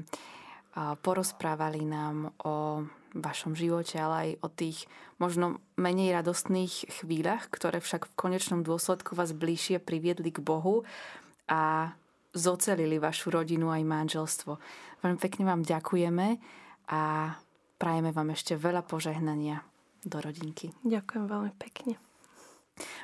porozprávali 1.01 1.81
nám 1.81 2.29
o 2.45 2.85
vašom 3.17 3.57
živote, 3.57 3.97
ale 3.97 4.15
aj 4.15 4.29
o 4.45 4.47
tých 4.53 4.85
možno 5.17 5.57
menej 5.73 6.13
radostných 6.13 6.93
chvíľach, 7.01 7.49
ktoré 7.49 7.81
však 7.81 8.05
v 8.05 8.17
konečnom 8.17 8.61
dôsledku 8.61 9.17
vás 9.17 9.33
bližšie 9.33 9.81
priviedli 9.81 10.29
k 10.29 10.37
Bohu 10.45 10.85
a 11.49 11.93
zocelili 12.37 13.01
vašu 13.01 13.33
rodinu 13.33 13.73
aj 13.73 13.81
manželstvo. 13.81 14.61
Veľmi 15.01 15.17
pekne 15.17 15.49
vám 15.49 15.65
ďakujeme 15.65 16.37
a 16.93 17.33
prajeme 17.81 18.13
vám 18.13 18.29
ešte 18.37 18.53
veľa 18.53 18.85
požehnania 18.85 19.65
do 20.05 20.21
rodinky. 20.21 20.69
Ďakujem 20.85 21.25
veľmi 21.25 21.53
pekne. 21.57 22.06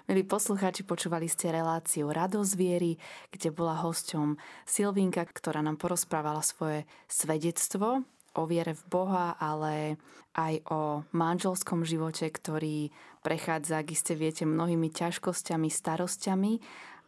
Milí 0.06 0.22
poslucháči, 0.28 0.86
počúvali 0.86 1.26
ste 1.26 1.50
reláciu 1.50 2.12
Radosť 2.12 2.54
viery, 2.54 3.00
kde 3.34 3.50
bola 3.50 3.80
hosťom 3.82 4.38
Silvinka, 4.68 5.26
ktorá 5.26 5.66
nám 5.66 5.82
porozprávala 5.82 6.46
svoje 6.46 6.86
svedectvo 7.10 8.06
o 8.34 8.44
viere 8.50 8.74
v 8.74 8.84
Boha, 8.90 9.38
ale 9.38 9.98
aj 10.34 10.54
o 10.70 11.06
manželskom 11.14 11.86
živote, 11.86 12.26
ktorý 12.30 12.90
prechádza, 13.22 13.82
ak 13.82 13.94
iste 13.94 14.14
viete, 14.18 14.44
mnohými 14.46 14.90
ťažkosťami, 14.90 15.70
starosťami, 15.70 16.54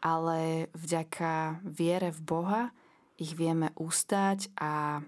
ale 0.05 0.69
vďaka 0.77 1.65
viere 1.65 2.13
v 2.13 2.21
Boha 2.21 2.61
ich 3.17 3.33
vieme 3.33 3.73
ústať 3.79 4.53
a 4.59 5.01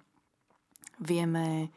vieme 0.98 1.70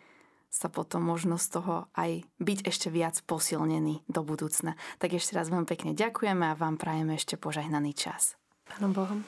sa 0.50 0.66
potom 0.66 1.06
možno 1.06 1.38
z 1.38 1.46
toho 1.54 1.74
aj 1.94 2.26
byť 2.42 2.58
ešte 2.66 2.90
viac 2.90 3.22
posilnený 3.22 4.02
do 4.10 4.26
budúcna. 4.26 4.74
Tak 4.98 5.14
ešte 5.14 5.38
raz 5.38 5.46
veľmi 5.46 5.70
pekne 5.70 5.94
ďakujeme 5.94 6.50
a 6.50 6.58
vám 6.58 6.74
prajeme 6.74 7.14
ešte 7.14 7.38
požehnaný 7.38 7.94
čas. 7.94 8.34
Pánom 8.66 8.90
Bohom. 8.90 9.22